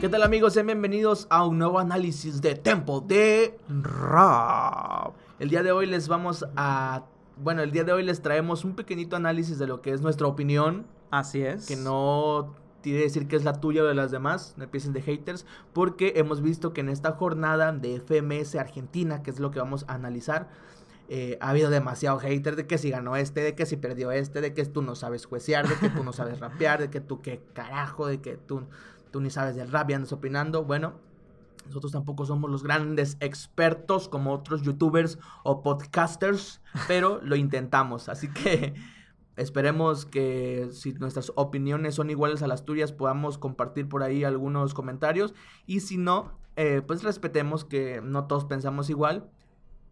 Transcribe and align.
¿Qué 0.00 0.08
tal 0.08 0.22
amigos? 0.22 0.54
Sean 0.54 0.66
bienvenidos 0.66 1.26
a 1.28 1.44
un 1.46 1.58
nuevo 1.58 1.78
análisis 1.78 2.40
de 2.40 2.54
Tempo 2.54 3.00
de 3.00 3.58
Rap. 3.68 5.14
El 5.38 5.50
día 5.50 5.62
de 5.62 5.72
hoy 5.72 5.86
les 5.86 6.08
vamos 6.08 6.46
a... 6.56 7.04
Bueno, 7.36 7.62
el 7.62 7.70
día 7.70 7.84
de 7.84 7.92
hoy 7.92 8.02
les 8.02 8.22
traemos 8.22 8.64
un 8.64 8.74
pequeñito 8.74 9.16
análisis 9.16 9.58
de 9.58 9.66
lo 9.66 9.82
que 9.82 9.92
es 9.92 10.00
nuestra 10.00 10.26
opinión. 10.26 10.86
Así 11.10 11.42
es. 11.42 11.66
Que 11.66 11.76
no 11.76 12.54
quiere 12.82 13.00
decir 13.00 13.28
que 13.28 13.36
es 13.36 13.44
la 13.44 13.60
tuya 13.60 13.82
o 13.82 13.86
de 13.86 13.94
las 13.94 14.10
demás, 14.10 14.54
no 14.56 14.64
empiecen 14.64 14.92
de 14.92 15.02
haters, 15.02 15.44
porque 15.72 16.14
hemos 16.16 16.40
visto 16.42 16.72
que 16.72 16.80
en 16.80 16.88
esta 16.88 17.12
jornada 17.12 17.72
de 17.72 18.00
FMS 18.00 18.54
Argentina, 18.56 19.22
que 19.22 19.30
es 19.30 19.38
lo 19.38 19.50
que 19.50 19.58
vamos 19.58 19.84
a 19.88 19.94
analizar, 19.94 20.48
eh, 21.12 21.36
ha 21.40 21.50
habido 21.50 21.70
demasiado 21.70 22.18
hater 22.20 22.54
de 22.54 22.66
que 22.66 22.78
si 22.78 22.88
ganó 22.88 23.16
este, 23.16 23.40
de 23.40 23.54
que 23.56 23.66
si 23.66 23.76
perdió 23.76 24.12
este, 24.12 24.40
de 24.40 24.54
que 24.54 24.64
tú 24.64 24.80
no 24.80 24.94
sabes 24.94 25.26
juecear, 25.26 25.68
de 25.68 25.74
que 25.74 25.88
tú 25.90 26.04
no 26.04 26.12
sabes 26.12 26.38
rapear, 26.38 26.80
de 26.80 26.88
que 26.88 27.00
tú 27.00 27.20
qué 27.20 27.42
carajo, 27.52 28.06
de 28.06 28.20
que 28.20 28.36
tú 28.36 28.62
tú 29.10 29.20
ni 29.20 29.30
sabes 29.30 29.56
del 29.56 29.70
rap 29.70 29.90
y 29.90 29.94
andas 29.94 30.12
opinando. 30.12 30.64
Bueno, 30.64 30.94
nosotros 31.66 31.92
tampoco 31.92 32.24
somos 32.26 32.50
los 32.50 32.62
grandes 32.62 33.16
expertos 33.20 34.08
como 34.08 34.32
otros 34.32 34.62
youtubers 34.62 35.18
o 35.42 35.62
podcasters, 35.62 36.60
pero 36.88 37.20
lo 37.22 37.36
intentamos. 37.36 38.08
Así 38.08 38.28
que 38.28 38.74
esperemos 39.36 40.06
que 40.06 40.68
si 40.72 40.92
nuestras 40.94 41.32
opiniones 41.34 41.94
son 41.94 42.10
iguales 42.10 42.42
a 42.42 42.46
las 42.46 42.64
tuyas, 42.64 42.92
podamos 42.92 43.38
compartir 43.38 43.88
por 43.88 44.02
ahí 44.02 44.24
algunos 44.24 44.74
comentarios. 44.74 45.34
Y 45.66 45.80
si 45.80 45.96
no, 45.96 46.38
eh, 46.56 46.82
pues 46.86 47.02
respetemos 47.02 47.64
que 47.64 48.00
no 48.00 48.26
todos 48.26 48.44
pensamos 48.44 48.90
igual, 48.90 49.28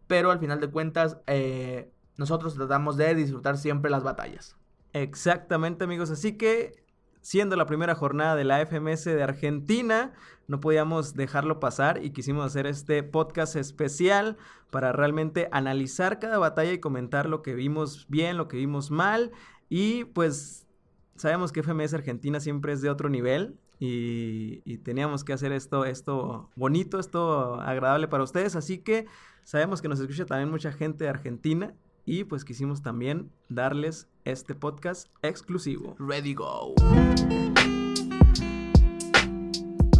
pero 0.08 0.32
al 0.32 0.40
final 0.40 0.60
de 0.60 0.70
cuentas, 0.70 1.18
eh, 1.28 1.92
nosotros 2.16 2.54
tratamos 2.54 2.96
de 2.96 3.14
disfrutar 3.14 3.56
siempre 3.56 3.90
las 3.90 4.02
batallas. 4.02 4.56
Exactamente, 4.92 5.84
amigos. 5.84 6.10
Así 6.10 6.36
que 6.36 6.82
siendo 7.20 7.56
la 7.56 7.66
primera 7.66 7.94
jornada 7.94 8.34
de 8.36 8.44
la 8.44 8.60
FMS 8.60 9.04
de 9.04 9.22
Argentina, 9.22 10.12
no 10.46 10.60
podíamos 10.60 11.14
dejarlo 11.14 11.60
pasar 11.60 12.02
y 12.02 12.10
quisimos 12.10 12.46
hacer 12.46 12.66
este 12.66 13.02
podcast 13.02 13.54
especial 13.56 14.36
para 14.70 14.92
realmente 14.92 15.48
analizar 15.52 16.18
cada 16.18 16.38
batalla 16.38 16.72
y 16.72 16.80
comentar 16.80 17.28
lo 17.28 17.42
que 17.42 17.54
vimos 17.54 18.06
bien, 18.08 18.36
lo 18.36 18.48
que 18.48 18.56
vimos 18.56 18.90
mal 18.90 19.30
y 19.68 20.04
pues 20.04 20.66
sabemos 21.16 21.52
que 21.52 21.62
FMS 21.62 21.94
Argentina 21.94 22.40
siempre 22.40 22.72
es 22.72 22.80
de 22.80 22.90
otro 22.90 23.08
nivel 23.08 23.58
y, 23.78 24.62
y, 24.64 24.78
teníamos 24.78 25.22
que 25.22 25.32
hacer 25.32 25.52
esto, 25.52 25.84
esto 25.84 26.50
bonito, 26.56 26.98
esto 26.98 27.60
agradable 27.60 28.08
para 28.08 28.24
ustedes, 28.24 28.56
así 28.56 28.78
que 28.78 29.06
sabemos 29.48 29.80
que 29.80 29.88
nos 29.88 29.98
escucha 29.98 30.26
también 30.26 30.50
mucha 30.50 30.72
gente 30.72 31.04
de 31.04 31.10
Argentina 31.10 31.72
y 32.04 32.24
pues 32.24 32.44
quisimos 32.44 32.82
también 32.82 33.32
darles 33.48 34.06
este 34.26 34.54
podcast 34.54 35.08
exclusivo. 35.22 35.96
Ready 35.98 36.34
Go. 36.34 36.74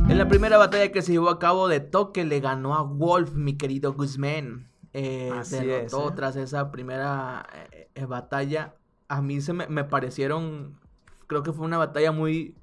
En 0.07 0.19
la 0.19 0.29
primera 0.29 0.59
batalla 0.59 0.93
que 0.93 1.01
se 1.01 1.13
llevó 1.13 1.31
a 1.31 1.39
cabo 1.39 1.67
de 1.67 1.81
toque 1.81 2.27
le 2.27 2.41
ganó 2.41 2.75
a 2.75 2.83
Wolf, 2.83 3.33
mi 3.33 3.57
querido 3.57 3.95
Guzmán. 3.95 4.71
Eh, 4.93 5.33
derrotó 5.51 6.11
¿eh? 6.11 6.13
tras 6.15 6.37
esa 6.37 6.71
primera 6.71 7.47
eh, 7.95 8.05
batalla. 8.05 8.75
A 9.09 9.23
mí 9.23 9.41
se 9.41 9.55
me, 9.55 9.67
me 9.67 9.85
parecieron, 9.85 10.79
creo 11.27 11.43
que 11.43 11.55
fue 11.55 11.65
una 11.65 11.79
batalla 11.79 12.13
muy 12.13 12.55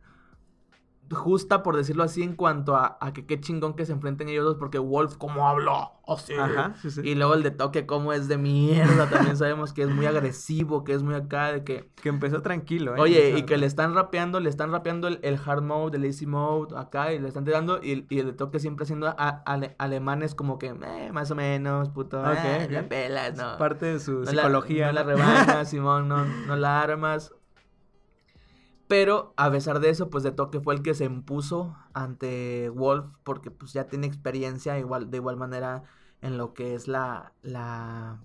justa, 1.11 1.64
por 1.64 1.75
decirlo 1.75 2.03
así, 2.03 2.23
en 2.23 2.36
cuanto 2.36 2.75
a, 2.75 2.98
a 3.00 3.14
que 3.14 3.25
qué 3.25 3.39
chingón 3.39 3.75
que 3.75 3.86
se 3.86 3.94
enfrenten 3.94 4.30
ellos 4.30 4.45
dos, 4.45 4.56
porque 4.58 4.80
Wolf, 4.80 5.17
¿cómo 5.17 5.47
habló? 5.47 5.92
Oh, 6.08 6.17
sí. 6.17 6.34
Ajá, 6.34 6.75
sí, 6.81 6.92
sí. 6.92 7.02
Y 7.03 7.16
luego 7.16 7.34
el 7.34 7.42
de 7.42 7.50
toque, 7.50 7.86
como 7.86 8.14
es 8.14 8.28
de 8.28 8.38
mierda. 8.38 9.09
También 9.09 9.38
sabemos 9.38 9.73
que 9.73 9.81
es 9.81 9.89
muy 9.89 10.06
agresivo, 10.06 10.84
que 10.84 10.94
es 10.94 11.02
muy 11.02 11.16
acá, 11.16 11.52
de 11.52 11.64
que. 11.64 11.89
Que 12.02 12.09
empezó 12.09 12.42
tranquilo, 12.42 12.95
¿eh? 12.95 13.02
Oye, 13.02 13.38
y 13.38 13.44
que 13.44 13.58
le 13.58 13.66
están 13.66 13.95
rapeando, 13.95 14.39
le 14.39 14.50
están 14.50 14.72
rapeando 14.72 15.08
el, 15.08 15.20
el, 15.23 15.39
hard 15.44 15.64
mode, 15.64 15.97
el 15.97 16.06
easy 16.06 16.28
mode, 16.28 16.78
acá, 16.78 17.12
y 17.12 17.19
le 17.19 17.28
están 17.28 17.44
tirando, 17.44 17.80
y, 17.81 18.06
y 18.09 18.19
el 18.19 18.28
de 18.28 18.34
toque 18.34 18.59
siempre 18.59 18.84
haciendo 18.84 19.08
a, 19.08 19.44
alemanes 19.80 20.36
como 20.36 20.59
que, 20.59 20.67
eh, 20.67 21.12
más 21.12 21.31
o 21.31 21.36
menos, 21.36 21.90
puto, 21.90 22.19
okay, 22.19 22.67
eh, 22.69 22.85
pelas, 22.88 23.35
no. 23.38 23.57
parte 23.57 23.88
de 23.88 24.00
su 24.00 24.25
psicología. 24.25 24.88
no 24.88 24.94
la 24.94 25.03
rebanas, 25.03 25.69
Simón, 25.69 26.07
no, 26.07 26.24
no 26.25 26.56
la 26.56 26.81
armas. 26.81 27.34
Pero 28.88 29.34
a 29.35 29.50
pesar 29.50 29.79
de 29.79 29.90
eso, 29.90 30.09
pues 30.09 30.23
de 30.23 30.31
toque 30.31 30.59
fue 30.59 30.75
el 30.75 30.84
que 30.84 30.94
se 30.94 31.06
impuso 31.06 31.75
ante 31.94 32.69
Wolf 32.69 33.06
porque 33.23 33.50
pues 33.50 33.73
ya 33.73 33.88
tiene 33.88 34.06
experiencia 34.06 34.78
igual 34.78 35.09
de 35.09 35.18
igual 35.18 35.38
manera 35.38 35.84
en 36.22 36.38
lo 36.38 36.53
que 36.53 36.75
es 36.75 36.88
la 36.88 37.34
la 37.41 38.19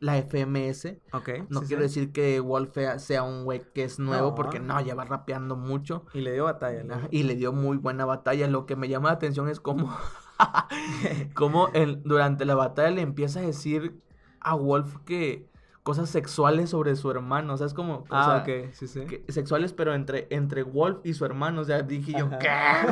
la 0.00 0.18
FMS. 0.18 0.98
Ok. 1.12 1.30
No 1.48 1.62
quiero 1.62 1.82
decir 1.82 2.12
que 2.12 2.38
Wolf 2.40 2.76
sea 2.98 3.22
un 3.22 3.44
güey 3.44 3.62
que 3.74 3.84
es 3.84 3.98
nuevo 3.98 4.34
porque 4.34 4.60
no, 4.60 4.80
lleva 4.80 5.04
rapeando 5.04 5.56
mucho. 5.56 6.04
Y 6.12 6.20
le 6.20 6.32
dio 6.32 6.44
batalla, 6.44 6.84
¿no? 6.84 6.96
Y 7.10 7.22
le 7.22 7.36
dio 7.36 7.52
muy 7.52 7.78
buena 7.78 8.04
batalla. 8.04 8.46
Lo 8.48 8.66
que 8.66 8.76
me 8.76 8.88
llama 8.88 9.08
la 9.08 9.14
atención 9.14 9.48
es 9.48 9.60
cómo, 9.60 9.96
cómo 11.34 11.70
durante 12.04 12.44
la 12.44 12.54
batalla 12.54 12.90
le 12.90 13.02
empieza 13.02 13.40
a 13.40 13.42
decir 13.44 14.00
a 14.40 14.54
Wolf 14.54 14.98
que 15.06 15.48
cosas 15.84 16.08
sexuales 16.08 16.70
sobre 16.70 16.96
su 16.96 17.10
hermano, 17.10 17.52
o 17.52 17.56
sea, 17.58 17.66
es 17.66 17.74
como... 17.74 18.04
Ah, 18.10 18.42
ok, 18.42 18.72
sí, 18.72 18.88
sí. 18.88 19.04
sexuales, 19.28 19.74
pero 19.74 19.94
entre, 19.94 20.26
entre 20.30 20.62
Wolf 20.62 21.00
y 21.04 21.12
su 21.12 21.26
hermano, 21.26 21.60
o 21.60 21.64
sea, 21.64 21.82
dije 21.82 22.14
yo, 22.18 22.30
¿qué, 22.40 22.48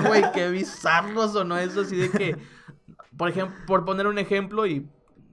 güey? 0.06 0.22
Qué 0.32 0.50
bizarros 0.50 1.34
o 1.34 1.42
no 1.42 1.56
eso, 1.56 1.81
así 1.81 1.97
de 1.97 2.10
que, 2.10 2.36
por 3.16 3.31
ejemplo, 3.31 3.56
por 3.66 3.86
poner 3.86 4.06
un 4.06 4.19
ejemplo 4.19 4.66
y 4.66 4.86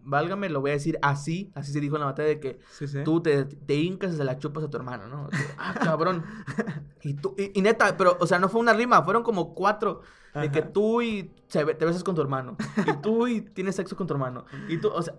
válgame, 0.09 0.49
lo 0.49 0.61
voy 0.61 0.71
a 0.71 0.73
decir 0.73 0.99
así, 1.01 1.51
así 1.55 1.71
se 1.71 1.79
dijo 1.79 1.95
en 1.95 2.01
la 2.01 2.07
batalla 2.07 2.29
de 2.29 2.39
que 2.39 2.59
tú 3.03 3.21
te, 3.21 3.45
te 3.45 3.75
hincas 3.75 4.13
y 4.13 4.17
se 4.17 4.23
la 4.23 4.37
chupas 4.37 4.63
a 4.63 4.69
tu 4.69 4.77
hermano, 4.77 5.07
¿no? 5.07 5.29
ah, 5.57 5.75
cabrón. 5.81 6.23
y 7.01 7.13
tú, 7.13 7.35
y, 7.37 7.61
neta, 7.61 7.95
pero, 7.97 8.17
o 8.19 8.27
sea, 8.27 8.39
no 8.39 8.49
fue 8.49 8.59
una 8.61 8.73
rima, 8.73 9.03
fueron 9.03 9.23
como 9.23 9.53
cuatro. 9.53 10.01
De 10.33 10.51
que 10.51 10.61
tú 10.61 11.01
y 11.01 11.33
te 11.49 11.63
besas 11.63 12.03
con 12.03 12.15
tu 12.15 12.21
hermano. 12.21 12.55
Y 12.85 13.01
tú 13.01 13.27
y 13.27 13.41
tienes 13.55 13.75
sexo 13.75 13.97
con 13.97 14.05
tu 14.05 14.13
hermano. 14.13 14.45
Y 14.69 14.77
tú, 14.77 14.89
o 14.89 15.01
sea, 15.01 15.15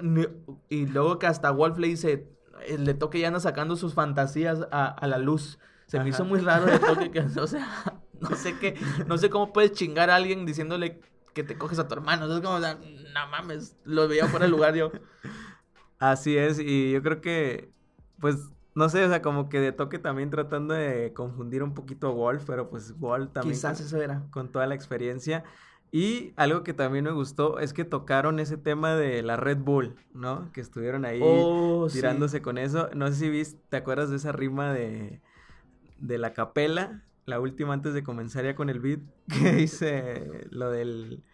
y 0.68 0.86
luego 0.86 1.18
que 1.18 1.26
hasta 1.26 1.50
Wolf 1.50 1.78
le 1.78 1.88
dice, 1.88 2.28
eh, 2.66 2.78
le 2.78 2.94
toque 2.94 3.18
ya 3.18 3.26
anda 3.28 3.40
sacando 3.40 3.76
sus 3.76 3.92
fantasías 3.92 4.66
a, 4.70 4.86
a 4.86 5.06
la 5.08 5.18
luz. 5.18 5.58
Se 5.86 5.98
me 5.98 6.10
hizo 6.10 6.24
muy 6.24 6.40
raro 6.40 6.66
de 6.66 6.78
toque 6.78 7.10
que, 7.10 7.20
o 7.20 7.46
sea, 7.46 8.00
no 8.20 8.36
sé 8.36 8.56
qué, 8.58 8.78
no 9.06 9.18
sé 9.18 9.28
cómo 9.28 9.52
puedes 9.52 9.72
chingar 9.72 10.08
a 10.10 10.16
alguien 10.16 10.46
diciéndole 10.46 11.00
que 11.34 11.42
te 11.42 11.58
coges 11.58 11.78
a 11.78 11.88
tu 11.88 11.94
hermano. 11.94 12.32
Es 12.32 12.40
como, 12.40 12.54
o 12.54 12.60
sea, 12.60 12.78
no 13.12 13.28
mames, 13.28 13.76
lo 13.84 14.09
veía 14.09 14.26
fuera 14.26 14.44
del 14.44 14.53
lugar 14.53 14.75
yo. 14.75 14.91
Así 15.98 16.37
es, 16.37 16.59
y 16.59 16.93
yo 16.93 17.03
creo 17.03 17.21
que, 17.21 17.71
pues, 18.21 18.37
no 18.75 18.88
sé, 18.88 19.04
o 19.04 19.09
sea, 19.09 19.21
como 19.21 19.48
que 19.48 19.60
de 19.60 19.72
toque 19.72 19.98
también 19.98 20.31
tratando 20.31 20.75
de 20.75 21.12
confundir 21.12 21.62
un 21.62 21.75
poquito 21.75 22.09
a 22.09 22.12
Wolf, 22.12 22.44
pero 22.47 22.71
pues 22.71 22.98
Wolf 22.98 23.32
también. 23.32 23.54
Quizás 23.54 23.81
eso 23.81 24.00
era. 24.00 24.22
Con 24.31 24.50
toda 24.50 24.66
la 24.66 24.75
experiencia. 24.75 25.44
Y 25.93 26.32
algo 26.37 26.62
que 26.62 26.72
también 26.72 27.04
me 27.04 27.10
gustó 27.10 27.59
es 27.59 27.72
que 27.72 27.84
tocaron 27.84 28.38
ese 28.38 28.56
tema 28.56 28.94
de 28.94 29.22
la 29.22 29.37
Red 29.37 29.59
Bull, 29.59 29.97
¿no? 30.15 30.50
Que 30.53 30.60
estuvieron 30.60 31.04
ahí 31.04 31.21
oh, 31.22 31.88
tirándose 31.92 32.41
con 32.42 32.59
eso. 32.59 32.88
No 32.94 33.09
sé 33.09 33.15
si 33.15 33.28
viste, 33.28 33.60
¿te 33.69 33.77
acuerdas 33.78 34.10
de 34.10 34.16
esa 34.16 34.31
rima 34.31 34.72
de, 34.72 35.21
de 35.98 36.19
la 36.19 36.32
capela? 36.32 37.03
La 37.27 37.41
última 37.41 37.75
antes 37.75 37.92
de 37.92 38.04
comenzar 38.04 38.44
ya 38.44 38.54
con 38.54 38.71
el 38.71 38.78
beat, 38.78 39.00
que 39.42 39.53
dice 39.53 40.47
lo 40.50 40.71
del... 40.71 41.25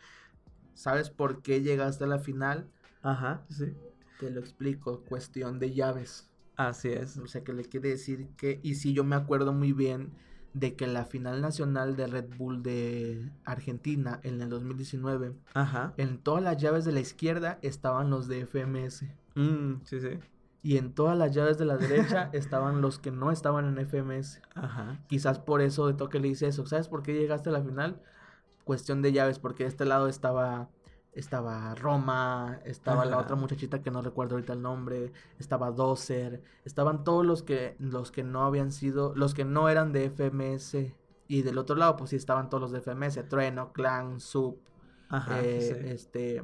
¿Sabes 0.77 1.11
por 1.11 1.43
qué 1.43 1.63
llegaste 1.63 2.05
a 2.05 2.07
la 2.07 2.19
final? 2.19 2.69
Ajá, 3.03 3.43
sí. 3.49 3.73
Te 4.21 4.31
lo 4.31 4.41
explico, 4.41 5.01
cuestión 5.09 5.59
de 5.59 5.73
llaves. 5.75 6.31
Así 6.57 6.89
es. 6.89 7.17
O 7.19 7.27
sea, 7.27 7.43
que 7.43 7.53
le 7.53 7.65
quiere 7.65 7.89
decir 7.89 8.29
que, 8.37 8.61
y 8.63 8.75
sí, 8.77 8.93
yo 8.93 9.03
me 9.03 9.17
acuerdo 9.17 9.53
muy 9.53 9.73
bien 9.73 10.13
de 10.53 10.75
que 10.75 10.85
en 10.85 10.95
la 10.95 11.05
final 11.05 11.41
nacional 11.41 11.97
de 11.97 12.07
Red 12.07 12.37
Bull 12.39 12.63
de 12.63 13.31
Argentina 13.45 14.21
en 14.23 14.41
el 14.41 14.49
2019, 14.49 15.35
Ajá. 15.55 15.93
en 15.97 16.19
todas 16.19 16.43
las 16.43 16.57
llaves 16.57 16.85
de 16.85 16.93
la 16.93 17.01
izquierda 17.01 17.59
estaban 17.63 18.09
los 18.11 18.29
de 18.29 18.47
FMS. 18.47 19.05
Mm, 19.35 19.83
sí, 19.85 20.01
sí. 20.01 20.19
Y 20.63 20.79
en 20.79 20.93
todas 20.95 21.17
las 21.17 21.35
llaves 21.35 21.59
de 21.59 21.65
la 21.65 21.77
derecha 21.77 22.29
estaban 22.33 22.81
los 22.81 22.99
que 22.99 23.11
no 23.11 23.31
estaban 23.31 23.67
en 23.67 23.79
FMS. 23.87 24.41
Ajá. 24.55 24.99
Quizás 25.09 25.39
por 25.39 25.61
eso 25.61 25.87
de 25.87 25.95
toque 25.95 26.19
le 26.21 26.29
dice 26.29 26.49
eso. 26.49 26.67
¿Sabes 26.67 26.89
por 26.89 27.03
qué 27.03 27.13
llegaste 27.15 27.51
a 27.51 27.53
la 27.53 27.63
final? 27.63 28.01
Cuestión 28.67 29.01
de 29.01 29.13
llaves, 29.13 29.39
porque 29.39 29.63
de 29.63 29.69
este 29.69 29.85
lado 29.85 30.09
estaba 30.09 30.69
estaba 31.13 31.75
Roma, 31.77 32.61
estaba 32.65 33.05
la 33.07 33.19
otra 33.19 33.37
muchachita 33.37 33.81
que 33.81 33.91
no 33.93 34.03
recuerdo 34.03 34.35
ahorita 34.35 34.53
el 34.53 34.61
nombre, 34.61 35.13
estaba 35.39 35.71
Dozer, 35.71 36.43
estaban 36.65 37.05
todos 37.05 37.25
los 37.25 37.45
que 37.45 37.77
los 37.79 38.11
que 38.11 38.25
no 38.25 38.45
habían 38.45 38.71
sido, 38.73 39.15
los 39.15 39.33
que 39.33 39.45
no 39.45 39.69
eran 39.69 39.93
de 39.93 40.11
FMS 40.11 40.77
y 41.29 41.43
del 41.43 41.59
otro 41.59 41.77
lado 41.77 41.97
pues 41.97 42.11
sí 42.11 42.17
estaban 42.17 42.51
todos 42.51 42.61
los 42.61 42.73
de 42.73 42.81
FMS, 42.81 43.29
Trueno, 43.29 43.73
Clan, 43.73 44.19
Sub, 44.19 44.59
eh, 45.31 45.85
este 45.87 46.43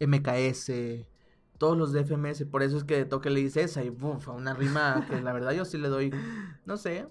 MKS, 0.00 0.72
todos 1.58 1.76
los 1.76 1.92
de 1.92 2.00
FMS, 2.00 2.46
por 2.46 2.62
eso 2.62 2.78
es 2.78 2.84
que 2.84 3.04
Toque 3.04 3.28
le 3.28 3.40
dice 3.40 3.62
esa 3.62 3.84
y 3.84 3.90
buf, 3.90 4.26
una 4.28 4.54
rima 4.54 5.06
que 5.06 5.20
la 5.20 5.34
verdad 5.34 5.52
yo 5.52 5.66
sí 5.66 5.76
le 5.76 5.88
doy, 5.88 6.10
no 6.64 6.78
sé, 6.78 7.06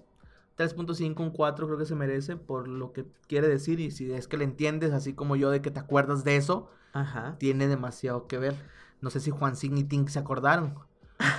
3.5, 0.60 1.20
un 1.22 1.30
4 1.30 1.66
creo 1.66 1.78
que 1.78 1.86
se 1.86 1.94
merece 1.94 2.36
por 2.36 2.68
lo 2.68 2.92
que 2.92 3.06
quiere 3.26 3.48
decir 3.48 3.80
y 3.80 3.90
si 3.90 4.12
es 4.12 4.28
que 4.28 4.36
le 4.36 4.44
entiendes 4.44 4.92
así 4.92 5.14
como 5.14 5.36
yo 5.36 5.50
de 5.50 5.62
que 5.62 5.70
te 5.70 5.80
acuerdas 5.80 6.22
de 6.24 6.36
eso, 6.36 6.70
Ajá. 6.92 7.36
tiene 7.38 7.66
demasiado 7.68 8.26
que 8.26 8.38
ver. 8.38 8.54
No 9.00 9.10
sé 9.10 9.20
si 9.20 9.30
Juan 9.30 9.56
Sign 9.56 9.78
y 9.78 9.84
Tink 9.84 10.08
se 10.08 10.18
acordaron, 10.18 10.74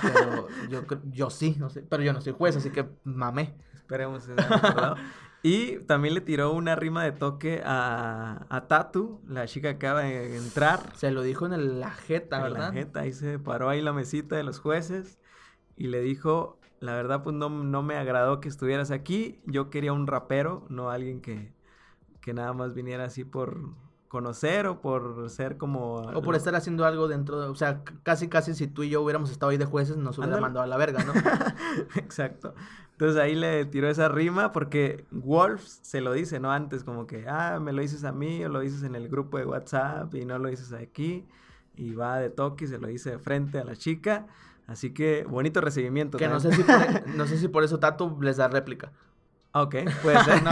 pero 0.02 0.48
yo, 0.70 0.82
yo 1.10 1.30
sí, 1.30 1.56
no 1.58 1.70
sé, 1.70 1.82
pero 1.82 2.02
yo 2.02 2.12
no 2.12 2.20
soy 2.20 2.32
juez, 2.32 2.56
así 2.56 2.70
que 2.70 2.88
mamé. 3.04 3.54
Esperemos. 3.74 4.26
que. 4.26 4.34
Y 5.44 5.78
también 5.86 6.14
le 6.14 6.20
tiró 6.20 6.52
una 6.52 6.76
rima 6.76 7.02
de 7.02 7.10
toque 7.10 7.62
a, 7.64 8.46
a 8.48 8.68
Tatu, 8.68 9.20
la 9.26 9.46
chica 9.48 9.70
que 9.76 9.86
acaba 9.86 10.02
de 10.02 10.36
entrar. 10.36 10.78
Se 10.94 11.10
lo 11.10 11.22
dijo 11.22 11.46
en 11.46 11.52
el- 11.52 11.80
la 11.80 11.90
jeta, 11.90 12.46
En 12.46 12.52
la 12.52 12.70
jeta, 12.70 13.00
ahí 13.00 13.12
se 13.12 13.40
paró 13.40 13.68
ahí 13.68 13.80
la 13.82 13.92
mesita 13.92 14.36
de 14.36 14.44
los 14.44 14.60
jueces 14.60 15.18
y 15.76 15.88
le 15.88 16.00
dijo, 16.00 16.60
la 16.82 16.94
verdad 16.94 17.22
pues 17.22 17.34
no, 17.36 17.48
no 17.48 17.82
me 17.82 17.96
agradó 17.96 18.40
que 18.40 18.48
estuvieras 18.48 18.90
aquí, 18.90 19.40
yo 19.46 19.70
quería 19.70 19.92
un 19.92 20.08
rapero, 20.08 20.66
no 20.68 20.90
alguien 20.90 21.20
que, 21.20 21.52
que 22.20 22.34
nada 22.34 22.52
más 22.52 22.74
viniera 22.74 23.04
así 23.04 23.24
por 23.24 23.56
conocer 24.08 24.66
o 24.66 24.80
por 24.80 25.30
ser 25.30 25.56
como... 25.56 25.94
O 25.94 26.22
por 26.22 26.34
estar 26.34 26.56
haciendo 26.56 26.84
algo 26.84 27.06
dentro 27.06 27.40
de, 27.40 27.46
o 27.46 27.54
sea, 27.54 27.82
casi 28.02 28.28
casi 28.28 28.54
si 28.54 28.66
tú 28.66 28.82
y 28.82 28.90
yo 28.90 29.00
hubiéramos 29.00 29.30
estado 29.30 29.50
ahí 29.50 29.58
de 29.58 29.64
jueces 29.64 29.96
nos 29.96 30.18
hubiera 30.18 30.38
mandado 30.38 30.64
a 30.64 30.66
la 30.66 30.76
verga, 30.76 31.04
¿no? 31.04 31.12
Exacto. 31.94 32.52
Entonces 32.90 33.18
ahí 33.20 33.36
le 33.36 33.64
tiró 33.64 33.88
esa 33.88 34.08
rima 34.08 34.50
porque 34.50 35.06
Wolf 35.12 35.62
se 35.62 36.00
lo 36.00 36.12
dice, 36.12 36.40
¿no? 36.40 36.50
Antes 36.50 36.82
como 36.82 37.06
que, 37.06 37.28
ah, 37.28 37.60
me 37.60 37.72
lo 37.72 37.80
dices 37.80 38.02
a 38.02 38.10
mí 38.10 38.44
o 38.44 38.48
lo 38.48 38.58
dices 38.58 38.82
en 38.82 38.96
el 38.96 39.08
grupo 39.08 39.38
de 39.38 39.46
WhatsApp 39.46 40.12
y 40.16 40.24
no 40.24 40.38
lo 40.38 40.48
dices 40.48 40.72
aquí. 40.72 41.26
Y 41.76 41.94
va 41.94 42.18
de 42.18 42.28
toque 42.28 42.64
y 42.64 42.68
se 42.68 42.78
lo 42.78 42.88
dice 42.88 43.12
de 43.12 43.18
frente 43.18 43.60
a 43.60 43.64
la 43.64 43.76
chica. 43.76 44.26
Así 44.72 44.92
que 44.94 45.24
bonito 45.28 45.60
recibimiento. 45.60 46.16
que 46.18 46.28
no 46.28 46.40
sé 46.40 46.50
si 46.52 46.62
por, 46.62 47.06
no 47.16 47.26
sé 47.26 47.36
si 47.38 47.48
por 47.48 47.62
eso 47.62 47.78
Tatu 47.78 48.18
les 48.22 48.38
da 48.38 48.48
réplica. 48.48 48.92
Ah, 49.52 49.62
Ok, 49.62 49.74
puede 50.02 50.18
ser. 50.24 50.42
no, 50.42 50.50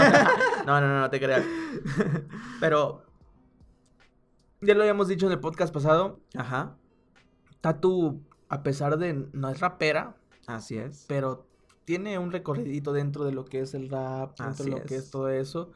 no, 0.66 0.80
no, 0.80 0.88
no, 0.88 1.00
no 1.00 1.10
te 1.10 1.18
creas. 1.18 1.42
Pero 2.60 3.02
ya 4.60 4.74
lo 4.74 4.82
habíamos 4.82 5.08
dicho 5.08 5.26
en 5.26 5.32
el 5.32 5.40
podcast 5.40 5.72
pasado, 5.72 6.20
Ajá, 6.36 6.76
Tatu 7.60 8.20
a 8.48 8.62
pesar 8.62 8.98
de 8.98 9.26
no 9.32 9.48
es 9.48 9.60
rapera, 9.60 10.16
así 10.46 10.76
es. 10.76 11.04
pero 11.08 11.46
tiene 11.84 12.18
un 12.18 12.30
recorridito 12.30 12.92
dentro 12.92 13.24
de 13.24 13.32
lo 13.32 13.44
que 13.46 13.60
es 13.60 13.74
el 13.74 13.88
rap, 13.88 14.36
dentro 14.38 14.46
Así 14.48 14.64
de 14.64 14.70
lo 14.70 14.82
que 14.84 14.96
es. 14.96 15.04
es 15.04 15.10
todo 15.10 15.28
eso. 15.30 15.70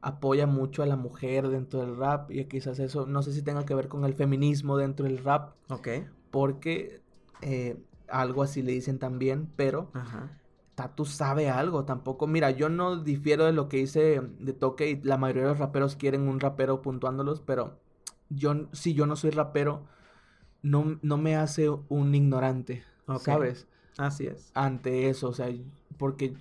Apoya 0.00 0.46
mucho 0.46 0.82
a 0.82 0.86
la 0.86 0.96
mujer 0.96 1.48
dentro 1.48 1.80
del 1.80 1.96
rap 1.96 2.30
y 2.30 2.46
quizás 2.46 2.78
eso, 2.78 3.04
no 3.06 3.22
sé 3.22 3.32
si 3.34 3.42
tenga 3.42 3.66
que 3.66 3.74
ver 3.74 3.88
con 3.88 4.06
el 4.06 4.14
feminismo 4.14 4.78
dentro 4.78 5.04
del 5.04 5.18
rap, 5.18 5.52
Ok, 5.68 5.88
porque 6.30 7.02
eh, 7.42 7.76
algo 8.10 8.42
así 8.42 8.62
le 8.62 8.72
dicen 8.72 8.98
también, 8.98 9.48
pero 9.56 9.90
ajá. 9.94 10.28
Tatu 10.74 11.04
sabe 11.04 11.50
algo, 11.50 11.84
tampoco, 11.84 12.26
mira, 12.26 12.50
yo 12.52 12.68
no 12.70 12.96
difiero 12.98 13.44
de 13.44 13.52
lo 13.52 13.68
que 13.68 13.78
dice 13.78 14.20
de 14.38 14.52
Toque 14.54 14.90
y 14.90 15.02
la 15.02 15.18
mayoría 15.18 15.42
de 15.44 15.48
los 15.50 15.58
raperos 15.58 15.96
quieren 15.96 16.22
un 16.28 16.40
rapero 16.40 16.80
puntuándolos, 16.82 17.42
pero 17.42 17.78
yo, 18.30 18.54
si 18.72 18.94
yo 18.94 19.06
no 19.06 19.16
soy 19.16 19.30
rapero, 19.30 19.86
no, 20.62 20.98
no 21.02 21.16
me 21.18 21.36
hace 21.36 21.68
un 21.70 22.14
ignorante, 22.14 22.84
Ok. 23.06 23.22
¿sabes? 23.24 23.66
Así 23.98 24.26
es. 24.26 24.52
ante 24.54 25.08
eso, 25.10 25.28
o 25.28 25.32
sea, 25.34 25.48
porque 25.98 26.34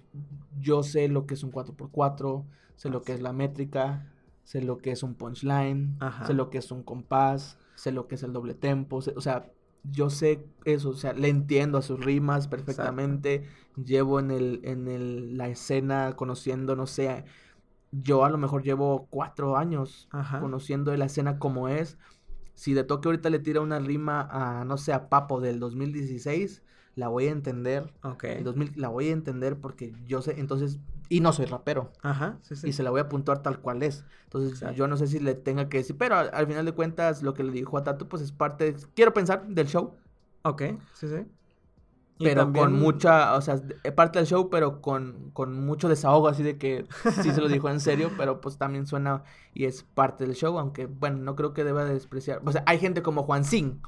yo 0.60 0.83
sé 0.83 1.07
lo 1.07 1.25
que 1.25 1.33
es 1.33 1.44
un 1.44 1.51
4x4, 1.51 2.45
sé 2.75 2.89
lo 2.89 3.01
que 3.01 3.13
es 3.13 3.21
la 3.21 3.33
métrica, 3.33 4.06
sé 4.44 4.62
lo 4.62 4.77
que 4.77 4.92
es 4.92 5.04
un 5.04 5.16
punchline, 5.16 5.98
Ajá. 6.00 6.25
sé 6.25 6.33
lo 6.33 6.50
que 6.50 6.60
es 6.60 6.71
un 6.71 6.83
compás, 6.83 7.57
sé 7.75 7.92
lo 7.92 8.07
que 8.07 8.16
es 8.16 8.24
el 8.24 8.33
doble 8.33 8.54
tempo, 8.54 9.01
sé- 9.01 9.13
o 9.16 9.21
sea, 9.21 9.51
yo 9.83 10.09
sé 10.09 10.45
eso, 10.65 10.89
o 10.89 10.93
sea, 10.93 11.13
le 11.13 11.29
entiendo 11.29 11.77
a 11.77 11.81
sus 11.81 12.03
rimas 12.03 12.47
perfectamente, 12.47 13.45
llevo 13.75 14.19
en 14.19 14.31
el, 14.31 14.61
en 14.63 14.87
el, 14.87 15.37
la 15.37 15.47
escena 15.49 16.15
conociendo, 16.15 16.75
no 16.75 16.87
sé, 16.87 17.25
yo 17.91 18.23
a 18.23 18.29
lo 18.29 18.37
mejor 18.37 18.63
llevo 18.63 19.07
cuatro 19.09 19.57
años 19.57 20.07
Ajá. 20.11 20.39
conociendo 20.39 20.91
de 20.91 20.97
la 20.97 21.05
escena 21.05 21.39
como 21.39 21.69
es. 21.69 21.97
Si 22.55 22.73
de 22.73 22.83
toque 22.83 23.07
ahorita 23.07 23.29
le 23.29 23.39
tira 23.39 23.61
una 23.61 23.79
rima 23.79 24.27
a, 24.29 24.65
no 24.65 24.77
sé, 24.77 24.93
a 24.93 25.09
Papo 25.09 25.39
del 25.39 25.59
2016, 25.59 26.61
la 26.95 27.07
voy 27.07 27.27
a 27.27 27.31
entender. 27.31 27.93
Ok. 28.03 28.25
El 28.25 28.43
2000 28.43 28.73
la 28.75 28.89
voy 28.89 29.09
a 29.09 29.13
entender 29.13 29.57
porque 29.57 29.93
yo 30.05 30.21
sé, 30.21 30.39
entonces, 30.39 30.79
y 31.09 31.21
no 31.21 31.33
soy 31.33 31.45
rapero. 31.45 31.91
Ajá, 32.01 32.38
sí, 32.41 32.56
sí. 32.56 32.69
Y 32.69 32.73
se 32.73 32.83
la 32.83 32.91
voy 32.91 33.01
a 33.01 33.09
puntuar 33.09 33.41
tal 33.41 33.59
cual 33.59 33.83
es. 33.83 34.06
Entonces, 34.25 34.53
Exacto. 34.53 34.75
yo 34.77 34.88
no 34.88 34.95
sé 34.97 35.07
si 35.07 35.19
le 35.19 35.35
tenga 35.35 35.67
que 35.69 35.79
decir, 35.79 35.97
pero 35.97 36.15
al, 36.15 36.29
al 36.33 36.47
final 36.47 36.65
de 36.65 36.73
cuentas, 36.73 37.23
lo 37.23 37.33
que 37.33 37.44
le 37.44 37.51
dijo 37.51 37.77
a 37.77 37.83
Tato, 37.83 38.07
pues 38.07 38.21
es 38.21 38.31
parte, 38.31 38.75
quiero 38.95 39.13
pensar, 39.13 39.45
del 39.47 39.67
show. 39.67 39.95
Ok, 40.44 40.61
sí, 40.94 41.07
sí. 41.07 41.25
Pero 42.21 42.41
también- 42.41 42.65
con 42.65 42.73
mucha, 42.73 43.33
o 43.35 43.41
sea, 43.41 43.61
parte 43.95 44.19
del 44.19 44.27
show, 44.27 44.50
pero 44.50 44.81
con, 44.81 45.31
con 45.31 45.53
mucho 45.65 45.88
desahogo, 45.88 46.27
así 46.27 46.44
de 46.44 46.57
que 46.57 46.85
sí 47.23 47.31
se 47.31 47.39
lo 47.39 47.47
dijo 47.47 47.69
en 47.69 47.79
serio, 47.79 48.11
pero 48.17 48.41
pues 48.41 48.57
también 48.57 48.88
suena 48.88 49.23
y 49.53 49.65
es 49.65 49.83
parte 49.83 50.25
del 50.25 50.35
show, 50.35 50.59
aunque, 50.59 50.85
bueno, 50.88 51.17
no 51.19 51.35
creo 51.35 51.53
que 51.53 51.63
deba 51.63 51.85
despreciar. 51.85 52.41
O 52.45 52.51
sea, 52.51 52.63
hay 52.67 52.77
gente 52.79 53.01
como 53.01 53.23
Juan 53.23 53.45
Sin, 53.45 53.81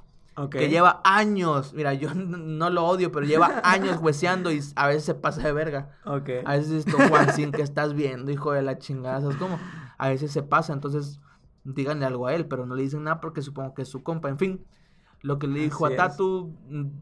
Que 0.59 0.69
lleva 0.69 1.01
años, 1.03 1.73
mira, 1.73 1.93
yo 1.93 2.13
no 2.15 2.69
lo 2.69 2.85
odio, 2.85 3.11
pero 3.11 3.25
lleva 3.25 3.61
años 3.63 3.97
hueseando 4.01 4.51
y 4.51 4.61
a 4.75 4.87
veces 4.87 5.03
se 5.05 5.15
pasa 5.15 5.41
de 5.43 5.51
verga. 5.53 5.97
A 6.45 6.55
veces 6.57 6.85
esto, 6.85 6.97
Juan 7.09 7.33
Sin, 7.33 7.51
que 7.51 7.61
estás 7.61 7.93
viendo, 7.93 8.31
hijo 8.31 8.51
de 8.53 8.61
la 8.61 8.77
chingada, 8.77 9.21
¿sabes 9.21 9.37
cómo? 9.37 9.59
A 9.97 10.09
veces 10.09 10.31
se 10.31 10.41
pasa, 10.43 10.73
entonces 10.73 11.19
díganle 11.63 12.05
algo 12.05 12.27
a 12.27 12.33
él, 12.33 12.47
pero 12.47 12.65
no 12.65 12.75
le 12.75 12.83
dicen 12.83 13.03
nada 13.03 13.19
porque 13.21 13.41
supongo 13.41 13.73
que 13.73 13.81
es 13.83 13.89
su 13.89 14.03
compa, 14.03 14.29
en 14.29 14.37
fin. 14.37 14.65
Lo 15.21 15.37
que 15.37 15.45
le 15.47 15.59
dijo 15.59 15.85
Así 15.85 15.93
a. 15.93 15.97
Tatu 15.97 16.55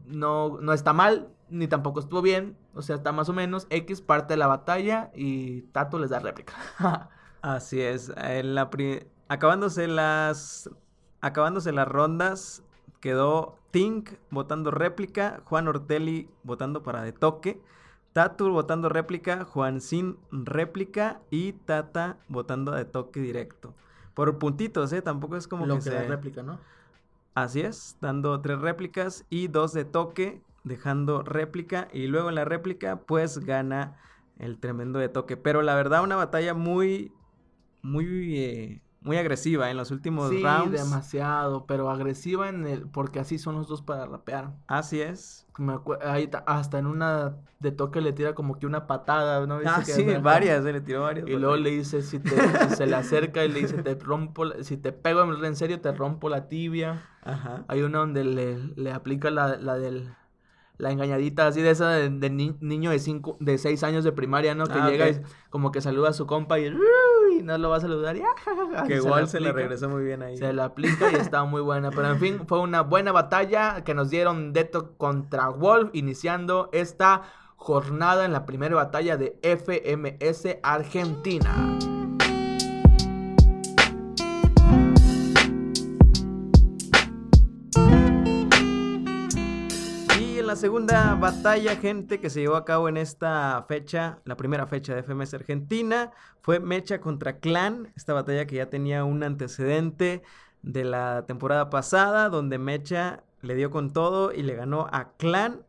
no, 0.06 0.58
no 0.60 0.72
está 0.74 0.92
mal, 0.92 1.28
ni 1.48 1.68
tampoco 1.68 2.00
estuvo 2.00 2.20
bien, 2.20 2.58
o 2.74 2.82
sea, 2.82 2.96
está 2.96 3.12
más 3.12 3.28
o 3.30 3.32
menos 3.32 3.66
X 3.70 4.02
parte 4.02 4.34
de 4.34 4.38
la 4.38 4.46
batalla 4.48 5.10
y 5.14 5.62
Tatu 5.72 5.98
les 5.98 6.10
da 6.10 6.18
réplica. 6.18 6.52
Así 7.42 7.80
es. 7.80 8.12
En 8.18 8.54
la 8.54 8.68
pri- 8.68 9.06
Acabándose 9.28 9.86
las. 9.88 10.68
Acabándose 11.22 11.72
las 11.72 11.88
rondas. 11.88 12.62
Quedó 13.00 13.56
Tink 13.70 14.10
votando 14.30 14.70
réplica. 14.70 15.42
Juan 15.44 15.68
Ortelli 15.68 16.28
votando 16.42 16.82
para 16.82 17.02
de 17.02 17.12
toque. 17.12 17.60
Tatu 18.12 18.50
votando 18.50 18.88
réplica. 18.88 19.44
Juan 19.44 19.80
Sin 19.80 20.18
réplica. 20.30 21.20
Y 21.30 21.52
Tata 21.52 22.18
votando 22.28 22.72
de 22.72 22.84
toque 22.84 23.20
directo. 23.20 23.74
Por 24.14 24.38
puntitos, 24.38 24.92
¿eh? 24.92 25.02
Tampoco 25.02 25.36
es 25.36 25.48
como 25.48 25.66
Lo 25.66 25.78
que 25.78 25.84
que 25.84 25.90
da 25.90 26.02
se... 26.02 26.08
réplica, 26.08 26.42
¿no? 26.42 26.58
Así 27.34 27.60
es, 27.60 27.96
dando 28.00 28.40
tres 28.40 28.60
réplicas 28.60 29.24
y 29.30 29.48
dos 29.48 29.72
de 29.72 29.84
toque, 29.84 30.42
dejando 30.64 31.22
réplica. 31.22 31.88
Y 31.92 32.06
luego 32.08 32.28
en 32.28 32.34
la 32.34 32.44
réplica, 32.44 33.00
pues 33.02 33.38
gana 33.38 33.96
el 34.38 34.58
tremendo 34.58 34.98
de 34.98 35.08
toque. 35.08 35.36
Pero 35.36 35.62
la 35.62 35.74
verdad, 35.74 36.02
una 36.02 36.16
batalla 36.16 36.54
muy, 36.54 37.12
muy, 37.82 38.38
eh, 38.38 38.82
muy 39.02 39.16
agresiva 39.16 39.70
en 39.70 39.76
los 39.76 39.90
últimos 39.90 40.28
Sí, 40.30 40.42
rounds. 40.42 40.72
demasiado, 40.72 41.64
pero 41.66 41.90
agresiva 41.90 42.48
en 42.48 42.66
el, 42.66 42.82
porque 42.88 43.18
así 43.18 43.38
son 43.38 43.54
los 43.56 43.66
dos 43.68 43.80
para 43.82 44.06
rapear. 44.06 44.52
Así 44.66 45.00
es. 45.00 45.46
Me 45.58 45.78
ahí 46.02 46.26
ta- 46.26 46.44
hasta 46.46 46.78
en 46.78 46.86
una 46.86 47.36
de 47.60 47.72
toque 47.72 48.00
le 48.00 48.12
tira 48.12 48.34
como 48.34 48.58
que 48.58 48.66
una 48.66 48.86
patada, 48.86 49.46
Ah, 49.66 49.82
sí, 49.84 50.04
varias, 50.22 50.64
se 50.64 50.72
le 50.72 50.80
tiró 50.80 51.02
varias. 51.02 51.28
Y 51.28 51.36
luego 51.36 51.56
le 51.56 51.70
dice, 51.70 52.02
si, 52.02 52.18
te, 52.18 52.30
si 52.68 52.76
se 52.76 52.86
le 52.86 52.94
acerca 52.96 53.44
y 53.44 53.48
le 53.48 53.60
dice, 53.60 53.82
te 53.82 53.94
rompo, 53.94 54.44
la- 54.44 54.62
si 54.64 54.76
te 54.76 54.92
pego 54.92 55.22
en 55.22 55.56
serio, 55.56 55.80
te 55.80 55.92
rompo 55.92 56.28
la 56.28 56.48
tibia. 56.48 57.02
Ajá. 57.22 57.64
Hay 57.68 57.82
una 57.82 57.98
donde 57.98 58.24
le, 58.24 58.58
le 58.76 58.92
aplica 58.92 59.30
la, 59.30 59.56
la 59.56 59.76
del, 59.76 60.14
la 60.78 60.90
engañadita 60.90 61.46
así 61.46 61.60
de 61.60 61.70
esa 61.70 61.90
de, 61.90 62.08
de 62.08 62.30
ni- 62.30 62.56
niño 62.60 62.90
de 62.90 62.98
cinco, 62.98 63.36
de 63.40 63.58
seis 63.58 63.82
años 63.84 64.04
de 64.04 64.12
primaria, 64.12 64.54
¿no? 64.54 64.64
Que 64.66 64.78
Ah, 64.78 64.88
llega 64.90 65.08
y 65.10 65.20
como 65.50 65.70
que 65.72 65.80
saluda 65.82 66.10
a 66.10 66.12
su 66.14 66.26
compa 66.26 66.58
y, 66.58 66.70
No 67.42 67.56
lo 67.58 67.70
va 67.70 67.76
a 67.76 67.80
saludar 67.80 68.16
y, 68.16 68.20
"Ah, 68.20 68.26
ja, 68.44 68.52
ja, 68.54 68.78
ja", 68.80 68.86
Que 68.86 68.96
igual 68.96 69.28
se 69.28 69.40
le 69.40 69.52
regresó 69.52 69.88
muy 69.88 70.04
bien 70.04 70.22
ahí. 70.22 70.36
Se 70.36 70.52
la 70.52 70.64
aplica 70.66 71.10
y 71.10 71.14
está 71.16 71.44
muy 71.44 71.60
buena. 71.62 71.90
Pero 71.90 72.08
en 72.08 72.18
fin, 72.18 72.40
fue 72.46 72.60
una 72.60 72.82
buena 72.82 73.12
batalla 73.12 73.82
que 73.84 73.94
nos 73.94 74.10
dieron 74.10 74.52
Deto 74.52 74.96
contra 74.96 75.48
Wolf, 75.48 75.90
iniciando 75.92 76.68
esta 76.72 77.22
jornada 77.56 78.24
en 78.24 78.32
la 78.32 78.46
primera 78.46 78.74
batalla 78.74 79.16
de 79.16 79.38
FMS 79.42 80.58
Argentina. 80.62 81.78
La 90.50 90.56
segunda 90.56 91.14
batalla, 91.14 91.76
gente, 91.76 92.18
que 92.18 92.28
se 92.28 92.40
llevó 92.40 92.56
a 92.56 92.64
cabo 92.64 92.88
en 92.88 92.96
esta 92.96 93.64
fecha, 93.68 94.18
la 94.24 94.36
primera 94.36 94.66
fecha 94.66 94.96
de 94.96 95.04
FMS 95.04 95.32
Argentina, 95.34 96.10
fue 96.40 96.58
Mecha 96.58 97.00
contra 97.00 97.38
Clan. 97.38 97.92
Esta 97.94 98.14
batalla 98.14 98.48
que 98.48 98.56
ya 98.56 98.68
tenía 98.68 99.04
un 99.04 99.22
antecedente 99.22 100.24
de 100.62 100.82
la 100.82 101.24
temporada 101.28 101.70
pasada, 101.70 102.30
donde 102.30 102.58
Mecha 102.58 103.22
le 103.42 103.54
dio 103.54 103.70
con 103.70 103.92
todo 103.92 104.32
y 104.32 104.42
le 104.42 104.56
ganó 104.56 104.88
a 104.90 105.12
Clan. 105.18 105.64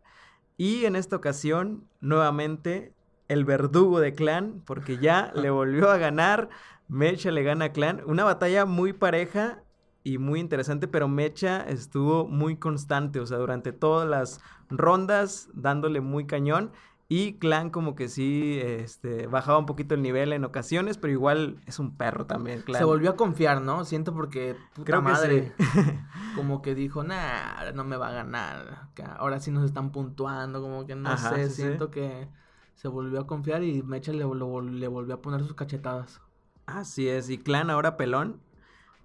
Y 0.57 0.85
en 0.85 0.95
esta 0.95 1.15
ocasión, 1.15 1.88
nuevamente, 2.00 2.95
el 3.27 3.45
verdugo 3.45 4.00
de 4.00 4.15
Clan, 4.15 4.63
porque 4.65 4.97
ya 4.97 5.31
le 5.35 5.50
volvió 5.51 5.91
a 5.91 5.97
ganar. 5.97 6.50
Mecha 6.88 7.29
le 7.29 7.43
gana 7.43 7.65
a 7.65 7.71
Clan. 7.71 8.01
Una 8.07 8.23
batalla 8.23 8.65
muy 8.65 8.93
pareja 8.93 9.61
y 10.03 10.17
muy 10.17 10.39
interesante, 10.39 10.88
pero 10.88 11.08
Mecha 11.08 11.62
estuvo 11.63 12.27
muy 12.27 12.58
constante, 12.58 13.20
o 13.20 13.25
sea, 13.25 13.38
durante 13.38 13.72
todas 13.74 14.08
las 14.08 14.41
rondas, 14.70 15.50
dándole 15.53 16.01
muy 16.01 16.25
cañón. 16.25 16.72
Y 17.08 17.34
Clan 17.39 17.72
como 17.72 17.93
que 17.96 18.08
sí, 18.08 18.58
este, 18.62 19.27
bajaba 19.27 19.58
un 19.58 19.65
poquito 19.65 19.96
el 19.96 20.01
nivel 20.01 20.31
en 20.31 20.46
ocasiones, 20.46 20.98
pero 20.98 21.12
igual 21.12 21.58
es 21.65 21.77
un 21.77 21.98
perro 21.98 22.25
también, 22.25 22.62
Clan. 22.62 22.79
Se 22.79 22.86
volvió 22.86 23.10
a 23.12 23.15
confiar, 23.17 23.62
¿no? 23.62 23.84
Siento 23.86 24.13
porque, 24.13 24.55
puta 24.74 24.86
Creo 24.86 25.03
que 25.03 25.10
madre, 25.12 25.53
sí. 25.58 25.65
como 26.36 26.62
que 26.62 26.74
dijo, 26.75 27.03
nah, 27.03 27.72
no 27.74 27.84
me 27.84 27.98
va 27.98 28.10
a 28.10 28.12
ganar. 28.13 28.89
Ahora 29.17 29.39
sí 29.39 29.51
nos 29.51 29.65
están 29.65 29.91
puntuando, 29.91 30.62
como 30.62 30.86
que 30.86 30.96
no 30.96 31.10
Ajá, 31.12 31.38
sé, 31.38 31.50
sí, 31.50 31.53
sí. 31.55 31.62
siento 31.63 31.91
que 31.91 32.29
se 32.75 32.88
volvió 32.88 33.20
a 33.22 33.27
confiar 33.27 33.63
y 33.63 33.84
Mecha 33.84 34.12
le, 34.13 34.20
lo- 34.24 34.62
le 34.62 34.88
volvió 34.88 35.15
a 35.15 35.22
poner 35.22 35.41
sus 35.43 35.53
cachetadas. 35.55 36.22
Así 36.65 37.08
es, 37.08 37.29
y 37.29 37.38
Clan 37.38 37.70
ahora 37.70 37.98
pelón. 37.98 38.41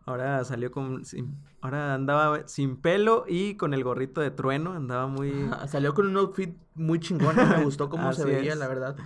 Ahora 0.06 0.42
salió 0.44 0.70
con. 0.70 1.04
sin- 1.04 1.36
ahora 1.60 1.92
andaba 1.94 2.46
sin 2.46 2.76
pelo 2.76 3.24
y 3.28 3.56
con 3.56 3.74
el 3.74 3.82
gorrito 3.84 4.20
de 4.20 4.30
trueno. 4.30 4.72
Andaba 4.72 5.06
muy. 5.08 5.50
Salió 5.66 5.92
con 5.94 6.06
un 6.06 6.16
outfit 6.16 6.56
muy 6.74 7.00
chingón, 7.00 7.34
me 7.36 7.64
gustó 7.64 7.88
cómo 7.90 8.12
se 8.14 8.24
veía, 8.24 8.52
es. 8.52 8.58
la 8.58 8.68
verdad. 8.68 8.96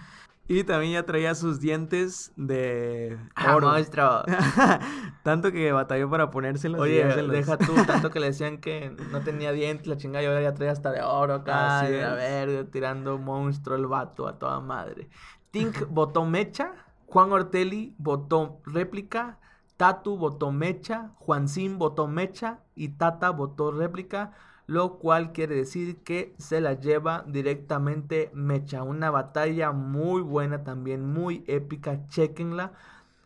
Y 0.46 0.64
también 0.64 0.92
ya 0.94 1.06
traía 1.06 1.34
sus 1.36 1.60
dientes 1.60 2.32
de 2.36 3.16
Ah, 3.36 3.54
oro. 3.54 3.68
monstruo. 3.68 4.24
Tanto 5.22 5.52
que 5.52 5.70
batalló 5.72 6.10
para 6.10 6.30
ponérselos. 6.30 6.80
Oye, 6.80 7.04
los- 7.16 7.30
deja 7.30 7.56
tú, 7.56 7.72
tanto 7.86 8.10
que 8.10 8.18
le 8.20 8.26
decían 8.26 8.58
que 8.58 8.90
no 9.12 9.20
tenía 9.20 9.52
dientes, 9.52 9.86
la 9.86 9.96
chingada, 9.96 10.22
y 10.24 10.26
ahora 10.26 10.42
ya 10.42 10.54
traía 10.54 10.72
hasta 10.72 10.90
de 10.90 11.02
oro 11.02 11.34
acá, 11.34 11.88
y 11.90 12.00
a 12.00 12.14
ver, 12.14 12.66
tirando 12.70 13.16
monstruo 13.18 13.76
el 13.76 13.86
vato 13.86 14.26
a 14.26 14.38
toda 14.38 14.60
madre. 14.60 15.08
Tink 15.52 15.86
votó 15.88 16.24
Mecha, 16.24 16.72
Juan 17.06 17.32
Ortelli 17.32 17.94
votó 17.98 18.60
réplica, 18.66 19.38
Tatu 19.80 20.18
votó 20.18 20.52
Mecha, 20.52 21.12
Juancín 21.14 21.78
votó 21.78 22.06
Mecha 22.06 22.58
y 22.74 22.90
Tata 22.90 23.30
votó 23.30 23.72
réplica, 23.72 24.34
lo 24.66 24.98
cual 24.98 25.32
quiere 25.32 25.54
decir 25.54 26.02
que 26.02 26.34
se 26.36 26.60
la 26.60 26.74
lleva 26.74 27.24
directamente 27.26 28.30
Mecha. 28.34 28.82
Una 28.82 29.10
batalla 29.10 29.72
muy 29.72 30.20
buena 30.20 30.64
también, 30.64 31.10
muy 31.10 31.44
épica, 31.46 32.06
chequenla. 32.08 32.74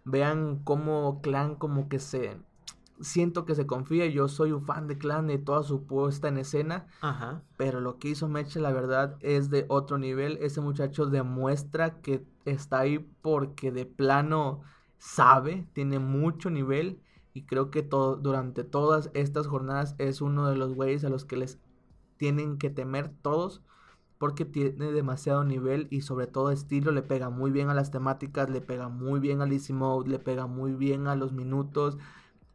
Vean 0.04 0.60
cómo 0.62 1.20
Clan 1.22 1.56
como 1.56 1.88
que 1.88 1.98
se... 1.98 2.36
Siento 3.00 3.46
que 3.46 3.56
se 3.56 3.66
confía, 3.66 4.06
yo 4.06 4.28
soy 4.28 4.52
un 4.52 4.64
fan 4.64 4.86
de 4.86 4.96
Clan 4.96 5.26
de 5.26 5.38
toda 5.38 5.64
su 5.64 5.82
puesta 5.82 6.28
en 6.28 6.38
escena, 6.38 6.86
Ajá. 7.00 7.42
pero 7.56 7.80
lo 7.80 7.98
que 7.98 8.10
hizo 8.10 8.28
Mecha 8.28 8.60
la 8.60 8.70
verdad 8.70 9.16
es 9.18 9.50
de 9.50 9.66
otro 9.68 9.98
nivel. 9.98 10.38
Ese 10.40 10.60
muchacho 10.60 11.06
demuestra 11.06 12.00
que 12.00 12.24
está 12.44 12.78
ahí 12.78 13.00
porque 13.22 13.72
de 13.72 13.86
plano 13.86 14.62
sabe, 15.04 15.68
tiene 15.74 15.98
mucho 15.98 16.48
nivel 16.48 16.98
y 17.34 17.42
creo 17.42 17.70
que 17.70 17.82
todo, 17.82 18.16
durante 18.16 18.64
todas 18.64 19.10
estas 19.12 19.46
jornadas 19.46 19.94
es 19.98 20.22
uno 20.22 20.48
de 20.48 20.56
los 20.56 20.74
güeyes 20.74 21.04
a 21.04 21.10
los 21.10 21.26
que 21.26 21.36
les 21.36 21.60
tienen 22.16 22.56
que 22.56 22.70
temer 22.70 23.12
todos 23.20 23.60
porque 24.16 24.46
tiene 24.46 24.92
demasiado 24.92 25.44
nivel 25.44 25.88
y 25.90 26.00
sobre 26.00 26.26
todo 26.26 26.50
estilo, 26.50 26.90
le 26.90 27.02
pega 27.02 27.28
muy 27.28 27.50
bien 27.50 27.68
a 27.68 27.74
las 27.74 27.90
temáticas, 27.90 28.48
le 28.48 28.62
pega 28.62 28.88
muy 28.88 29.20
bien 29.20 29.42
al 29.42 29.52
easy 29.52 29.74
mode, 29.74 30.08
le 30.08 30.18
pega 30.18 30.46
muy 30.46 30.72
bien 30.72 31.06
a 31.06 31.16
los 31.16 31.32
minutos. 31.32 31.98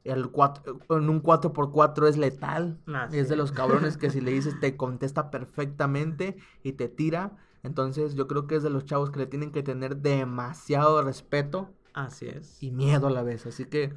El 0.04 0.30
cuatro, 0.32 0.80
en 0.90 1.08
un 1.08 1.22
4x4 1.22 2.08
es 2.08 2.18
letal. 2.18 2.80
Así 2.88 3.20
es 3.20 3.30
de 3.30 3.36
los 3.36 3.52
cabrones 3.52 3.98
que 3.98 4.10
si 4.10 4.22
le 4.22 4.32
dices 4.32 4.56
te 4.60 4.76
contesta 4.76 5.30
perfectamente 5.30 6.38
y 6.64 6.72
te 6.72 6.90
tira. 6.90 7.38
Entonces 7.62 8.16
yo 8.16 8.28
creo 8.28 8.48
que 8.48 8.56
es 8.56 8.64
de 8.64 8.72
los 8.72 8.86
chavos 8.86 9.12
que 9.12 9.20
le 9.20 9.28
tienen 9.28 9.52
que 9.52 9.62
tener 9.62 9.98
demasiado 9.98 11.04
respeto 11.04 11.70
Así 11.94 12.28
es. 12.28 12.62
y 12.62 12.72
miedo 12.72 13.08
a 13.08 13.12
la 13.12 13.24
vez. 13.24 13.46
Así 13.46 13.66
que 13.66 13.94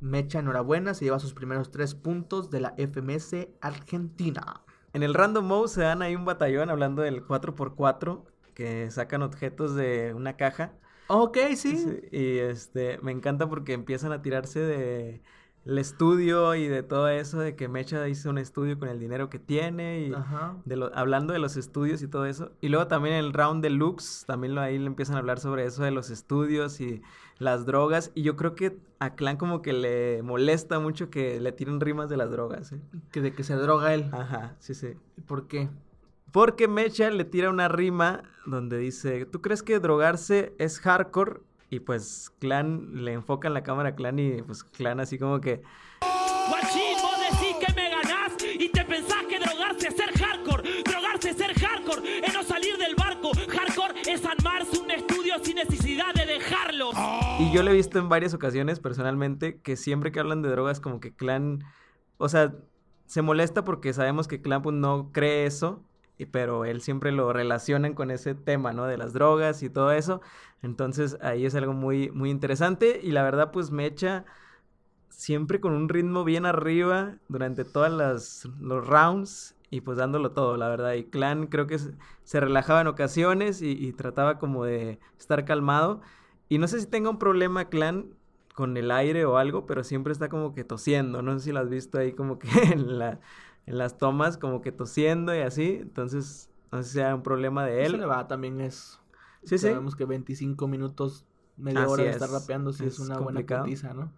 Mecha, 0.00 0.40
enhorabuena, 0.40 0.94
se 0.94 1.04
lleva 1.04 1.20
sus 1.20 1.32
primeros 1.32 1.70
tres 1.70 1.94
puntos 1.94 2.50
de 2.50 2.60
la 2.60 2.74
FMS 2.76 3.48
Argentina. 3.60 4.62
En 4.92 5.02
el 5.02 5.14
Random 5.14 5.46
Mode 5.46 5.68
se 5.68 5.82
dan 5.82 6.02
ahí 6.02 6.16
un 6.16 6.24
batallón 6.24 6.70
hablando 6.70 7.02
del 7.02 7.24
4x4 7.24 8.24
que 8.54 8.90
sacan 8.90 9.22
objetos 9.22 9.74
de 9.74 10.12
una 10.14 10.36
caja. 10.36 10.72
Ok, 11.06 11.38
sí. 11.56 11.76
Sí, 11.76 12.00
y 12.10 12.38
este, 12.38 12.98
me 12.98 13.12
encanta 13.12 13.48
porque 13.48 13.72
empiezan 13.72 14.12
a 14.12 14.22
tirarse 14.22 14.60
de 14.60 15.22
el 15.64 15.78
estudio 15.78 16.54
y 16.56 16.66
de 16.66 16.82
todo 16.82 17.08
eso, 17.08 17.38
de 17.38 17.54
que 17.54 17.68
Mecha 17.68 18.08
hizo 18.08 18.30
un 18.30 18.38
estudio 18.38 18.78
con 18.78 18.88
el 18.88 18.98
dinero 18.98 19.30
que 19.30 19.38
tiene 19.38 20.00
y 20.08 20.12
Ajá. 20.12 20.56
de 20.64 20.76
lo, 20.76 20.90
hablando 20.96 21.32
de 21.32 21.38
los 21.38 21.56
estudios 21.56 22.02
y 22.02 22.08
todo 22.08 22.26
eso. 22.26 22.52
Y 22.60 22.68
luego 22.68 22.88
también 22.88 23.14
el 23.14 23.32
round 23.32 23.62
deluxe, 23.62 24.24
también 24.26 24.54
lo, 24.56 24.60
ahí 24.60 24.78
le 24.78 24.86
empiezan 24.86 25.16
a 25.16 25.18
hablar 25.20 25.38
sobre 25.38 25.64
eso 25.64 25.84
de 25.84 25.92
los 25.92 26.10
estudios 26.10 26.80
y 26.80 27.02
las 27.42 27.66
drogas. 27.66 28.10
Y 28.14 28.22
yo 28.22 28.36
creo 28.36 28.54
que 28.54 28.78
a 28.98 29.14
Clan 29.14 29.36
como 29.36 29.62
que 29.62 29.72
le 29.72 30.22
molesta 30.22 30.78
mucho 30.78 31.10
que 31.10 31.40
le 31.40 31.52
tiren 31.52 31.80
rimas 31.80 32.08
de 32.08 32.16
las 32.16 32.30
drogas. 32.30 32.72
¿eh? 32.72 32.80
Que 33.10 33.20
de 33.20 33.32
que 33.32 33.42
se 33.44 33.54
droga 33.54 33.92
él. 33.94 34.08
Ajá, 34.12 34.56
sí, 34.58 34.74
sí. 34.74 34.94
¿Por 35.26 35.48
qué? 35.48 35.68
Porque 36.30 36.66
Mecha 36.66 37.10
le 37.10 37.24
tira 37.24 37.50
una 37.50 37.68
rima 37.68 38.22
donde 38.46 38.78
dice, 38.78 39.26
¿tú 39.26 39.42
crees 39.42 39.62
que 39.62 39.78
drogarse 39.80 40.54
es 40.58 40.80
hardcore? 40.80 41.40
Y 41.68 41.80
pues 41.80 42.32
Clan 42.38 43.04
le 43.04 43.12
enfoca 43.12 43.48
en 43.48 43.54
la 43.54 43.62
cámara 43.62 43.90
a 43.90 43.94
Clan 43.94 44.18
y 44.18 44.42
pues 44.42 44.64
Clan 44.64 45.00
así 45.00 45.18
como 45.18 45.40
que, 45.40 45.62
Guachín, 46.48 46.96
vos 47.02 47.18
decís 47.30 47.56
que 47.64 47.72
me 47.74 47.90
ganás 47.90 48.32
y 48.58 48.68
te 48.68 48.84
pensás 48.84 49.24
que 49.28 49.38
drogarse 49.38 49.88
es 49.88 49.96
ser 49.96 50.10
hardcore. 50.18 50.82
Drogarse 50.84 51.30
es 51.30 51.36
ser 51.36 51.54
hardcore, 51.54 52.26
es 52.26 52.34
no 52.34 52.42
salir 52.42 52.76
del 52.78 52.94
barco. 52.94 53.32
Hardcore 53.48 54.00
es 54.06 54.24
armarse 54.24 54.78
un 54.78 54.90
estudio 54.90 55.34
sin 55.42 55.56
necesidad 55.56 56.14
de 56.14 56.26
dejarlos. 56.26 56.94
Yo 57.52 57.62
lo 57.62 57.70
he 57.70 57.74
visto 57.74 57.98
en 57.98 58.08
varias 58.08 58.32
ocasiones 58.32 58.80
personalmente 58.80 59.60
que 59.60 59.76
siempre 59.76 60.10
que 60.10 60.20
hablan 60.20 60.40
de 60.40 60.48
drogas 60.48 60.80
como 60.80 61.00
que 61.00 61.14
Clan, 61.14 61.62
o 62.16 62.30
sea, 62.30 62.54
se 63.04 63.20
molesta 63.20 63.62
porque 63.62 63.92
sabemos 63.92 64.26
que 64.26 64.40
Clan 64.40 64.62
pues, 64.62 64.74
no 64.74 65.10
cree 65.12 65.44
eso, 65.44 65.82
pero 66.30 66.64
él 66.64 66.80
siempre 66.80 67.12
lo 67.12 67.30
relacionan 67.30 67.92
con 67.92 68.10
ese 68.10 68.34
tema, 68.34 68.72
¿no? 68.72 68.86
De 68.86 68.96
las 68.96 69.12
drogas 69.12 69.62
y 69.62 69.68
todo 69.68 69.92
eso. 69.92 70.22
Entonces 70.62 71.18
ahí 71.20 71.44
es 71.44 71.54
algo 71.54 71.74
muy, 71.74 72.10
muy 72.10 72.30
interesante 72.30 73.00
y 73.02 73.10
la 73.10 73.22
verdad 73.22 73.50
pues 73.52 73.70
Mecha 73.70 74.24
siempre 75.10 75.60
con 75.60 75.74
un 75.74 75.90
ritmo 75.90 76.24
bien 76.24 76.46
arriba 76.46 77.16
durante 77.28 77.66
todas 77.66 77.92
las 77.92 78.48
los 78.60 78.86
rounds 78.86 79.56
y 79.68 79.82
pues 79.82 79.98
dándolo 79.98 80.32
todo, 80.32 80.56
la 80.56 80.70
verdad. 80.70 80.94
Y 80.94 81.04
Clan 81.04 81.48
creo 81.48 81.66
que 81.66 81.78
se, 81.78 82.40
relajaba 82.40 82.80
en 82.80 82.86
ocasiones 82.86 83.60
y 83.60 83.92
trataba 83.92 84.38
como 84.38 84.64
de 84.64 84.98
estar 85.18 85.44
calmado. 85.44 86.00
Y 86.52 86.58
no 86.58 86.68
sé 86.68 86.80
si 86.80 86.86
tenga 86.86 87.08
un 87.10 87.18
problema 87.18 87.70
Clan 87.70 88.14
con 88.54 88.76
el 88.76 88.90
aire 88.90 89.24
o 89.24 89.38
algo, 89.38 89.64
pero 89.64 89.84
siempre 89.84 90.12
está 90.12 90.28
como 90.28 90.54
que 90.54 90.64
tosiendo. 90.64 91.22
No 91.22 91.38
sé 91.38 91.46
si 91.46 91.52
lo 91.52 91.60
has 91.60 91.70
visto 91.70 91.98
ahí 91.98 92.12
como 92.12 92.38
que 92.38 92.48
en, 92.72 92.98
la, 92.98 93.20
en 93.66 93.78
las 93.78 93.96
tomas, 93.96 94.36
como 94.36 94.60
que 94.60 94.70
tosiendo 94.72 95.34
y 95.34 95.40
así. 95.40 95.78
Entonces, 95.80 96.50
no 96.70 96.82
sé 96.82 96.88
si 96.90 96.94
sea 96.96 97.14
un 97.14 97.22
problema 97.22 97.64
de 97.64 97.84
Eso 97.84 97.96
él. 97.96 98.00
le 98.00 98.06
va 98.06 98.28
también 98.28 98.60
es. 98.60 99.00
Sí, 99.44 99.56
sí. 99.58 99.68
Sabemos 99.68 99.96
que 99.96 100.04
25 100.04 100.68
minutos, 100.68 101.24
media 101.56 101.80
Así 101.84 101.92
hora 101.92 102.04
de 102.04 102.10
estar 102.10 102.28
es, 102.28 102.30
rapeando, 102.30 102.72
sí 102.72 102.86
es, 102.86 102.94
es 102.94 102.98
una 102.98 103.16
complicado. 103.16 103.62
buena 103.62 103.64
putiza, 103.64 103.94
¿no? 103.94 104.12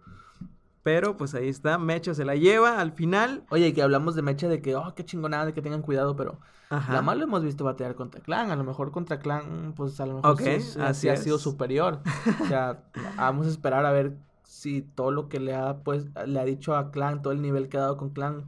Pero 0.85 1.17
pues 1.17 1.33
ahí 1.33 1.49
está, 1.49 1.79
Mecha 1.79 2.13
se 2.13 2.25
la 2.25 2.35
lleva 2.35 2.79
al 2.79 2.91
final. 2.91 3.43
Oye, 3.49 3.73
que 3.73 3.81
hablamos 3.81 4.13
de 4.13 4.21
Mecha 4.21 4.47
de 4.47 4.61
que, 4.61 4.75
oh, 4.75 4.93
qué 4.95 5.03
chingonada, 5.03 5.47
de 5.47 5.53
que 5.55 5.63
tengan 5.63 5.81
cuidado, 5.81 6.15
pero 6.15 6.37
Ajá. 6.69 6.93
la 6.93 7.01
más 7.01 7.17
lo 7.17 7.23
hemos 7.23 7.41
visto 7.43 7.63
batear 7.63 7.95
contra 7.95 8.21
Clan. 8.21 8.51
A 8.51 8.55
lo 8.55 8.63
mejor 8.63 8.91
contra 8.91 9.17
Clan, 9.17 9.73
pues 9.75 9.99
a 9.99 10.05
lo 10.05 10.17
mejor 10.17 10.37
sí, 10.37 10.49
ha- 10.79 10.89
así 10.89 11.01
sí 11.01 11.09
ha 11.09 11.17
sido 11.17 11.39
superior. 11.39 12.01
O 12.39 12.45
sea, 12.45 12.83
vamos 13.17 13.47
a 13.47 13.49
esperar 13.49 13.83
a 13.87 13.91
ver 13.91 14.13
si 14.43 14.83
todo 14.83 15.09
lo 15.09 15.27
que 15.27 15.39
le 15.39 15.55
ha, 15.55 15.77
pues, 15.77 16.05
le 16.27 16.39
ha 16.39 16.45
dicho 16.45 16.75
a 16.75 16.91
Clan, 16.91 17.23
todo 17.23 17.33
el 17.33 17.41
nivel 17.41 17.67
que 17.67 17.77
ha 17.77 17.81
dado 17.81 17.97
con 17.97 18.11
Clan, 18.11 18.45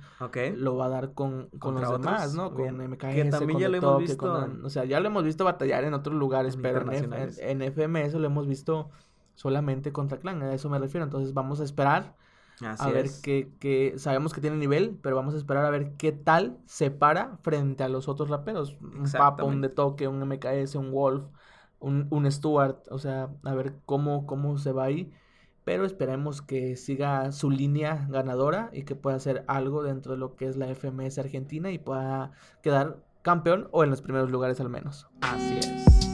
lo 0.57 0.75
va 0.77 0.85
a 0.85 0.89
dar 0.89 1.13
con, 1.13 1.47
con 1.57 1.73
los 1.73 1.89
demás, 1.91 2.35
¿no? 2.35 2.53
Con. 2.53 2.77
MKS, 2.91 3.15
Que 3.15 3.25
también 3.31 3.53
con 3.53 3.61
ya 3.61 3.65
The 3.65 3.71
lo 3.71 3.77
hemos 3.77 3.91
Toque, 3.93 4.03
visto 4.03 4.17
con- 4.31 4.43
en- 4.59 4.63
o 4.63 4.69
sea, 4.69 4.85
ya 4.85 4.99
lo 4.99 5.07
hemos 5.07 5.23
visto 5.23 5.43
batallar 5.43 5.85
en 5.85 5.95
otros 5.95 6.15
lugares, 6.15 6.53
En 6.53 6.61
pero 6.61 6.91
en, 6.91 7.13
en, 7.13 7.31
en 7.39 7.61
FMS 7.73 8.13
lo 8.13 8.27
hemos 8.27 8.45
visto 8.47 8.91
solamente 9.33 9.91
contra 9.91 10.19
Clan, 10.19 10.39
a 10.43 10.53
eso 10.53 10.69
me 10.69 10.77
refiero. 10.77 11.03
Entonces 11.03 11.33
vamos 11.33 11.59
a 11.61 11.63
esperar 11.63 12.13
Así 12.65 12.83
a 12.83 12.91
ver 12.91 13.05
es. 13.05 13.21
qué, 13.21 13.51
qué- 13.59 13.93
sabemos 13.97 14.33
que 14.33 14.41
tiene 14.41 14.57
nivel, 14.57 14.97
pero 15.01 15.15
vamos 15.15 15.33
a 15.33 15.37
esperar 15.37 15.65
a 15.65 15.69
ver 15.69 15.93
qué 15.97 16.11
tal 16.11 16.57
se 16.65 16.89
para 16.91 17.37
frente 17.43 17.83
a 17.83 17.89
los 17.89 18.07
otros 18.07 18.29
raperos. 18.29 18.77
Un 18.81 19.09
Papa, 19.11 19.43
un. 19.43 19.61
De 19.61 19.69
Toque, 19.69 20.07
un 20.07 20.21
MKS, 20.23 20.75
un 20.77 20.91
Wolf, 20.91 21.23
un, 21.79 22.07
un 22.09 22.31
Stuart, 22.31 22.87
o 22.89 22.97
sea, 22.97 23.29
a 23.43 23.53
ver 23.53 23.75
cómo, 23.85 24.25
cómo 24.25 24.57
se 24.57 24.71
va 24.71 24.85
ahí. 24.85 25.11
Pero 25.63 25.85
esperemos 25.85 26.41
que 26.41 26.77
siga 26.77 27.31
su 27.33 27.49
línea 27.51 28.07
ganadora 28.09 28.69
y 28.71 28.83
que 28.83 28.95
pueda 28.95 29.17
hacer 29.17 29.43
algo 29.47 29.83
dentro 29.83 30.13
de 30.13 30.17
lo 30.17 30.35
que 30.37 30.47
es 30.47 30.55
la 30.55 30.67
FMS 30.73 31.19
Argentina 31.19 31.69
y 31.71 31.77
pueda 31.77 32.31
quedar 32.63 33.03
campeón 33.21 33.67
o 33.71 33.83
en 33.83 33.89
los 33.89 34.01
primeros 34.01 34.31
lugares 34.31 34.61
al 34.61 34.69
menos. 34.69 35.07
Así 35.19 35.59
es. 35.59 36.06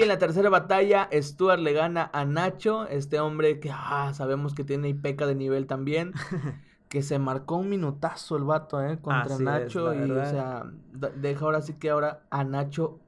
Y 0.00 0.02
en 0.02 0.08
la 0.08 0.18
tercera 0.18 0.48
batalla, 0.48 1.10
Stuart 1.12 1.60
le 1.60 1.74
gana 1.74 2.10
a 2.14 2.24
Nacho, 2.24 2.86
este 2.86 3.20
hombre 3.20 3.60
que 3.60 3.70
ah, 3.70 4.12
sabemos 4.14 4.54
que 4.54 4.64
tiene 4.64 4.88
y 4.88 4.94
peca 4.94 5.26
de 5.26 5.34
nivel 5.34 5.66
también, 5.66 6.12
que 6.88 7.02
se 7.02 7.18
marcó 7.18 7.56
un 7.56 7.68
minutazo 7.68 8.36
el 8.36 8.44
vato, 8.44 8.82
¿eh? 8.82 8.98
Contra 9.00 9.34
Así 9.34 9.44
Nacho 9.44 9.94
y, 9.94 10.10
o 10.10 10.24
sea, 10.24 10.64
deja 11.16 11.44
ahora 11.44 11.60
sí 11.60 11.74
que 11.74 11.90
ahora 11.90 12.22
a 12.30 12.44
Nacho, 12.44 12.98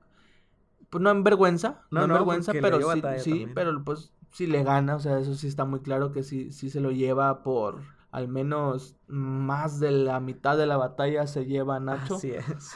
pues 0.90 1.02
no 1.02 1.10
en 1.10 1.24
vergüenza, 1.24 1.80
no, 1.90 2.00
No, 2.00 2.02
en 2.02 2.08
no, 2.08 2.14
vergüenza, 2.14 2.52
pero 2.52 2.78
sí, 2.92 3.02
sí, 3.18 3.46
pero 3.54 3.82
pues 3.82 4.12
sí 4.30 4.46
le 4.46 4.62
gana, 4.62 4.96
o 4.96 5.00
sea, 5.00 5.18
eso 5.18 5.34
sí 5.34 5.46
está 5.46 5.64
muy 5.64 5.80
claro 5.80 6.12
que 6.12 6.22
sí, 6.22 6.52
sí 6.52 6.68
se 6.68 6.80
lo 6.80 6.90
lleva 6.90 7.42
por 7.42 7.80
al 8.10 8.28
menos 8.28 8.98
más 9.06 9.80
de 9.80 9.90
la 9.92 10.20
mitad 10.20 10.58
de 10.58 10.66
la 10.66 10.76
batalla 10.76 11.26
se 11.26 11.46
lleva 11.46 11.76
a 11.76 11.80
Nacho. 11.80 12.16
Así 12.16 12.32
es. 12.32 12.74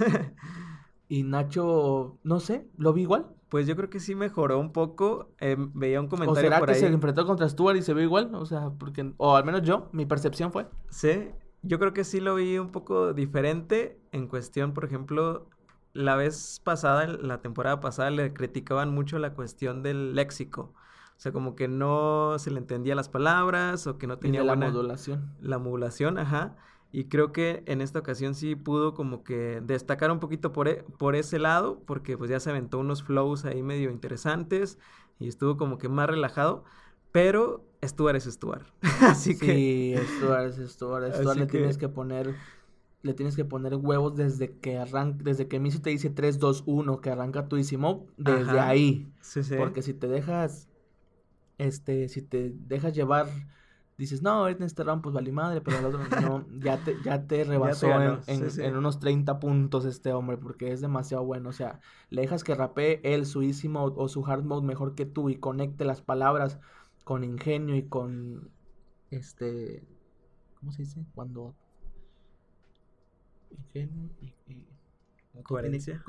Y 1.08 1.22
Nacho, 1.22 2.18
no 2.24 2.40
sé, 2.40 2.68
lo 2.76 2.92
vi 2.92 3.02
igual. 3.02 3.26
Pues 3.48 3.66
yo 3.66 3.76
creo 3.76 3.88
que 3.90 4.00
sí 4.00 4.14
mejoró 4.14 4.58
un 4.58 4.72
poco. 4.72 5.34
eh, 5.38 5.56
veía 5.58 6.00
un 6.00 6.08
¿O 6.08 6.08
comentario 6.08 6.50
será 6.50 6.58
por 6.58 6.68
que 6.68 6.74
ahí. 6.74 6.80
se 6.80 6.86
enfrentó 6.88 7.26
contra 7.26 7.48
Stuart 7.48 7.76
y 7.76 7.82
se 7.82 7.94
ve 7.94 8.02
igual? 8.02 8.34
O 8.34 8.44
sea, 8.46 8.70
porque, 8.78 9.12
o 9.18 9.36
al 9.36 9.44
menos 9.44 9.62
yo, 9.62 9.88
mi 9.92 10.04
percepción 10.06 10.52
fue. 10.52 10.66
Sí, 10.90 11.30
yo 11.62 11.78
creo 11.78 11.92
que 11.92 12.04
sí 12.04 12.20
lo 12.20 12.34
vi 12.36 12.58
un 12.58 12.70
poco 12.72 13.12
diferente 13.12 14.00
en 14.12 14.26
cuestión, 14.28 14.72
por 14.74 14.84
ejemplo, 14.84 15.48
la 15.92 16.16
vez 16.16 16.60
pasada, 16.64 17.06
la 17.06 17.40
temporada 17.40 17.80
pasada, 17.80 18.10
le 18.10 18.32
criticaban 18.32 18.92
mucho 18.92 19.18
la 19.18 19.34
cuestión 19.34 19.82
del 19.82 20.14
léxico. 20.14 20.74
O 21.16 21.18
sea, 21.20 21.32
como 21.32 21.56
que 21.56 21.68
no 21.68 22.38
se 22.38 22.50
le 22.50 22.58
entendía 22.58 22.94
las 22.94 23.08
palabras 23.08 23.86
o 23.86 23.96
que 23.98 24.06
no 24.06 24.18
tenía 24.18 24.42
la 24.44 24.54
buena... 24.54 24.66
modulación. 24.66 25.34
La 25.40 25.58
modulación, 25.58 26.18
ajá. 26.18 26.56
Y 26.96 27.08
creo 27.10 27.30
que 27.30 27.62
en 27.66 27.82
esta 27.82 27.98
ocasión 27.98 28.34
sí 28.34 28.54
pudo 28.56 28.94
como 28.94 29.22
que 29.22 29.60
destacar 29.62 30.10
un 30.10 30.18
poquito 30.18 30.54
por, 30.54 30.66
e- 30.66 30.82
por 30.96 31.14
ese 31.14 31.38
lado, 31.38 31.82
porque 31.86 32.16
pues 32.16 32.30
ya 32.30 32.40
se 32.40 32.48
aventó 32.48 32.78
unos 32.78 33.02
flows 33.02 33.44
ahí 33.44 33.62
medio 33.62 33.90
interesantes 33.90 34.78
y 35.18 35.28
estuvo 35.28 35.58
como 35.58 35.76
que 35.76 35.90
más 35.90 36.08
relajado, 36.08 36.64
pero 37.12 37.66
Stuart 37.84 38.16
es 38.16 38.24
Stuart. 38.24 38.66
Así 39.02 39.36
que 39.38 39.44
Sí, 39.44 39.94
Stuart, 40.16 40.46
es 40.58 40.70
Stuart, 40.72 41.12
Stuart 41.12 41.36
le 41.36 41.46
que- 41.46 41.58
tienes 41.58 41.76
que 41.76 41.90
poner 41.90 42.34
le 43.02 43.12
tienes 43.12 43.36
que 43.36 43.44
poner 43.44 43.74
huevos 43.74 44.16
desde 44.16 44.56
que 44.58 44.78
arranca, 44.78 45.22
desde 45.22 45.48
que 45.48 45.60
Misu 45.60 45.80
te 45.80 45.90
dice 45.90 46.08
3 46.08 46.38
2 46.38 46.62
1 46.64 47.02
que 47.02 47.10
arranca 47.10 47.46
tu 47.46 47.56
Easy 47.56 47.76
Mode, 47.76 48.06
desde 48.16 48.58
Ajá. 48.58 48.68
ahí, 48.68 49.12
sí, 49.20 49.42
sí. 49.42 49.54
porque 49.58 49.82
si 49.82 49.92
te 49.92 50.08
dejas 50.08 50.70
este 51.58 52.08
si 52.08 52.22
te 52.22 52.52
dejas 52.54 52.94
llevar 52.94 53.28
dices, 53.98 54.22
"No, 54.22 54.48
en 54.48 54.62
este 54.62 54.84
round 54.84 55.02
pues 55.02 55.14
vale 55.14 55.32
madre", 55.32 55.60
pero 55.60 55.78
el 55.78 55.84
otro 55.86 56.00
no, 56.44 56.46
ya 56.60 56.76
te 56.78 56.96
ya 57.02 57.26
te 57.26 57.44
rebasó 57.44 57.86
en- 57.86 57.92
ganó, 57.92 58.20
en, 58.26 58.50
sí, 58.50 58.50
sí. 58.50 58.62
en 58.62 58.76
unos 58.76 59.00
30 59.00 59.38
puntos 59.40 59.84
este 59.84 60.12
hombre 60.12 60.36
porque 60.36 60.72
es 60.72 60.80
demasiado 60.80 61.24
bueno, 61.24 61.48
o 61.50 61.52
sea, 61.52 61.80
le 62.10 62.22
dejas 62.22 62.44
que 62.44 62.54
rapee 62.54 63.00
él 63.04 63.26
su 63.26 63.42
Easy 63.42 63.68
Mode 63.68 63.94
o 63.98 64.08
su 64.08 64.24
Hard 64.26 64.44
Mode 64.44 64.66
mejor 64.66 64.94
que 64.94 65.06
tú 65.06 65.28
y 65.30 65.36
conecte 65.36 65.84
las 65.84 66.02
palabras 66.02 66.58
con 67.04 67.24
ingenio 67.24 67.76
y 67.76 67.88
con 67.88 68.50
este 69.10 69.86
¿cómo 70.58 70.72
se 70.72 70.82
dice? 70.82 71.04
Cuando 71.14 71.54
ingenio 73.50 74.10
y, 74.20 74.34
y- 74.52 74.66
Coherencia. 75.42 76.02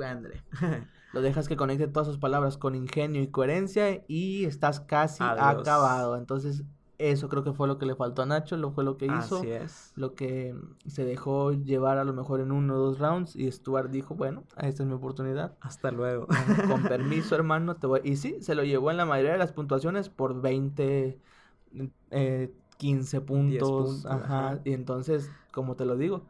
Lo 1.14 1.22
dejas 1.22 1.48
que 1.50 1.58
conecte 1.58 1.88
todas 1.88 2.08
sus 2.08 2.18
palabras 2.18 2.58
con 2.58 2.76
ingenio 2.76 3.22
y 3.22 3.28
coherencia 3.28 4.04
y 4.08 4.46
estás 4.46 4.80
casi 4.80 5.22
Adiós. 5.24 5.62
acabado. 5.62 6.16
Entonces, 6.18 6.64
eso 6.98 7.30
creo 7.30 7.44
que 7.44 7.54
fue 7.54 7.68
lo 7.68 7.78
que 7.78 7.86
le 7.86 7.96
faltó 7.96 8.24
a 8.24 8.26
Nacho, 8.26 8.58
lo 8.58 8.72
fue 8.72 8.84
lo 8.84 8.98
que 8.98 9.06
hizo, 9.06 9.38
Así 9.38 9.52
es. 9.52 9.94
lo 9.96 10.16
que 10.16 10.56
se 10.88 11.06
dejó 11.06 11.52
llevar 11.52 11.98
a 12.00 12.04
lo 12.04 12.14
mejor 12.14 12.40
en 12.40 12.52
uno 12.52 12.76
o 12.76 12.78
dos 12.78 13.00
rounds 13.00 13.36
y 13.36 13.52
Stuart 13.52 13.92
dijo, 13.92 14.16
bueno, 14.16 14.44
esta 14.58 14.84
es 14.84 14.90
mi 14.90 14.94
oportunidad. 14.94 15.56
Hasta 15.62 15.92
luego. 15.92 16.28
Con 16.68 16.84
permiso, 16.90 17.36
hermano, 17.36 17.76
te 17.76 17.88
voy... 17.88 18.02
Y 18.04 18.16
sí, 18.16 18.38
se 18.42 18.56
lo 18.56 18.64
llevó 18.64 18.90
en 18.90 18.98
la 18.98 19.06
mayoría 19.06 19.34
de 19.34 19.38
las 19.38 19.52
puntuaciones 19.52 20.10
por 20.10 20.42
20, 20.42 21.20
eh, 22.12 22.54
15 22.78 23.22
puntos, 23.22 23.70
puntos, 23.70 24.06
ajá. 24.08 24.50
ajá. 24.50 24.62
Y 24.64 24.74
entonces, 24.74 25.30
como 25.52 25.76
te 25.76 25.86
lo 25.86 25.98
digo, 25.98 26.26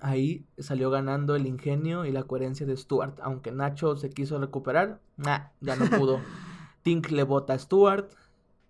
ahí 0.00 0.46
salió 0.58 0.90
ganando 0.90 1.34
el 1.34 1.46
ingenio 1.46 2.04
y 2.04 2.12
la 2.12 2.24
coherencia 2.24 2.66
de 2.66 2.76
Stuart. 2.76 3.18
Aunque 3.22 3.52
Nacho 3.52 3.96
se 3.96 4.10
quiso 4.10 4.38
recuperar, 4.38 5.00
nah, 5.16 5.48
ya 5.60 5.76
no 5.76 5.86
pudo. 5.86 6.20
Tink 6.82 7.10
le 7.10 7.22
vota 7.24 7.54
a 7.54 7.58
Stuart, 7.58 8.12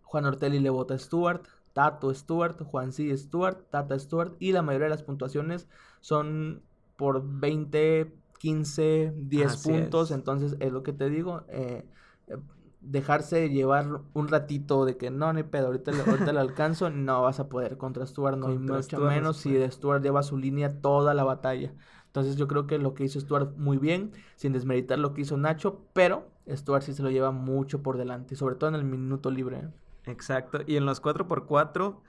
Juan 0.06 0.24
Ortelli 0.24 0.58
le 0.60 0.70
vota 0.70 0.94
a 0.94 0.98
Stuart, 0.98 1.46
Tato 1.72 2.12
Stuart, 2.14 2.62
Juan 2.62 2.92
C. 2.92 3.16
Stuart, 3.16 3.68
Tata 3.70 3.98
Stuart. 3.98 4.36
Y 4.38 4.52
la 4.52 4.62
mayoría 4.62 4.86
de 4.86 4.90
las 4.90 5.02
puntuaciones 5.02 5.68
son 6.00 6.62
por 6.96 7.22
20, 7.40 8.14
15, 8.38 9.12
10 9.16 9.52
Así 9.52 9.58
puntos. 9.58 10.10
es. 10.10 10.10
Entonces, 10.10 10.56
es 10.60 10.72
lo 10.72 10.82
que 10.82 10.92
te 10.92 11.10
digo. 11.10 11.44
eh, 11.48 11.84
eh, 12.28 12.36
dejarse 12.80 13.48
llevar 13.50 13.86
un 14.14 14.28
ratito 14.28 14.84
de 14.84 14.96
que 14.96 15.10
no, 15.10 15.32
ni 15.32 15.42
pedo, 15.42 15.66
ahorita, 15.66 15.92
le- 15.92 16.02
ahorita 16.04 16.32
lo 16.32 16.40
alcanzo, 16.40 16.90
no 16.90 17.22
vas 17.22 17.40
a 17.40 17.48
poder 17.48 17.76
contra 17.78 18.06
Stuart, 18.06 18.36
no, 18.38 18.48
Contra 18.48 18.54
mucho 18.54 18.82
Stuart 18.82 19.00
menos 19.00 19.38
si 19.38 19.52
de 19.52 19.70
Stuart 19.70 20.02
lleva 20.02 20.22
su 20.22 20.36
línea 20.38 20.80
toda 20.80 21.14
la 21.14 21.24
batalla. 21.24 21.74
Entonces 22.06 22.36
yo 22.36 22.48
creo 22.48 22.66
que 22.66 22.78
lo 22.78 22.94
que 22.94 23.04
hizo 23.04 23.20
Stuart 23.20 23.56
muy 23.56 23.78
bien, 23.78 24.12
sin 24.36 24.52
desmeritar 24.52 24.98
lo 24.98 25.12
que 25.14 25.22
hizo 25.22 25.36
Nacho, 25.36 25.86
pero 25.92 26.30
Stuart 26.48 26.82
sí 26.82 26.94
se 26.94 27.02
lo 27.02 27.10
lleva 27.10 27.30
mucho 27.32 27.82
por 27.82 27.98
delante, 27.98 28.36
sobre 28.36 28.54
todo 28.56 28.70
en 28.70 28.76
el 28.76 28.84
minuto 28.84 29.30
libre. 29.30 29.68
Exacto. 30.06 30.60
Y 30.66 30.76
en 30.76 30.86
los 30.86 31.02
4x4, 31.02 32.00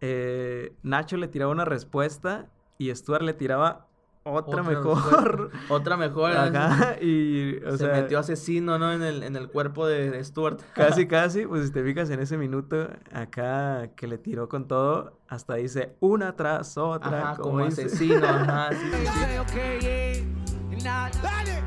eh, 0.00 0.74
Nacho 0.82 1.16
le 1.16 1.28
tiraba 1.28 1.52
una 1.52 1.64
respuesta 1.64 2.46
y 2.78 2.94
Stuart 2.94 3.22
le 3.22 3.34
tiraba 3.34 3.86
otra, 4.26 4.62
mejor. 4.62 5.50
respuesta, 5.50 5.58
Otra 5.74 5.96
mejor. 5.96 6.32
Ajá. 6.32 6.96
Y, 7.00 7.56
o 7.64 7.72
se 7.72 7.78
sea, 7.78 7.92
metió 7.92 8.18
asesino, 8.18 8.78
¿no? 8.78 8.92
En 8.92 9.02
el, 9.02 9.22
en 9.22 9.36
el 9.36 9.50
cuerpo 9.50 9.86
de, 9.86 10.10
de 10.10 10.24
Stuart. 10.24 10.60
casi, 10.74 11.06
casi, 11.08 11.46
pues 11.46 11.66
si 11.66 11.72
te 11.72 11.84
fijas 11.84 12.08
en 12.10 12.20
ese 12.20 12.38
minuto 12.38 12.88
acá 13.12 13.90
que 13.96 14.06
le 14.06 14.16
tiró 14.16 14.48
con 14.48 14.66
todo, 14.66 15.18
hasta 15.28 15.56
dice 15.56 15.96
una 16.00 16.36
tras 16.36 16.78
otra. 16.78 17.32
Ajá, 17.32 17.36
como 17.40 17.64
dice. 17.64 17.84
asesino, 17.84 18.26
ajá, 18.26 18.70
sí, 18.72 18.76
sí, 18.78 19.06
sí. 19.06 19.38
Ok, 19.38 19.50
ok, 19.50 19.56
eh. 19.56 20.26
Nah, 20.82 21.10
Dale. 21.22 21.62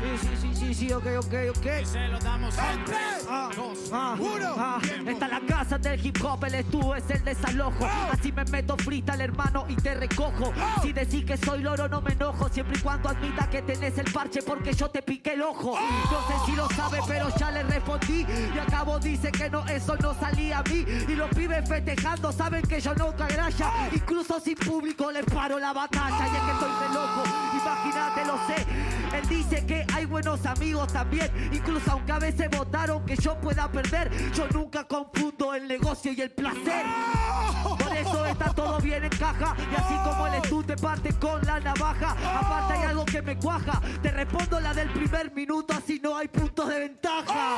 Sí, 0.00 0.18
sí, 0.18 0.36
sí, 0.36 0.54
sí, 0.54 0.74
sí, 0.74 0.92
ok, 0.92 1.06
ok, 1.18 1.34
ok. 1.56 1.84
Se 1.84 2.08
lo 2.08 2.18
damos 2.18 2.56
en 2.58 3.11
Ah, 3.34 3.48
ah, 3.92 4.16
uno. 4.18 4.54
ah. 4.58 4.78
Tiempo. 4.82 5.10
Esta 5.10 5.24
es 5.24 5.32
la 5.32 5.40
casa 5.40 5.78
del 5.78 6.06
hip 6.06 6.18
hop, 6.22 6.44
el 6.44 6.54
estudio 6.56 6.94
es 6.94 7.08
el 7.08 7.24
desalojo. 7.24 7.88
Así 8.10 8.30
me 8.30 8.44
meto 8.44 8.76
frita 8.76 9.14
al 9.14 9.22
hermano 9.22 9.64
y 9.68 9.76
te 9.76 9.94
recojo. 9.94 10.52
Si 10.82 10.92
decís 10.92 11.24
que 11.24 11.38
soy 11.38 11.62
loro, 11.62 11.88
no 11.88 12.02
me 12.02 12.12
enojo. 12.12 12.50
Siempre 12.50 12.76
y 12.78 12.82
cuando 12.82 13.08
admita 13.08 13.48
que 13.48 13.62
tenés 13.62 13.96
el 13.96 14.12
parche, 14.12 14.42
porque 14.42 14.74
yo 14.74 14.90
te 14.90 15.00
piqué 15.00 15.32
el 15.32 15.42
ojo. 15.42 15.78
No 16.10 16.28
sé 16.28 16.34
si 16.44 16.54
lo 16.54 16.68
sabe, 16.70 16.98
pero 17.08 17.28
ya 17.38 17.50
le 17.50 17.62
respondí. 17.62 18.26
Y 18.54 18.58
acabo 18.58 18.98
dice 18.98 19.32
que 19.32 19.48
no, 19.48 19.64
eso 19.66 19.96
no 19.96 20.12
salía 20.12 20.58
a 20.58 20.62
mí. 20.64 20.84
Y 21.08 21.14
los 21.14 21.30
pibes 21.30 21.66
festejando 21.66 22.32
saben 22.32 22.60
que 22.62 22.80
yo 22.80 22.94
no 22.94 23.12
graya. 23.12 23.70
Incluso 23.94 24.40
sin 24.40 24.56
público 24.56 25.10
les 25.10 25.24
paro 25.24 25.58
la 25.58 25.72
batalla. 25.72 26.26
Y 26.26 26.36
es 26.36 26.42
que 26.42 26.50
estoy 26.50 26.70
de 26.70 26.94
loco, 26.94 27.22
imagínate, 27.54 28.24
lo 28.26 28.36
sé. 28.46 28.66
Él 29.16 29.28
dice 29.28 29.64
que 29.66 29.86
hay 29.94 30.04
buenos 30.04 30.44
amigos 30.44 30.92
también. 30.92 31.30
Incluso 31.52 31.92
aunque 31.92 32.12
a 32.12 32.18
veces 32.18 32.50
votaron 32.50 33.04
que 33.06 33.16
yo 33.22 33.36
pueda 33.36 33.70
perder, 33.70 34.10
yo 34.32 34.48
nunca 34.48 34.84
confundo 34.84 35.54
el 35.54 35.68
negocio 35.68 36.12
y 36.12 36.20
el 36.20 36.32
placer. 36.32 36.84
Por 37.62 37.96
eso 37.96 38.26
está 38.26 38.52
todo 38.52 38.80
bien 38.80 39.04
en 39.04 39.10
caja. 39.10 39.54
Y 39.70 39.74
así 39.76 39.94
como 40.02 40.26
el 40.26 40.64
te 40.66 40.76
parte 40.76 41.12
con 41.14 41.40
la 41.42 41.60
navaja. 41.60 42.10
Aparte 42.10 42.72
hay 42.74 42.82
algo 42.82 43.04
que 43.04 43.22
me 43.22 43.38
cuaja. 43.38 43.80
Te 44.02 44.10
respondo 44.10 44.58
la 44.58 44.74
del 44.74 44.90
primer 44.90 45.32
minuto, 45.32 45.72
así 45.72 46.00
no 46.02 46.16
hay 46.16 46.26
puntos 46.26 46.68
de 46.68 46.80
ventaja. 46.80 47.56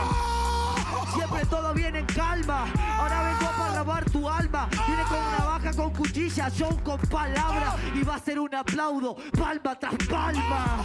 Siempre 1.14 1.46
todo 1.46 1.72
viene 1.72 2.00
en 2.00 2.06
calma. 2.06 2.66
Ahora 2.98 3.22
vengo 3.22 3.50
para 3.56 3.78
robar 3.78 4.10
tu 4.10 4.28
alma. 4.28 4.68
Viene 4.86 5.02
con 5.04 5.18
una 5.18 5.44
baja, 5.46 5.72
con 5.72 5.90
cuchilla, 5.94 6.50
show 6.50 6.78
con 6.82 7.00
palabra. 7.00 7.76
Y 7.94 8.02
va 8.02 8.16
a 8.16 8.18
ser 8.18 8.38
un 8.38 8.54
aplaudo, 8.54 9.16
palma 9.38 9.78
tras 9.78 9.94
palma. 10.08 10.84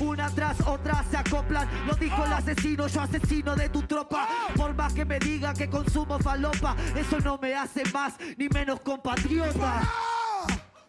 Una 0.00 0.28
tras 0.30 0.60
otra 0.66 1.02
se 1.10 1.16
acoplan. 1.16 1.68
Lo 1.86 1.94
dijo 1.94 2.24
el 2.24 2.32
asesino, 2.32 2.86
yo 2.86 3.00
asesino 3.00 3.54
de 3.56 3.68
tu 3.68 3.82
tropa. 3.82 4.28
Por 4.56 4.74
más 4.74 4.92
que 4.92 5.04
me 5.04 5.18
diga 5.18 5.54
que 5.54 5.68
consumo 5.70 6.18
falopa, 6.18 6.76
eso 6.94 7.18
no 7.20 7.38
me 7.38 7.54
hace 7.54 7.82
más 7.92 8.14
ni 8.36 8.48
menos 8.48 8.80
compatriota. 8.80 9.82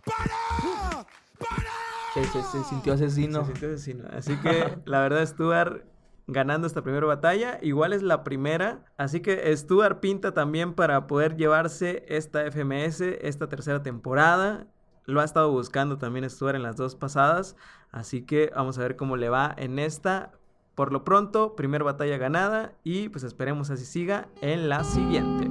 ¡Para! 0.06 1.06
¡Para! 1.40 1.72
Se, 2.14 2.24
se- 2.26 2.44
se 2.44 2.64
sintió 2.66 2.94
asesino. 2.94 3.42
Se 3.42 3.46
sintió 3.52 3.68
asesino. 3.70 4.04
Así 4.12 4.36
que 4.38 4.78
la 4.86 5.02
verdad, 5.02 5.26
Stuart 5.26 5.84
ganando 6.28 6.68
esta 6.68 6.82
primera 6.82 7.06
batalla. 7.06 7.60
Igual 7.62 7.94
es 7.94 8.02
la 8.04 8.24
primera. 8.24 8.84
Así 8.98 9.22
que 9.22 9.56
Stuart 9.56 10.00
pinta 10.00 10.34
también 10.34 10.74
para 10.74 11.08
poder 11.08 11.36
llevarse 11.38 12.06
esta 12.10 12.42
FMS, 12.52 13.02
esta 13.22 13.48
tercera 13.50 13.84
temporada. 13.84 14.68
Lo 15.08 15.22
ha 15.22 15.24
estado 15.24 15.50
buscando 15.52 15.98
también 15.98 16.30
Stuart 16.30 16.56
en 16.56 16.64
las 16.64 16.76
dos 16.78 16.96
pasadas. 16.96 17.56
Así 17.92 18.22
que 18.22 18.52
vamos 18.56 18.78
a 18.78 18.82
ver 18.82 18.96
cómo 18.96 19.18
le 19.18 19.30
va 19.30 19.54
en 19.58 19.80
esta. 19.80 20.32
Por 20.76 20.92
lo 20.92 21.04
pronto, 21.04 21.56
primera 21.56 21.84
batalla 21.84 22.18
ganada. 22.18 22.74
Y 22.84 23.10
pues 23.10 23.24
esperemos 23.24 23.70
así 23.72 23.86
siga 23.86 24.28
en 24.42 24.70
las 24.70 24.86
siguientes. 24.88 25.50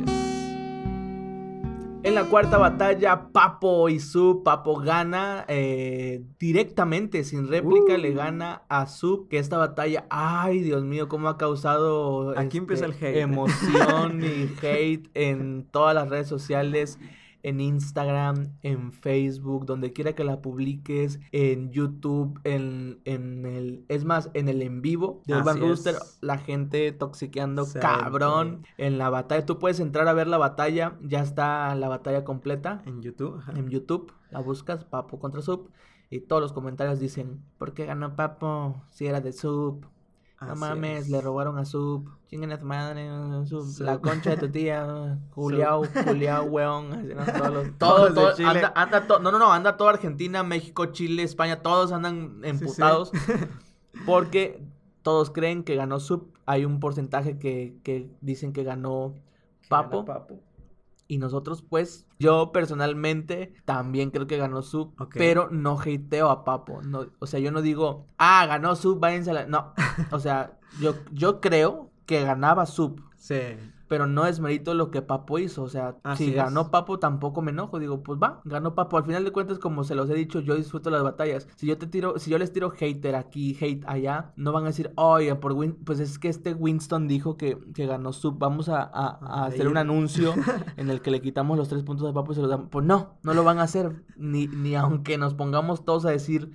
En 2.02 2.14
la 2.14 2.24
cuarta 2.26 2.56
batalla, 2.58 3.32
Papo 3.32 3.88
y 3.88 3.98
Sub, 3.98 4.44
Papo 4.44 4.76
gana 4.76 5.44
eh, 5.48 6.22
directamente, 6.38 7.24
sin 7.24 7.48
réplica, 7.48 7.94
Uh. 7.94 7.98
le 7.98 8.12
gana 8.12 8.62
a 8.68 8.86
Sub, 8.86 9.26
que 9.28 9.38
esta 9.38 9.58
batalla, 9.58 10.06
ay 10.08 10.60
Dios 10.60 10.84
mío, 10.84 11.08
cómo 11.08 11.28
ha 11.28 11.36
causado 11.36 12.30
este, 12.34 12.44
Aquí 12.44 12.58
empieza 12.58 12.84
el 12.84 12.92
hate. 12.92 13.16
emoción 13.16 14.22
y 14.22 14.54
hate 14.64 15.08
en 15.14 15.64
todas 15.72 15.96
las 15.96 16.08
redes 16.08 16.28
sociales, 16.28 17.00
en 17.46 17.60
Instagram, 17.60 18.56
en 18.64 18.92
Facebook, 18.92 19.66
donde 19.66 19.92
quiera 19.92 20.14
que 20.16 20.24
la 20.24 20.42
publiques, 20.42 21.20
en 21.30 21.70
YouTube, 21.70 22.40
en, 22.42 22.98
en 23.04 23.46
el, 23.46 23.84
es 23.88 24.04
más, 24.04 24.30
en 24.34 24.48
el 24.48 24.62
en 24.62 24.82
vivo 24.82 25.22
de 25.26 25.36
Urban. 25.36 25.60
Rooster, 25.60 25.94
la 26.20 26.38
gente 26.38 26.90
toxiqueando 26.90 27.64
cabrón 27.80 28.66
en 28.78 28.98
la 28.98 29.10
batalla. 29.10 29.46
Tú 29.46 29.60
puedes 29.60 29.78
entrar 29.78 30.08
a 30.08 30.12
ver 30.12 30.26
la 30.26 30.38
batalla, 30.38 30.98
ya 31.00 31.20
está 31.20 31.72
la 31.76 31.88
batalla 31.88 32.24
completa 32.24 32.82
En 32.84 33.00
YouTube. 33.00 33.38
ajá. 33.38 33.52
en 33.52 33.70
YouTube, 33.70 34.12
la 34.32 34.40
buscas, 34.40 34.84
Papo 34.84 35.20
contra 35.20 35.40
Sub, 35.40 35.70
y 36.10 36.22
todos 36.22 36.42
los 36.42 36.52
comentarios 36.52 36.98
dicen, 36.98 37.44
¿por 37.58 37.74
qué 37.74 37.86
ganó 37.86 38.16
Papo 38.16 38.82
si 38.90 39.06
era 39.06 39.20
de 39.20 39.32
Sub? 39.32 39.86
No 40.40 40.52
Así 40.52 40.60
mames, 40.60 41.04
es. 41.04 41.08
le 41.08 41.20
robaron 41.22 41.56
a 41.58 41.64
Sub. 41.64 42.10
Chinguen 42.28 42.52
a 42.52 42.58
tu 42.58 42.66
madre, 42.66 43.08
Sub. 43.46 43.66
Sub. 43.66 43.86
La 43.86 43.98
concha 43.98 44.30
de 44.30 44.36
tu 44.36 44.50
tía. 44.50 45.18
Juliao, 45.30 45.82
Juliao, 46.06 46.44
weón. 46.44 46.92
así, 46.92 47.08
¿no? 47.14 47.24
Todos 47.78 48.10
los- 48.14 48.36
Todos 48.36 48.40
anda, 48.40 48.72
anda 48.76 49.06
to- 49.06 49.18
no, 49.20 49.30
no, 49.32 49.38
no, 49.38 49.50
anda 49.52 49.76
toda 49.78 49.92
Argentina, 49.92 50.42
México, 50.42 50.86
Chile, 50.86 51.22
España, 51.22 51.62
todos 51.62 51.90
andan 51.92 52.40
sí. 52.42 52.48
emputados. 52.50 53.12
Porque 54.06 54.62
todos 55.02 55.30
creen 55.30 55.64
que 55.64 55.74
ganó 55.76 56.00
Sub. 56.00 56.32
Hay 56.44 56.64
un 56.64 56.80
porcentaje 56.80 57.38
que, 57.38 57.78
que 57.82 58.10
dicen 58.20 58.52
que 58.52 58.62
ganó 58.62 59.14
Papo. 59.68 60.04
Gana 60.04 60.18
Papo. 60.20 60.40
Y 61.08 61.18
nosotros, 61.18 61.62
pues, 61.62 62.06
yo 62.18 62.50
personalmente 62.52 63.54
también 63.64 64.10
creo 64.10 64.26
que 64.26 64.38
ganó 64.38 64.62
Sub, 64.62 64.94
pero 65.14 65.48
no 65.50 65.78
hateo 65.78 66.30
a 66.30 66.44
Papo. 66.44 66.82
No, 66.82 67.06
o 67.18 67.26
sea, 67.26 67.38
yo 67.40 67.52
no 67.52 67.62
digo, 67.62 68.06
ah, 68.18 68.44
ganó 68.46 68.74
Sub, 68.74 68.98
váyanse 68.98 69.30
a 69.30 69.34
la... 69.34 69.46
No, 69.46 69.72
o 70.10 70.18
sea, 70.18 70.58
yo, 70.80 70.94
yo 71.12 71.40
creo 71.40 71.90
que 72.06 72.22
ganaba 72.22 72.66
Sub, 72.66 73.00
Sí. 73.16 73.56
Pero 73.88 74.06
no 74.06 74.26
es 74.26 74.40
mérito 74.40 74.74
lo 74.74 74.90
que 74.90 75.02
Papo 75.02 75.38
hizo. 75.38 75.62
O 75.62 75.68
sea, 75.68 75.96
Así 76.02 76.24
si 76.24 76.30
es. 76.30 76.36
ganó 76.36 76.70
Papo, 76.70 76.98
tampoco 76.98 77.42
me 77.42 77.50
enojo. 77.52 77.78
Digo, 77.78 78.02
pues 78.02 78.18
va, 78.22 78.40
ganó 78.44 78.74
Papo. 78.74 78.96
Al 78.98 79.04
final 79.04 79.24
de 79.24 79.30
cuentas, 79.32 79.58
como 79.58 79.84
se 79.84 79.94
los 79.94 80.10
he 80.10 80.14
dicho, 80.14 80.40
yo 80.40 80.54
disfruto 80.56 80.90
las 80.90 81.02
batallas. 81.02 81.46
Si 81.56 81.66
yo 81.66 81.78
te 81.78 81.86
tiro, 81.86 82.18
si 82.18 82.30
yo 82.30 82.38
les 82.38 82.52
tiro 82.52 82.70
hater 82.70 83.14
aquí, 83.16 83.56
hate 83.60 83.84
allá, 83.86 84.32
no 84.36 84.52
van 84.52 84.64
a 84.64 84.68
decir, 84.68 84.92
oye, 84.96 85.34
por 85.36 85.52
Win 85.52 85.74
pues 85.84 86.00
es 86.00 86.18
que 86.18 86.28
este 86.28 86.54
Winston 86.54 87.08
dijo 87.08 87.36
que, 87.36 87.58
que 87.74 87.86
ganó 87.86 88.12
Sub. 88.12 88.38
Vamos 88.38 88.68
a, 88.68 88.82
a- 88.82 89.44
hacer 89.46 89.68
un 89.68 89.76
anuncio 89.76 90.34
en 90.76 90.90
el 90.90 91.00
que 91.00 91.10
le 91.10 91.20
quitamos 91.20 91.56
los 91.58 91.68
tres 91.68 91.82
puntos 91.82 92.08
a 92.08 92.12
Papo 92.12 92.32
y 92.32 92.34
se 92.34 92.40
los 92.40 92.50
damos. 92.50 92.68
Pues 92.70 92.84
no, 92.86 93.18
no 93.22 93.34
lo 93.34 93.44
van 93.44 93.58
a 93.58 93.62
hacer. 93.62 94.04
Ni, 94.16 94.46
ni 94.48 94.74
aunque 94.74 95.18
nos 95.18 95.34
pongamos 95.34 95.84
todos 95.84 96.04
a 96.06 96.10
decir. 96.10 96.50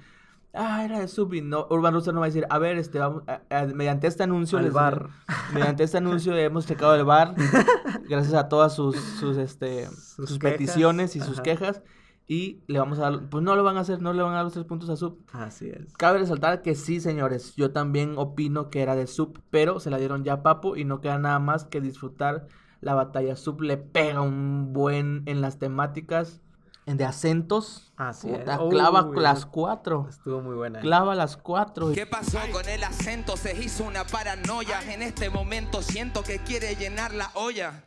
Ah, 0.54 0.84
era 0.84 1.00
de 1.00 1.08
Sub 1.08 1.34
y 1.34 1.42
no, 1.42 1.66
Urban 1.70 1.94
Rooster 1.94 2.14
no 2.14 2.20
va 2.20 2.26
a 2.26 2.30
decir, 2.30 2.46
a 2.50 2.58
ver, 2.60 2.78
este, 2.78 3.00
vamos, 3.00 3.24
a- 3.28 3.42
a- 3.50 3.66
mediante 3.68 4.08
este 4.08 4.24
anuncio 4.24 4.58
Al 4.58 4.66
les- 4.66 4.74
bar. 4.74 5.10
Mediante 5.54 5.84
este 5.84 5.98
anuncio 5.98 6.36
hemos 6.36 6.66
checado 6.68 6.94
el 6.96 7.06
bar, 7.06 7.36
gracias 8.10 8.34
a 8.34 8.50
todas 8.50 8.74
sus, 8.76 8.96
sus, 8.98 9.38
este, 9.38 9.88
Sus 9.88 10.30
sus, 10.30 10.40
peticiones 10.40 11.16
y 11.16 11.20
sus 11.22 11.36
ajá. 11.36 11.44
quejas. 11.44 11.82
Y 12.28 12.62
le 12.68 12.80
vamos 12.80 12.98
a 13.00 13.04
dar, 13.10 13.30
pues 13.30 13.44
no 13.44 13.56
lo 13.56 13.64
van 13.64 13.76
a 13.78 13.82
hacer, 13.82 14.02
no 14.02 14.14
le 14.14 14.22
van 14.22 14.32
a 14.34 14.36
dar 14.38 14.44
los 14.46 14.54
tres 14.54 14.66
puntos 14.66 14.90
a 14.90 14.96
Sub. 14.96 15.20
Así 15.34 15.70
es. 15.70 15.92
Cabe 15.98 16.20
resaltar 16.20 16.62
que 16.62 16.76
sí, 16.76 17.00
señores, 17.02 17.56
yo 17.56 17.72
también 17.72 18.14
opino 18.18 18.70
que 18.70 18.82
era 18.82 18.96
de 18.96 19.08
Sub, 19.08 19.42
pero 19.50 19.80
se 19.82 19.90
la 19.90 19.98
dieron 19.98 20.24
ya 20.24 20.34
a 20.34 20.44
Papo 20.44 20.78
y 20.78 20.86
no 20.86 21.02
queda 21.02 21.18
nada 21.18 21.40
más 21.40 21.66
que 21.66 21.82
disfrutar 21.82 22.48
la 22.80 22.94
batalla. 22.94 23.36
Sub 23.36 23.62
le 23.62 23.76
pega 23.78 24.22
un 24.22 24.72
buen 24.72 25.24
en 25.26 25.42
las 25.42 25.60
temáticas, 25.60 26.42
de 26.86 27.06
acentos. 27.06 27.92
Así 27.96 28.28
Puta, 28.28 28.56
es. 28.56 28.60
clava 28.70 29.06
Uy, 29.06 29.20
las 29.20 29.46
cuatro. 29.46 30.08
Estuvo 30.10 30.42
muy 30.42 30.56
buena. 30.56 30.80
¿eh? 30.80 30.82
Clava 30.82 31.16
las 31.16 31.38
cuatro. 31.38 31.92
¿Qué 31.94 32.06
pasó 32.06 32.40
con 32.52 32.68
el 32.68 32.84
acento? 32.84 33.38
Se 33.38 33.56
hizo 33.62 33.84
una 33.84 34.06
paranoia. 34.06 34.82
En 34.92 35.02
este 35.02 35.30
momento 35.30 35.82
siento 35.82 36.24
que 36.24 36.40
quiere 36.40 36.76
llenar 36.76 37.14
la 37.14 37.32
olla. 37.36 37.84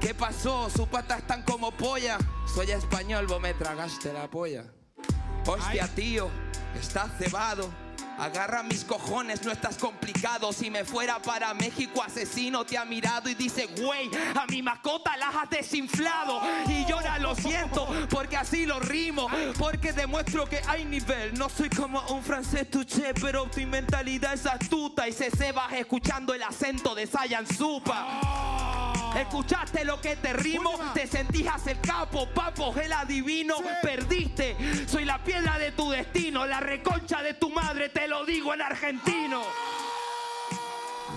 ¿Qué 0.00 0.14
pasó? 0.14 0.68
Sus 0.70 0.86
patas 0.88 1.18
están 1.18 1.42
como 1.42 1.72
polla. 1.72 2.18
Soy 2.54 2.70
español, 2.70 3.26
vos 3.26 3.40
me 3.40 3.54
tragaste 3.54 4.12
la 4.12 4.28
polla. 4.28 4.64
Hostia, 5.46 5.88
tío, 5.94 6.28
estás 6.78 7.10
cebado. 7.18 7.68
Agarra 8.18 8.62
mis 8.62 8.84
cojones, 8.84 9.44
no 9.44 9.52
estás 9.52 9.76
complicado. 9.76 10.52
Si 10.52 10.70
me 10.70 10.84
fuera 10.84 11.20
para 11.20 11.52
México, 11.54 12.02
asesino 12.02 12.64
te 12.64 12.78
ha 12.78 12.84
mirado 12.84 13.28
y 13.28 13.34
dice, 13.34 13.66
güey, 13.78 14.10
a 14.34 14.46
mi 14.46 14.62
mascota 14.62 15.16
las 15.16 15.34
has 15.34 15.50
desinflado. 15.50 16.40
Y 16.66 16.90
ahora 16.90 17.18
lo 17.18 17.34
siento, 17.34 17.86
porque 18.10 18.36
así 18.36 18.66
lo 18.66 18.80
rimo. 18.80 19.28
Porque 19.58 19.92
demuestro 19.92 20.46
que 20.46 20.60
hay 20.66 20.84
nivel. 20.84 21.38
No 21.38 21.48
soy 21.48 21.68
como 21.68 22.00
un 22.08 22.22
francés 22.22 22.70
tuché, 22.70 23.14
pero 23.14 23.44
tu 23.50 23.60
mentalidad 23.60 24.34
es 24.34 24.46
astuta. 24.46 25.08
Y 25.08 25.12
se 25.12 25.30
cebas 25.30 25.72
escuchando 25.72 26.32
el 26.34 26.42
acento 26.42 26.94
de 26.94 27.06
Sayan 27.06 27.46
Supa. 27.46 28.45
Escuchaste 29.16 29.84
lo 29.86 29.98
que 29.98 30.16
te 30.16 30.34
rimo, 30.34 30.72
te 30.92 31.06
sentías 31.06 31.66
el 31.66 31.80
capo, 31.80 32.28
papo, 32.34 32.74
el 32.78 32.92
adivino, 32.92 33.54
perdiste. 33.82 34.54
Soy 34.86 35.06
la 35.06 35.24
piedra 35.24 35.58
de 35.58 35.72
tu 35.72 35.90
destino, 35.90 36.44
la 36.44 36.60
reconcha 36.60 37.22
de 37.22 37.32
tu 37.32 37.48
madre, 37.48 37.88
te 37.88 38.08
lo 38.08 38.26
digo 38.26 38.52
en 38.52 38.60
argentino. 38.60 39.40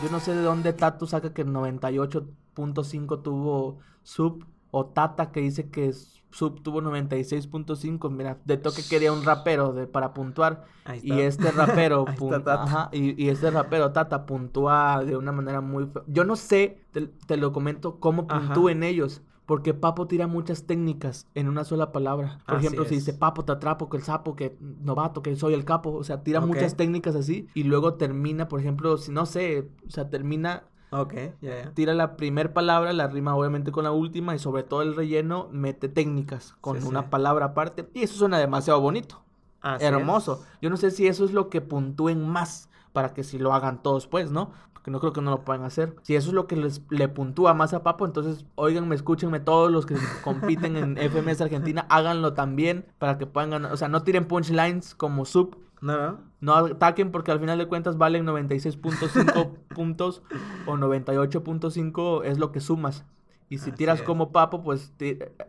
Yo 0.02 0.10
no 0.10 0.22
sé 0.22 0.34
de 0.34 0.42
dónde 0.42 0.72
Tatu 0.72 1.08
saca 1.08 1.34
que 1.34 1.42
el 1.42 1.50
98.5 1.50 3.22
tuvo 3.22 3.80
Sub 4.02 4.46
o 4.72 4.86
Tata 4.86 5.34
que 5.34 5.42
dice 5.42 5.70
que 5.70 5.92
Sub 6.32 6.62
tuvo 6.62 6.82
96.5. 6.82 8.10
Mira, 8.10 8.38
de 8.46 8.58
toque 8.58 8.84
quería 8.88 9.12
un 9.12 9.24
rapero 9.24 9.74
de, 9.74 9.88
para 9.88 10.13
puntuar 10.13 10.65
Ahí 10.86 11.00
y 11.04 11.20
está. 11.22 11.48
este 11.48 11.52
rapero 11.58 12.06
Ahí 12.08 12.15
está 12.15 12.44
Tata. 12.44 12.63
ajá, 12.63 12.89
y, 12.92 13.22
y 13.24 13.30
este 13.30 13.52
rapero 13.52 13.92
Tata 13.92 14.26
puntúa 14.26 15.04
de 15.04 15.18
una 15.18 15.32
manera 15.32 15.62
muy 15.62 15.86
fe- 15.88 16.02
Yo 16.08 16.24
no 16.24 16.36
sé, 16.36 16.82
te, 16.92 17.08
te 17.08 17.38
lo 17.38 17.52
comento 17.52 18.00
cómo 18.00 18.28
puntúen 18.28 18.84
ellos. 18.84 19.22
Porque 19.46 19.74
Papo 19.74 20.06
tira 20.08 20.28
muchas 20.28 20.68
técnicas 20.68 21.28
en 21.34 21.48
una 21.50 21.63
sola 21.63 21.92
palabra. 21.92 22.38
Por 22.46 22.58
Así 22.58 22.68
ejemplo, 22.68 22.86
si 22.86 22.94
dice 22.96 23.13
Papo, 23.15 23.46
te 23.46 23.52
atrapo, 23.52 23.89
que 23.89 23.98
el 23.98 24.04
sapo, 24.04 24.36
que 24.36 24.56
novato, 24.62 25.24
que 25.24 25.36
soy 25.36 25.56
el 25.56 25.65
capo. 25.65 25.92
O 25.92 26.04
sea, 26.04 26.22
tira 26.24 26.39
muchas 26.39 26.76
técnicas 26.76 27.15
así. 27.15 27.48
Y 27.56 27.63
luego 27.63 27.96
termina, 27.96 28.48
por 28.48 28.60
ejemplo, 28.60 28.98
si 28.98 29.12
no 29.12 29.26
sé, 29.26 29.68
o 29.88 29.89
sea, 29.89 30.08
termina, 30.12 30.65
Ok, 30.91 31.13
ya, 31.41 31.56
ya. 31.56 31.73
tira 31.73 31.93
la 31.93 32.17
primer 32.17 32.54
palabra, 32.54 32.93
la 32.93 33.08
rima 33.08 33.36
obviamente 33.36 33.71
con 33.71 33.84
la 33.84 33.91
última 33.91 34.36
y 34.36 34.39
sobre 34.39 34.63
todo 34.63 34.82
el 34.82 34.95
relleno 34.95 35.47
mete 35.52 35.89
técnicas 35.89 36.56
con 36.62 36.82
Sí, 36.82 36.88
una 36.88 37.04
sí. 37.04 37.10
palabra 37.10 37.47
aparte. 37.47 37.89
Y 37.93 38.04
eso 38.04 38.15
suena 38.15 38.38
demasiado 38.39 38.82
bonito, 38.82 39.23
Así 39.62 39.86
hermoso. 39.86 40.43
Yo 40.62 40.69
no 40.69 40.78
sé 40.78 40.91
si 40.91 41.08
eso 41.08 41.25
es 41.25 41.32
lo 41.32 41.49
que 41.49 41.62
puntúen 41.62 42.28
más 42.28 42.69
para 42.93 43.13
que 43.13 43.23
si 43.23 43.38
lo 43.38 43.54
hagan 43.54 43.84
todos, 43.84 44.08
pues, 44.08 44.32
¿no? 44.32 44.52
No 44.89 44.99
creo 44.99 45.13
que 45.13 45.21
no 45.21 45.32
lo 45.32 45.43
puedan 45.45 45.63
hacer. 45.63 45.95
Si 46.02 46.15
eso 46.15 46.30
es 46.30 46.34
lo 46.34 46.47
que 46.47 46.56
les, 46.56 46.82
le 46.89 47.08
puntúa 47.08 47.54
más 47.54 47.73
a 47.73 47.84
Papo, 47.84 48.06
entonces, 48.06 48.45
oiganme, 48.56 48.95
escúchenme 48.95 49.39
todos 49.39 49.71
los 49.71 49.86
que 49.86 49.95
compiten 50.23 50.75
en 50.75 50.97
FMS 50.97 51.41
Argentina, 51.41 51.86
háganlo 51.89 52.34
también 52.34 52.86
para 52.97 53.17
que 53.17 53.25
puedan 53.25 53.49
ganar. 53.52 53.71
O 53.73 53.78
sea, 53.78 53.88
no 53.88 54.04
tiren 54.04 54.25
punchlines 54.28 54.95
como 54.95 55.25
sub. 55.25 55.58
No, 55.82 55.95
no. 55.97 56.19
no 56.41 56.56
ataquen 56.56 57.10
porque 57.12 57.32
al 57.32 57.39
final 57.39 57.58
de 57.58 57.65
cuentas 57.67 57.97
valen 57.97 58.25
96.5 58.25 59.49
puntos 59.75 60.21
o 60.67 60.75
98.5 60.75 62.23
es 62.25 62.38
lo 62.38 62.52
que 62.52 62.60
sumas. 62.60 63.06
Y 63.49 63.58
si 63.58 63.69
Así 63.69 63.78
tiras 63.78 63.99
es. 63.99 64.06
como 64.06 64.32
papo, 64.32 64.62
pues 64.62 64.93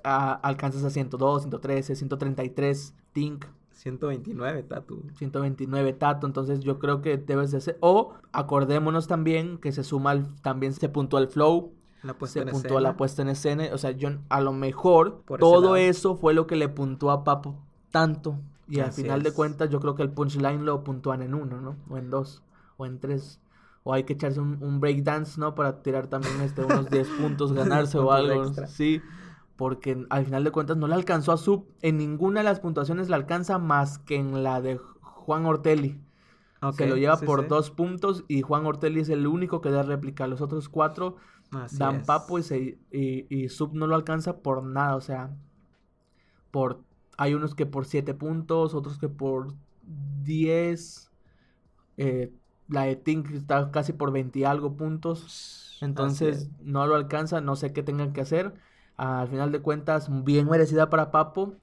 a- 0.05 0.33
alcanzas 0.33 0.85
a 0.85 0.91
102, 0.91 1.43
113, 1.43 1.97
133, 1.97 2.95
Tink, 3.13 3.45
129, 3.83 4.63
Tatu. 4.65 5.03
129 5.15 5.93
Tato. 5.95 6.27
Entonces 6.27 6.61
yo 6.61 6.79
creo 6.79 7.01
que 7.03 7.17
debes 7.17 7.51
de 7.51 7.59
hacer. 7.59 7.79
O 7.81 8.15
acordémonos 8.33 9.07
también 9.09 9.59
que 9.59 9.73
se 9.73 9.85
suma, 9.85 10.11
al- 10.11 10.41
también 10.43 10.73
se 10.75 10.89
puntúa 10.89 11.21
el 11.21 11.29
flow, 11.29 11.73
La 12.03 12.15
puesta 12.15 12.41
se 12.41 12.45
en 12.45 12.51
puntúa 12.51 12.69
escena. 12.79 12.81
la 12.81 12.97
puesta 12.97 13.23
en 13.23 13.29
escena. 13.29 13.65
O 13.73 13.79
sea, 13.79 13.93
yo 13.93 14.11
a 14.29 14.41
lo 14.41 14.53
mejor 14.53 15.23
Por 15.25 15.41
todo 15.41 15.77
eso 15.77 16.15
fue 16.17 16.35
lo 16.35 16.47
que 16.47 16.57
le 16.57 16.69
puntúa 16.69 17.15
a 17.15 17.25
Papo 17.25 17.57
tanto. 17.91 18.39
Y 18.69 18.79
al 18.81 18.93
final 18.93 19.23
de 19.25 19.33
cuentas, 19.33 19.69
yo 19.71 19.81
creo 19.81 19.97
que 19.97 20.03
el 20.03 20.11
punchline 20.11 20.65
lo 20.65 20.85
puntúan 20.85 21.23
en 21.23 21.35
uno, 21.35 21.61
¿no? 21.61 21.77
O 21.89 21.97
en 21.99 22.09
dos, 22.11 22.43
o 22.77 22.87
en 22.87 23.01
tres. 23.01 23.41
O 23.83 23.93
hay 23.95 24.05
que 24.05 24.13
echarse 24.13 24.39
un, 24.41 24.63
un 24.63 24.79
breakdance, 24.79 25.41
¿no? 25.41 25.55
Para 25.57 25.83
tirar 25.83 26.07
también 26.07 26.41
este, 26.43 26.63
unos 26.65 26.89
10 26.91 27.09
puntos, 27.21 27.53
ganarse 27.53 27.99
o 27.99 28.13
algo. 28.13 28.45
extra. 28.45 28.67
Sí. 28.69 29.01
Porque 29.61 30.07
al 30.11 30.25
final 30.27 30.45
de 30.45 30.53
cuentas 30.53 30.79
no 30.79 30.89
le 30.89 30.95
alcanzó 30.97 31.33
a 31.33 31.39
Sub. 31.39 31.67
En 31.83 31.99
ninguna 31.99 32.41
de 32.41 32.45
las 32.45 32.61
puntuaciones 32.61 33.11
le 33.11 33.17
alcanza 33.17 33.59
más 33.59 33.99
que 34.01 34.17
en 34.17 34.43
la 34.45 34.61
de 34.63 34.79
Juan 34.79 35.47
Ortelli. 35.47 36.01
Ok, 36.63 36.81
Se 36.81 36.87
lo 36.87 36.97
lleva 36.97 37.19
sí, 37.19 37.27
por 37.27 37.49
sí. 37.49 37.49
dos 37.49 37.71
puntos 37.71 38.25
y 38.29 38.43
Juan 38.43 38.67
Ortelli 38.67 39.01
es 39.01 39.11
el 39.11 39.27
único 39.27 39.61
que 39.63 39.71
da 39.71 39.83
réplica. 39.85 40.27
Los 40.29 40.43
otros 40.43 40.69
cuatro 40.71 41.17
Así 41.53 41.85
dan 41.87 41.95
es. 41.95 42.07
papo 42.07 42.39
y, 42.39 42.45
se, 42.45 42.81
y, 42.93 43.27
y 43.35 43.49
Sub 43.51 43.75
no 43.75 43.87
lo 43.89 43.97
alcanza 43.97 44.43
por 44.43 44.65
nada. 44.65 44.97
O 44.97 45.03
sea, 45.03 45.37
por 46.51 46.85
hay 47.17 47.35
unos 47.35 47.55
que 47.55 47.67
por 47.67 47.85
7 47.87 48.15
puntos, 48.15 48.75
otros 48.75 48.99
que 48.99 49.09
por 49.09 49.55
10. 49.83 51.11
eh, 51.99 52.33
la 52.69 52.85
de 52.85 52.97
Tink 52.97 53.31
está 53.33 53.71
casi 53.73 53.93
por 53.93 54.13
20 54.13 54.41
y 54.41 54.45
algo 54.45 54.77
puntos. 54.77 55.79
Entonces 55.81 56.49
es. 56.49 56.51
no 56.61 56.87
lo 56.87 56.95
alcanza, 56.97 57.41
no 57.41 57.57
sé 57.57 57.73
qué 57.73 57.83
tengan 57.83 58.13
que 58.13 58.23
hacer. 58.23 58.55
Al 59.01 59.29
final 59.29 59.51
de 59.51 59.63
cuentas, 59.63 60.11
bien 60.25 60.47
merecida 60.47 60.91
para 60.91 61.11
Papo 61.11 61.55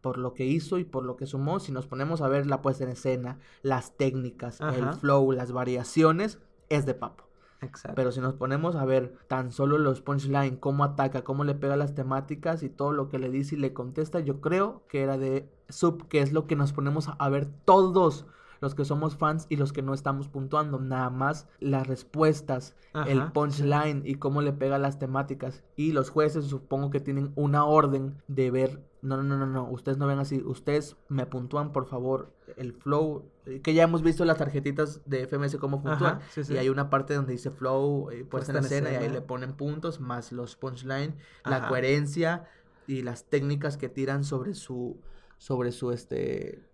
por 0.00 0.16
lo 0.16 0.32
que 0.32 0.46
hizo 0.46 0.78
y 0.78 0.84
por 0.84 1.04
lo 1.04 1.18
que 1.18 1.26
sumó. 1.26 1.60
Si 1.60 1.70
nos 1.70 1.86
ponemos 1.86 2.22
a 2.22 2.28
ver 2.28 2.46
la 2.46 2.62
puesta 2.62 2.84
en 2.84 2.90
escena, 2.90 3.38
las 3.60 3.94
técnicas, 3.98 4.62
el 4.62 4.94
flow, 4.94 5.32
las 5.32 5.52
variaciones, 5.52 6.38
es 6.70 6.86
de 6.86 6.94
Papo. 6.94 7.24
Exacto. 7.60 7.94
Pero 7.94 8.10
si 8.10 8.20
nos 8.20 8.32
ponemos 8.32 8.74
a 8.74 8.86
ver 8.86 9.18
tan 9.28 9.52
solo 9.52 9.76
los 9.76 10.00
punchline, 10.00 10.56
cómo 10.56 10.84
ataca, 10.84 11.24
cómo 11.24 11.44
le 11.44 11.54
pega 11.54 11.76
las 11.76 11.94
temáticas 11.94 12.62
y 12.62 12.70
todo 12.70 12.92
lo 12.92 13.10
que 13.10 13.18
le 13.18 13.28
dice 13.28 13.56
y 13.56 13.58
le 13.58 13.74
contesta, 13.74 14.20
yo 14.20 14.40
creo 14.40 14.82
que 14.88 15.02
era 15.02 15.18
de 15.18 15.52
Sub, 15.68 16.08
que 16.08 16.22
es 16.22 16.32
lo 16.32 16.46
que 16.46 16.56
nos 16.56 16.72
ponemos 16.72 17.10
a 17.18 17.28
ver 17.28 17.44
todos 17.66 18.24
los 18.60 18.74
que 18.74 18.84
somos 18.84 19.16
fans 19.16 19.46
y 19.48 19.56
los 19.56 19.72
que 19.72 19.82
no 19.82 19.94
estamos 19.94 20.28
puntuando. 20.28 20.78
Nada 20.78 21.10
más 21.10 21.48
las 21.60 21.86
respuestas, 21.86 22.74
el 23.06 23.32
punchline 23.32 24.02
y 24.04 24.16
cómo 24.16 24.42
le 24.42 24.52
pega 24.52 24.78
las 24.78 24.98
temáticas. 24.98 25.64
Y 25.76 25.92
los 25.92 26.10
jueces 26.10 26.46
supongo 26.46 26.90
que 26.90 27.00
tienen 27.00 27.32
una 27.34 27.64
orden 27.64 28.22
de 28.28 28.50
ver, 28.50 28.82
no, 29.02 29.16
no, 29.16 29.22
no, 29.22 29.36
no, 29.36 29.46
no, 29.46 29.70
ustedes 29.70 29.98
no 29.98 30.06
ven 30.06 30.18
así, 30.18 30.42
ustedes 30.44 30.96
me 31.08 31.26
puntúan 31.26 31.72
por 31.72 31.86
favor 31.86 32.32
el 32.56 32.72
flow, 32.72 33.30
eh, 33.44 33.60
que 33.60 33.74
ya 33.74 33.82
hemos 33.82 34.02
visto 34.02 34.24
las 34.24 34.38
tarjetitas 34.38 35.02
de 35.04 35.26
FMS 35.26 35.56
cómo 35.56 35.80
fluctúan. 35.80 36.16
Ajá, 36.16 36.26
sí, 36.30 36.44
sí. 36.44 36.54
Y 36.54 36.58
hay 36.58 36.68
una 36.68 36.90
parte 36.90 37.14
donde 37.14 37.32
dice 37.32 37.50
flow, 37.50 38.10
eh, 38.10 38.24
puesta 38.24 38.52
en 38.52 38.58
en 38.58 38.64
escena, 38.64 38.90
y 38.90 38.94
ahí 38.94 38.98
escena. 38.98 39.14
le 39.14 39.20
ponen 39.22 39.52
puntos, 39.54 40.00
más 40.00 40.32
los 40.32 40.56
punchline, 40.56 41.14
la 41.44 41.68
coherencia 41.68 42.44
y 42.86 43.02
las 43.02 43.24
técnicas 43.24 43.76
que 43.76 43.88
tiran 43.88 44.24
sobre 44.24 44.54
su, 44.54 45.00
sobre 45.38 45.72
su, 45.72 45.90
este, 45.90 46.64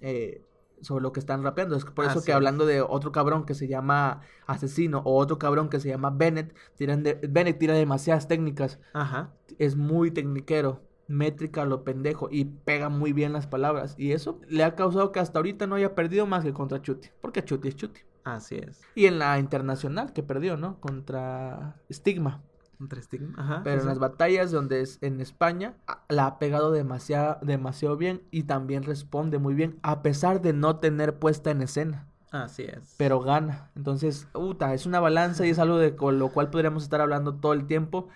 eh, 0.00 0.42
sobre 0.80 1.02
lo 1.02 1.12
que 1.12 1.20
están 1.20 1.42
rapeando. 1.42 1.76
Es 1.76 1.84
por 1.84 2.04
eso 2.04 2.22
que 2.22 2.32
hablando 2.32 2.66
de 2.66 2.80
otro 2.80 3.12
cabrón 3.12 3.46
que 3.46 3.54
se 3.54 3.68
llama 3.68 4.20
Asesino 4.46 5.02
o 5.04 5.16
otro 5.16 5.38
cabrón 5.38 5.68
que 5.68 5.80
se 5.80 5.88
llama 5.88 6.10
Bennett, 6.10 6.54
tiran 6.76 7.02
de, 7.02 7.14
Bennett 7.14 7.58
tira 7.58 7.74
demasiadas 7.74 8.28
técnicas 8.28 8.78
Ajá. 8.92 9.30
es 9.58 9.76
muy 9.76 10.10
tecniquero, 10.10 10.82
métrica 11.08 11.64
lo 11.64 11.84
pendejo 11.84 12.28
y 12.30 12.44
pega 12.44 12.88
muy 12.88 13.12
bien 13.12 13.32
las 13.32 13.46
palabras. 13.46 13.94
Y 13.98 14.12
eso 14.12 14.40
le 14.48 14.64
ha 14.64 14.74
causado 14.74 15.12
que 15.12 15.20
hasta 15.20 15.38
ahorita 15.38 15.66
no 15.66 15.76
haya 15.76 15.94
perdido 15.94 16.26
más 16.26 16.44
que 16.44 16.52
contra 16.52 16.82
Chuti, 16.82 17.08
porque 17.20 17.44
Chuti 17.44 17.68
es 17.68 17.76
Chuti. 17.76 18.00
Así 18.24 18.56
es. 18.56 18.82
Y 18.96 19.06
en 19.06 19.20
la 19.20 19.38
internacional 19.38 20.12
que 20.12 20.24
perdió, 20.24 20.56
¿no? 20.56 20.80
Contra 20.80 21.76
Stigma. 21.90 22.42
Contra 22.78 23.00
Stigma. 23.00 23.34
Ajá. 23.36 23.60
Pero 23.64 23.80
en 23.80 23.86
las 23.86 23.98
batallas 23.98 24.50
donde 24.50 24.80
es 24.82 24.98
en 25.02 25.20
España, 25.20 25.74
la 26.08 26.26
ha 26.26 26.38
pegado 26.38 26.72
demasiado, 26.72 27.38
demasiado 27.42 27.96
bien 27.96 28.22
y 28.30 28.44
también 28.44 28.82
responde 28.82 29.38
muy 29.38 29.54
bien, 29.54 29.78
a 29.82 30.02
pesar 30.02 30.42
de 30.42 30.52
no 30.52 30.76
tener 30.76 31.18
puesta 31.18 31.50
en 31.50 31.62
escena. 31.62 32.06
Así 32.30 32.64
es. 32.64 32.94
Pero 32.98 33.20
gana. 33.20 33.70
Entonces, 33.76 34.28
puta, 34.32 34.74
es 34.74 34.86
una 34.86 35.00
balanza 35.00 35.46
y 35.46 35.50
es 35.50 35.58
algo 35.58 35.78
de 35.78 35.96
con 35.96 36.18
lo 36.18 36.28
cual 36.28 36.50
podríamos 36.50 36.82
estar 36.82 37.00
hablando 37.00 37.34
todo 37.36 37.52
el 37.52 37.66
tiempo. 37.66 38.08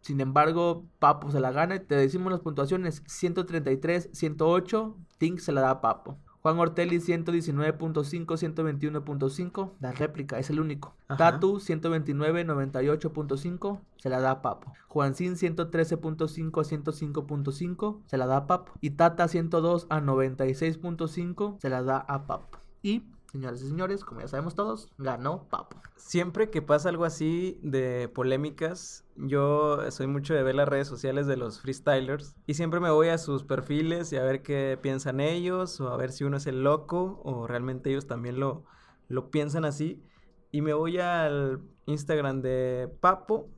Sin 0.00 0.20
embargo, 0.20 0.84
Papo 0.98 1.30
se 1.30 1.40
la 1.40 1.50
gana. 1.50 1.76
y 1.76 1.80
Te 1.80 1.96
decimos 1.96 2.32
las 2.32 2.40
puntuaciones: 2.40 3.02
133, 3.06 4.10
108. 4.12 4.96
Tink 5.18 5.40
se 5.40 5.52
la 5.52 5.60
da 5.60 5.70
a 5.70 5.80
Papo. 5.80 6.18
Juan 6.48 6.60
Ortelli 6.60 6.96
119.5, 6.96 8.24
121.5. 8.24 9.72
La 9.80 9.92
réplica 9.92 10.38
es 10.38 10.48
el 10.48 10.60
único. 10.60 10.94
Ajá. 11.06 11.32
Tatu 11.32 11.60
129, 11.60 12.46
98.5. 12.46 13.80
Se 13.98 14.08
la 14.08 14.20
da 14.20 14.30
a 14.30 14.40
Papo. 14.40 14.72
Juancín 14.88 15.34
113.5 15.34 16.60
a 16.60 16.64
105.5. 16.64 18.00
Se 18.06 18.16
la 18.16 18.26
da 18.26 18.38
a 18.38 18.46
Papo. 18.46 18.72
Y 18.80 18.90
Tata 18.90 19.28
102 19.28 19.88
a 19.90 20.00
96.5. 20.00 21.60
Se 21.60 21.68
la 21.68 21.82
da 21.82 21.98
a 21.98 22.26
Papo. 22.26 22.58
Y, 22.82 23.02
señores 23.30 23.62
y 23.62 23.68
señores, 23.68 24.04
como 24.04 24.20
ya 24.20 24.28
sabemos 24.28 24.54
todos, 24.54 24.88
ganó 24.98 25.48
Papo. 25.48 25.80
Siempre 25.96 26.50
que 26.50 26.62
pasa 26.62 26.88
algo 26.88 27.04
así 27.04 27.58
de 27.62 28.08
polémicas, 28.08 29.04
yo 29.16 29.90
soy 29.90 30.06
mucho 30.06 30.34
de 30.34 30.42
ver 30.42 30.54
las 30.54 30.68
redes 30.68 30.88
sociales 30.88 31.26
de 31.26 31.36
los 31.36 31.60
freestylers 31.60 32.34
y 32.46 32.54
siempre 32.54 32.80
me 32.80 32.90
voy 32.90 33.08
a 33.08 33.18
sus 33.18 33.44
perfiles 33.44 34.12
y 34.12 34.16
a 34.16 34.22
ver 34.22 34.42
qué 34.42 34.78
piensan 34.80 35.20
ellos 35.20 35.80
o 35.80 35.88
a 35.88 35.96
ver 35.96 36.12
si 36.12 36.24
uno 36.24 36.38
es 36.38 36.46
el 36.46 36.62
loco 36.62 37.20
o 37.24 37.46
realmente 37.46 37.90
ellos 37.90 38.06
también 38.06 38.40
lo, 38.40 38.64
lo 39.08 39.30
piensan 39.30 39.64
así. 39.64 40.02
Y 40.50 40.62
me 40.62 40.72
voy 40.72 40.98
al 40.98 41.60
Instagram 41.86 42.40
de 42.40 42.90
Papo 43.00 43.50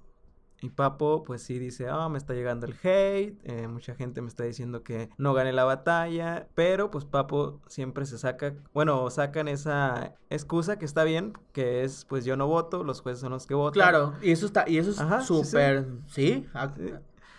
y 0.60 0.70
Papo 0.70 1.22
pues 1.22 1.42
sí 1.42 1.58
dice, 1.58 1.88
ah, 1.88 2.08
me 2.08 2.18
está 2.18 2.34
llegando 2.34 2.66
el 2.66 2.74
hate, 2.82 3.38
eh, 3.44 3.66
mucha 3.68 3.94
gente 3.94 4.20
me 4.20 4.28
está 4.28 4.44
diciendo 4.44 4.82
que 4.82 5.08
no 5.18 5.32
gané 5.34 5.52
la 5.52 5.64
batalla, 5.64 6.48
pero 6.54 6.90
pues 6.90 7.04
Papo 7.04 7.60
siempre 7.66 8.04
se 8.06 8.18
saca, 8.18 8.54
bueno, 8.74 9.08
sacan 9.10 9.48
esa 9.48 10.14
excusa 10.28 10.78
que 10.78 10.84
está 10.84 11.04
bien, 11.04 11.32
que 11.52 11.82
es 11.84 12.04
pues 12.04 12.24
yo 12.24 12.36
no 12.36 12.46
voto, 12.46 12.84
los 12.84 13.00
jueces 13.00 13.20
son 13.20 13.32
los 13.32 13.46
que 13.46 13.54
votan. 13.54 13.74
Claro, 13.82 14.14
y 14.22 14.30
eso 14.32 14.46
está, 14.46 14.64
y 14.68 14.78
eso 14.78 14.90
es 14.90 15.00
Ajá, 15.00 15.20
sí, 15.20 15.34
sí. 15.34 15.44
súper, 15.44 15.86
sí, 16.06 16.48
Sí. 16.76 16.94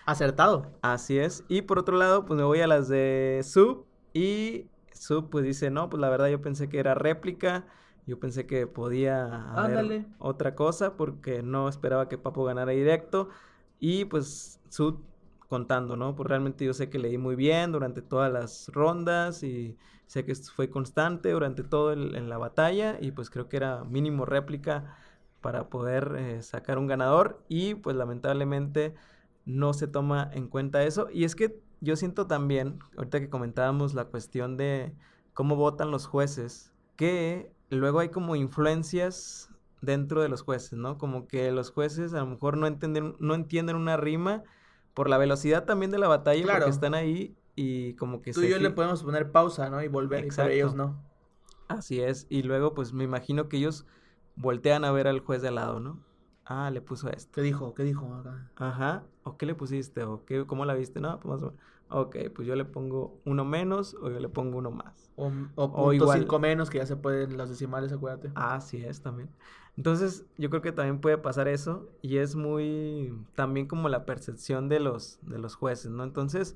acertado. 0.05 0.71
Así 0.81 1.17
es. 1.19 1.43
Y 1.47 1.61
por 1.61 1.79
otro 1.79 1.97
lado, 1.97 2.25
pues 2.25 2.37
me 2.37 2.43
voy 2.43 2.59
a 2.61 2.67
las 2.67 2.87
de 2.87 3.41
Sub. 3.43 3.85
Y 4.13 4.67
Sub 4.93 5.29
pues 5.29 5.45
dice, 5.45 5.69
no, 5.69 5.89
pues 5.89 6.01
la 6.01 6.09
verdad 6.09 6.27
yo 6.27 6.41
pensé 6.41 6.69
que 6.69 6.79
era 6.79 6.95
réplica. 6.95 7.65
Yo 8.05 8.19
pensé 8.19 8.45
que 8.47 8.67
podía 8.67 9.51
haber 9.57 9.95
otra 10.17 10.55
cosa 10.55 10.97
porque 10.97 11.43
no 11.43 11.69
esperaba 11.69 12.09
que 12.09 12.17
Papo 12.17 12.43
ganara 12.43 12.71
directo. 12.71 13.29
Y 13.79 14.05
pues 14.05 14.59
Sub 14.69 15.03
contando, 15.47 15.97
¿no? 15.97 16.15
Pues 16.15 16.27
realmente 16.29 16.65
yo 16.65 16.73
sé 16.73 16.89
que 16.89 16.99
leí 16.99 17.17
muy 17.17 17.35
bien 17.35 17.71
durante 17.71 18.01
todas 18.01 18.31
las 18.31 18.69
rondas 18.69 19.43
y 19.43 19.77
sé 20.07 20.23
que 20.25 20.35
fue 20.35 20.69
constante 20.69 21.31
durante 21.31 21.63
todo 21.63 21.91
el- 21.93 22.15
en 22.15 22.29
la 22.29 22.37
batalla 22.37 22.97
y 23.01 23.11
pues 23.11 23.29
creo 23.29 23.49
que 23.49 23.57
era 23.57 23.83
mínimo 23.83 24.25
réplica 24.25 24.95
para 25.41 25.69
poder 25.69 26.15
eh, 26.17 26.41
sacar 26.43 26.77
un 26.77 26.87
ganador 26.87 27.43
y 27.49 27.75
pues 27.75 27.95
lamentablemente 27.95 28.93
no 29.45 29.73
se 29.73 29.87
toma 29.87 30.29
en 30.33 30.47
cuenta 30.47 30.83
eso. 30.83 31.07
Y 31.11 31.23
es 31.25 31.35
que 31.35 31.59
yo 31.81 31.95
siento 31.95 32.27
también, 32.27 32.79
ahorita 32.97 33.19
que 33.19 33.29
comentábamos 33.29 33.93
la 33.93 34.05
cuestión 34.05 34.55
de 34.57 34.93
cómo 35.33 35.55
votan 35.55 35.91
los 35.91 36.05
jueces, 36.07 36.71
que 36.95 37.51
luego 37.75 37.99
hay 37.99 38.09
como 38.09 38.35
influencias 38.35 39.49
dentro 39.81 40.21
de 40.21 40.29
los 40.29 40.41
jueces, 40.43 40.73
¿no? 40.73 40.97
Como 40.97 41.27
que 41.27 41.51
los 41.51 41.71
jueces 41.71 42.13
a 42.13 42.19
lo 42.19 42.27
mejor 42.27 42.57
no 42.57 42.67
entienden, 42.67 43.15
no 43.19 43.33
entienden 43.33 43.75
una 43.75 43.97
rima 43.97 44.43
por 44.93 45.09
la 45.09 45.17
velocidad 45.17 45.65
también 45.65 45.91
de 45.91 45.97
la 45.99 46.07
batalla, 46.07 46.43
Claro. 46.43 46.59
porque 46.59 46.71
están 46.71 46.93
ahí 46.93 47.35
y 47.55 47.93
como 47.95 48.21
que 48.21 48.31
Tú 48.33 48.41
y 48.43 48.49
yo 48.49 48.59
le 48.59 48.69
podemos 48.71 49.03
poner 49.03 49.31
pausa, 49.31 49.69
¿no? 49.69 49.81
Y 49.81 49.87
volver, 49.87 50.23
y 50.23 50.27
Exacto. 50.27 50.49
pero 50.49 50.55
ellos 50.55 50.75
no. 50.75 51.01
Así 51.67 52.01
es, 52.01 52.27
y 52.29 52.43
luego 52.43 52.73
pues 52.73 52.93
me 52.93 53.03
imagino 53.03 53.47
que 53.47 53.57
ellos 53.57 53.85
voltean 54.35 54.83
a 54.85 54.91
ver 54.91 55.07
al 55.07 55.19
juez 55.19 55.41
de 55.41 55.47
al 55.49 55.55
lado, 55.55 55.79
¿no? 55.79 55.99
Ah, 56.45 56.69
le 56.69 56.81
puso 56.81 57.09
esto. 57.09 57.31
¿Qué 57.33 57.41
dijo? 57.41 57.73
¿Qué 57.73 57.83
dijo? 57.83 58.13
acá? 58.13 58.51
Ajá, 58.57 59.03
¿o 59.23 59.37
qué 59.37 59.45
le 59.45 59.55
pusiste? 59.55 60.03
¿O 60.03 60.25
qué, 60.25 60.45
cómo 60.45 60.65
la 60.65 60.73
viste? 60.73 60.99
No, 60.99 61.19
pues 61.19 61.31
más 61.33 61.41
o 61.43 61.45
menos. 61.45 61.61
Ok, 61.91 62.15
pues 62.33 62.47
yo 62.47 62.55
le 62.55 62.65
pongo 62.65 63.19
uno 63.25 63.45
menos 63.45 63.95
o 64.01 64.09
yo 64.09 64.19
le 64.19 64.29
pongo 64.29 64.57
uno 64.57 64.71
más. 64.71 65.11
O, 65.15 65.25
o 65.55 65.71
O 65.73 65.75
punto 65.75 65.93
igual. 65.93 66.19
cinco 66.21 66.39
menos, 66.39 66.69
que 66.69 66.77
ya 66.79 66.85
se 66.85 66.95
pueden 66.95 67.37
los 67.37 67.49
decimales, 67.49 67.91
acuérdate. 67.91 68.29
Ah, 68.33 68.61
sí 68.61 68.83
es 68.83 69.01
también. 69.01 69.29
Entonces, 69.77 70.25
yo 70.37 70.49
creo 70.49 70.61
que 70.61 70.71
también 70.71 70.99
puede 71.01 71.17
pasar 71.17 71.47
eso 71.47 71.89
y 72.01 72.17
es 72.17 72.35
muy 72.35 73.13
también 73.35 73.67
como 73.67 73.89
la 73.89 74.05
percepción 74.05 74.69
de 74.69 74.79
los 74.79 75.19
de 75.21 75.37
los 75.39 75.55
jueces, 75.55 75.91
¿no? 75.91 76.03
Entonces, 76.03 76.55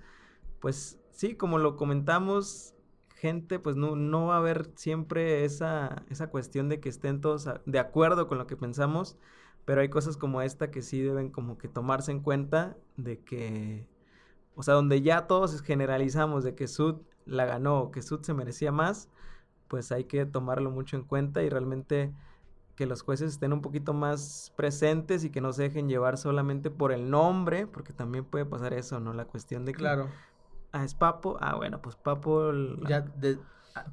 pues 0.60 1.00
sí, 1.12 1.36
como 1.36 1.58
lo 1.60 1.78
comentamos, 1.78 2.74
gente, 3.15 3.60
pues 3.60 3.76
no, 3.76 3.95
no 3.95 4.28
va 4.28 4.36
a 4.36 4.38
haber 4.39 4.71
siempre 4.76 5.45
esa, 5.45 6.04
esa 6.10 6.28
cuestión 6.30 6.69
de 6.69 6.80
que 6.80 6.89
estén 6.89 7.21
todos 7.21 7.48
a- 7.48 7.62
de 7.65 7.80
acuerdo 7.80 8.28
con 8.28 8.38
lo 8.38 8.48
que 8.48 8.58
pensamos, 8.58 9.17
pero 9.65 9.82
hay 9.82 9.89
cosas 9.89 10.17
como 10.17 10.41
esta 10.41 10.71
que 10.71 10.82
sí 10.82 11.02
deben 11.02 11.30
como 11.32 11.58
que 11.58 11.67
tomarse 11.67 12.12
en 12.12 12.21
cuenta 12.21 12.78
de 12.98 13.19
que, 13.24 13.88
o 14.55 14.63
sea, 14.63 14.73
donde 14.73 15.01
ya 15.01 15.27
todos 15.27 15.61
generalizamos 15.61 16.43
de 16.43 16.55
que 16.55 16.67
Sud 16.67 16.95
la 17.25 17.45
ganó 17.45 17.79
o 17.79 17.91
que 17.91 18.01
Sud 18.01 18.21
se 18.21 18.33
merecía 18.33 18.71
más, 18.71 19.09
pues 19.67 19.91
hay 19.91 20.05
que 20.05 20.25
tomarlo 20.25 20.71
mucho 20.71 20.95
en 20.95 21.03
cuenta 21.03 21.43
y 21.43 21.49
realmente 21.49 22.13
que 22.75 22.85
los 22.85 23.01
jueces 23.01 23.31
estén 23.31 23.53
un 23.53 23.61
poquito 23.61 23.93
más 23.93 24.51
presentes 24.55 25.23
y 25.23 25.29
que 25.29 25.41
no 25.41 25.53
se 25.53 25.63
dejen 25.63 25.87
llevar 25.87 26.17
solamente 26.17 26.69
por 26.69 26.91
el 26.91 27.09
nombre, 27.09 27.67
porque 27.67 27.93
también 27.93 28.25
puede 28.25 28.45
pasar 28.45 28.73
eso, 28.73 28.99
¿no? 28.99 29.13
La 29.13 29.25
cuestión 29.25 29.65
de 29.65 29.71
que, 29.71 29.79
Claro. 29.79 30.09
ah, 30.73 30.83
es 30.83 30.93
Papo, 30.93 31.37
ah, 31.39 31.55
bueno, 31.55 31.81
pues 31.81 31.95
Papo... 31.95 32.51
Ya 32.87 33.01
de 33.01 33.39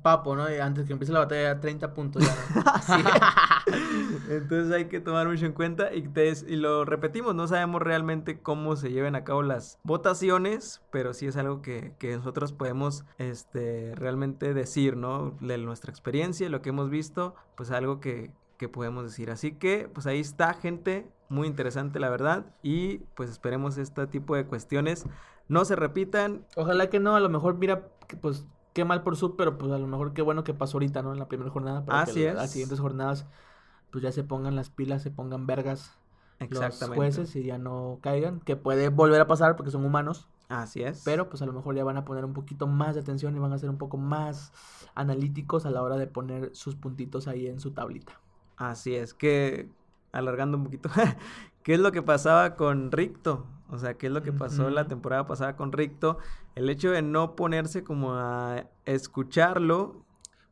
Papo, 0.03 0.37
¿no? 0.37 0.45
Antes 0.45 0.87
que 0.87 0.93
empiece 0.93 1.13
la 1.13 1.21
batalla, 1.21 1.59
30 1.61 1.95
puntos 1.95 2.23
ya. 2.25 2.35
¿no? 2.55 2.63
Entonces 4.29 4.73
hay 4.73 4.87
que 4.87 5.01
tomar 5.01 5.29
mucho 5.29 5.47
en 5.47 5.53
cuenta 5.53 5.95
y, 5.95 6.03
te- 6.09 6.33
y 6.47 6.57
lo 6.57 6.85
repetimos, 6.85 7.35
no 7.35 7.47
sabemos 7.49 7.83
realmente 7.83 8.41
cómo 8.41 8.77
se 8.77 8.91
lleven 8.91 9.15
a 9.15 9.25
cabo 9.25 9.43
las 9.43 9.79
votaciones, 9.83 10.83
pero 10.91 11.15
sí 11.15 11.27
es 11.27 11.37
algo 11.37 11.63
que, 11.63 11.95
que 11.99 12.17
nosotros 12.17 12.53
podemos 12.53 13.05
este, 13.19 13.95
realmente 13.95 14.55
decir, 14.55 14.97
¿no? 14.97 15.37
De 15.41 15.59
nuestra 15.59 15.91
experiencia, 15.91 16.49
lo 16.49 16.63
que 16.63 16.71
hemos 16.71 16.91
visto, 16.91 17.35
pues 17.57 17.71
algo 17.71 18.01
que, 18.01 18.31
que 18.59 18.69
podemos 18.69 19.05
decir. 19.05 19.31
Así 19.31 19.53
que, 19.53 19.89
pues 19.93 20.07
ahí 20.07 20.21
está, 20.21 20.55
gente, 20.55 21.07
muy 21.29 21.47
interesante 21.49 21.99
la 21.99 22.11
verdad 22.11 22.47
y 22.63 22.99
pues 23.15 23.31
esperemos 23.31 23.79
este 23.79 24.07
tipo 24.07 24.37
de 24.37 24.45
cuestiones 24.45 25.07
no 25.49 25.65
se 25.65 25.77
repitan. 25.77 26.47
Ojalá 26.57 26.89
que 26.89 27.01
no, 27.01 27.17
a 27.17 27.21
lo 27.21 27.29
mejor, 27.29 27.57
mira, 27.57 27.89
pues 28.21 28.47
qué 28.73 28.85
mal 28.85 29.03
por 29.03 29.17
sub, 29.17 29.37
pero 29.37 29.59
pues 29.59 29.71
a 29.73 29.79
lo 29.79 29.87
mejor 29.87 30.13
qué 30.15 30.23
bueno 30.23 30.45
que 30.45 30.55
pasó 30.55 30.77
ahorita, 30.77 31.03
¿no? 31.03 31.13
En 31.13 31.19
la 31.19 31.29
primera 31.29 31.51
jornada. 31.51 31.85
Para 31.85 32.03
Así 32.03 32.15
que 32.21 32.29
es. 32.29 32.35
las 32.35 32.51
siguientes 32.51 32.81
jornadas, 32.81 33.27
pues 33.93 34.03
ya 34.03 34.11
se 34.11 34.25
pongan 34.25 34.57
las 34.57 34.71
pilas, 34.71 35.03
se 35.03 35.11
pongan 35.11 35.47
vergas 35.47 35.97
los 36.51 36.83
jueces 36.89 37.37
y 37.37 37.45
ya 37.45 37.59
no 37.59 37.99
caigan. 38.01 38.41
Que 38.41 38.57
puede 38.57 38.89
volver 38.89 39.21
a 39.21 39.27
pasar 39.29 39.55
porque 39.55 39.71
son 39.71 39.85
humanos. 39.85 40.27
Así 40.49 40.83
es. 40.83 41.03
Pero 41.05 41.29
pues 41.29 41.41
a 41.43 41.47
lo 41.47 41.53
mejor 41.53 41.75
ya 41.77 41.85
van 41.85 41.97
a 41.97 42.05
poner 42.05 42.25
un 42.25 42.33
poquito 42.33 42.67
más 42.67 42.95
de 42.95 43.03
atención 43.03 43.37
y 43.37 43.39
van 43.39 43.53
a 43.53 43.59
ser 43.59 43.71
un 43.71 43.79
poco 43.79 43.97
más 43.97 44.53
analíticos 44.95 45.67
a 45.67 45.71
la 45.71 45.83
hora 45.83 45.97
de 45.97 46.07
poner 46.07 46.51
sus 46.55 46.75
puntitos 46.75 47.29
ahí 47.29 47.47
en 47.47 47.61
su 47.61 47.71
tablita. 47.71 48.19
Así 48.57 48.95
es, 48.95 49.15
que 49.15 49.69
alargando 50.11 50.59
un 50.59 50.65
poquito, 50.65 50.91
¿qué 51.63 51.75
es 51.75 51.81
lo 51.81 51.93
que 51.93 52.03
pasaba 52.03 52.57
con 52.57 52.93
Ricto? 52.93 53.47
O 53.71 53.79
sea, 53.79 53.95
¿qué 53.95 54.09
es 54.09 54.13
lo 54.13 54.23
que 54.23 54.33
pasó 54.33 54.69
la 54.69 54.87
temporada 54.87 55.27
pasada 55.27 55.57
con 55.57 55.73
Ricto? 55.73 56.19
El 56.55 56.69
hecho 56.69 56.91
de 56.91 57.01
no 57.01 57.35
ponerse 57.35 57.83
como 57.83 58.15
a 58.15 58.67
escucharlo. 58.85 59.97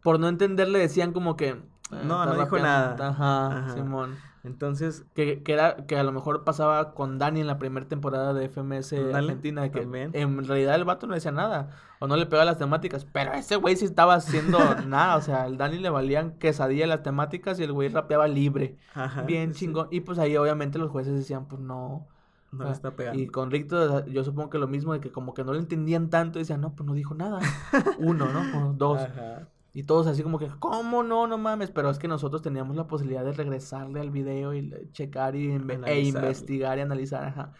Por 0.03 0.19
no 0.19 0.29
entender 0.29 0.69
le 0.69 0.79
decían 0.79 1.13
como 1.13 1.37
que, 1.37 1.61
No, 1.91 2.23
está 2.23 2.35
no 2.35 2.41
dijo 2.45 2.59
nada. 2.59 3.09
Ajá, 3.09 3.59
Ajá. 3.59 3.75
Simón. 3.75 4.17
Entonces, 4.43 5.05
Que, 5.15 5.43
que 5.43 5.53
era 5.53 5.77
que 5.87 5.99
a 5.99 6.03
lo 6.03 6.13
mejor 6.13 6.45
pasaba 6.45 6.95
con 6.95 7.19
Dani 7.19 7.41
en 7.43 7.47
la 7.47 7.59
primera 7.59 7.87
temporada 7.87 8.33
de 8.33 8.49
FMS 8.49 8.95
Argentina, 9.15 9.71
que 9.71 9.81
también. 9.81 10.13
en 10.15 10.47
realidad 10.47 10.77
el 10.77 10.85
vato 10.87 11.07
no 11.07 11.13
decía 11.15 11.31
nada, 11.31 11.71
o 11.99 12.07
no 12.07 12.17
le 12.17 12.25
pegaba 12.25 12.47
las 12.47 12.57
temáticas, 12.57 13.05
pero 13.05 13.35
ese 13.35 13.57
güey 13.57 13.77
sí 13.77 13.85
estaba 13.85 14.15
haciendo 14.15 14.59
nada, 14.87 15.17
o 15.17 15.21
sea, 15.21 15.43
al 15.43 15.59
Dani 15.59 15.79
le 15.79 15.91
valían 15.91 16.39
quesadilla 16.39 16.87
las 16.87 17.03
temáticas 17.03 17.61
y 17.61 17.65
el 17.65 17.73
güey 17.73 17.91
rapeaba 17.91 18.29
libre, 18.29 18.79
ajá, 18.95 19.23
bien 19.23 19.53
sí, 19.53 19.67
chingón, 19.67 19.89
y 19.91 20.01
pues 20.01 20.19
ahí 20.19 20.35
obviamente 20.39 20.79
los 20.79 20.91
jueces 20.91 21.13
decían, 21.15 21.45
pues 21.47 21.61
no, 21.61 22.07
No 22.51 22.65
ah, 22.65 22.69
le 22.69 22.73
está 22.73 22.93
pegando. 22.97 23.21
y 23.21 23.27
con 23.27 23.51
Ricto 23.51 24.07
yo 24.07 24.25
supongo 24.25 24.49
que 24.49 24.57
lo 24.59 24.69
mismo, 24.69 24.95
de 24.95 25.01
que 25.01 25.13
como 25.13 25.35
que 25.35 25.45
no 25.45 25.53
lo 25.53 25.59
entendían 25.59 26.09
tanto, 26.09 26.39
decían, 26.39 26.63
no, 26.63 26.73
pues 26.75 26.87
no 26.87 26.95
dijo 26.95 27.15
nada, 27.15 27.41
uno, 27.99 28.33
¿no? 28.33 28.71
O 28.71 28.73
dos, 28.73 29.03
Ajá. 29.03 29.49
Y 29.73 29.85
todos 29.85 30.07
así 30.07 30.23
como 30.23 30.39
que, 30.39 30.49
¿cómo 30.59 31.03
no? 31.03 31.27
No 31.27 31.39
mames. 31.39 31.71
Pero 31.71 31.91
es 31.91 31.99
que 31.99 32.09
nosotros 32.09 32.43
teníamos 32.43 32.77
la 32.77 32.87
posibilidad 32.87 33.25
de 33.25 33.33
regresarle 33.33 34.01
al 34.01 34.11
video 34.11 34.55
y 34.55 34.73
checar 34.93 35.37
y 35.37 35.49
inve- 35.49 35.87
e 35.87 36.01
investigar 36.01 36.79
y 36.79 36.81
analizar, 36.81 37.25
ajá. 37.25 37.53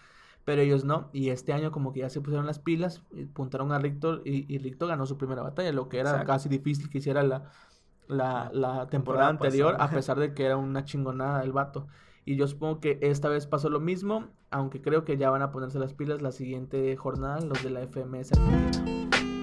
Pero 0.45 0.63
ellos 0.63 0.85
no. 0.85 1.11
Y 1.13 1.29
este 1.29 1.53
año 1.53 1.71
como 1.71 1.93
que 1.93 2.01
ya 2.01 2.09
se 2.11 2.21
pusieron 2.21 2.47
las 2.47 2.59
pilas, 2.59 3.03
y 3.15 3.25
apuntaron 3.25 3.71
a 3.73 3.79
Rictor 3.79 4.23
y, 4.25 4.53
y 4.53 4.59
Rictor 4.59 4.89
ganó 4.89 5.07
su 5.07 5.17
primera 5.19 5.43
batalla, 5.43 5.71
lo 5.73 5.89
que 5.89 5.99
era 5.99 6.11
Exacto. 6.11 6.33
casi 6.33 6.49
difícil 6.49 6.89
que 6.91 6.99
hiciera 6.99 7.23
la, 7.23 7.51
la, 8.09 8.51
la 8.53 8.87
temporada 8.89 8.89
temporada 8.89 9.29
anterior, 9.29 9.73
pasada. 9.73 9.85
a 9.91 9.95
pesar 9.95 10.19
de 10.19 10.35
que 10.35 10.45
era 10.47 10.57
una 10.57 10.85
chingonada 10.85 11.43
el 11.43 11.53
vato. 11.53 11.87
Y 12.25 12.37
yo 12.37 12.49
supongo 12.49 12.81
que 12.81 12.99
esta 13.03 13.29
vez 13.29 13.47
pasó 13.47 13.69
lo 13.71 13.81
mismo, 13.81 14.27
aunque 14.51 14.81
creo 14.83 15.05
que 15.05 15.17
ya 15.17 15.31
van 15.31 15.43
a 15.43 15.53
ponerse 15.53 15.79
las 15.79 15.95
pilas 15.95 16.23
la 16.23 16.33
siguiente 16.33 16.97
jornada, 16.97 17.41
los 17.41 17.63
de 17.63 17.71
la 17.71 17.81
FMS 17.83 18.33
Argentina. 18.33 19.40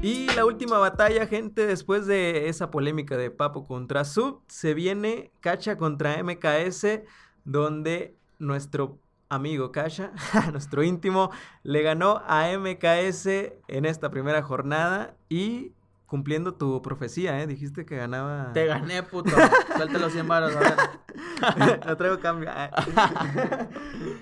Y 0.00 0.28
la 0.36 0.44
última 0.44 0.78
batalla, 0.78 1.26
gente, 1.26 1.66
después 1.66 2.06
de 2.06 2.48
esa 2.48 2.70
polémica 2.70 3.16
de 3.16 3.32
Papo 3.32 3.66
contra 3.66 4.04
Sub, 4.04 4.42
se 4.46 4.72
viene 4.72 5.32
Cacha 5.40 5.76
contra 5.76 6.22
MKS, 6.22 7.00
donde 7.44 8.14
nuestro 8.38 9.00
amigo 9.28 9.72
Cacha, 9.72 10.12
nuestro 10.52 10.84
íntimo, 10.84 11.30
le 11.64 11.82
ganó 11.82 12.22
a 12.28 12.46
MKS 12.56 13.26
en 13.66 13.86
esta 13.86 14.08
primera 14.10 14.40
jornada 14.42 15.16
y 15.28 15.72
cumpliendo 16.06 16.54
tu 16.54 16.80
profecía, 16.80 17.42
¿eh? 17.42 17.48
Dijiste 17.48 17.84
que 17.84 17.96
ganaba... 17.96 18.52
Te 18.52 18.66
gané, 18.66 19.02
puto. 19.02 19.30
Suelta 19.76 19.98
los 19.98 20.12
100 20.12 20.28
varos, 20.28 20.54
a 20.54 20.60
ver. 20.60 20.74
no 21.86 21.96
traigo 21.96 22.18
cambio. 22.20 22.48
Ah. 22.52 22.70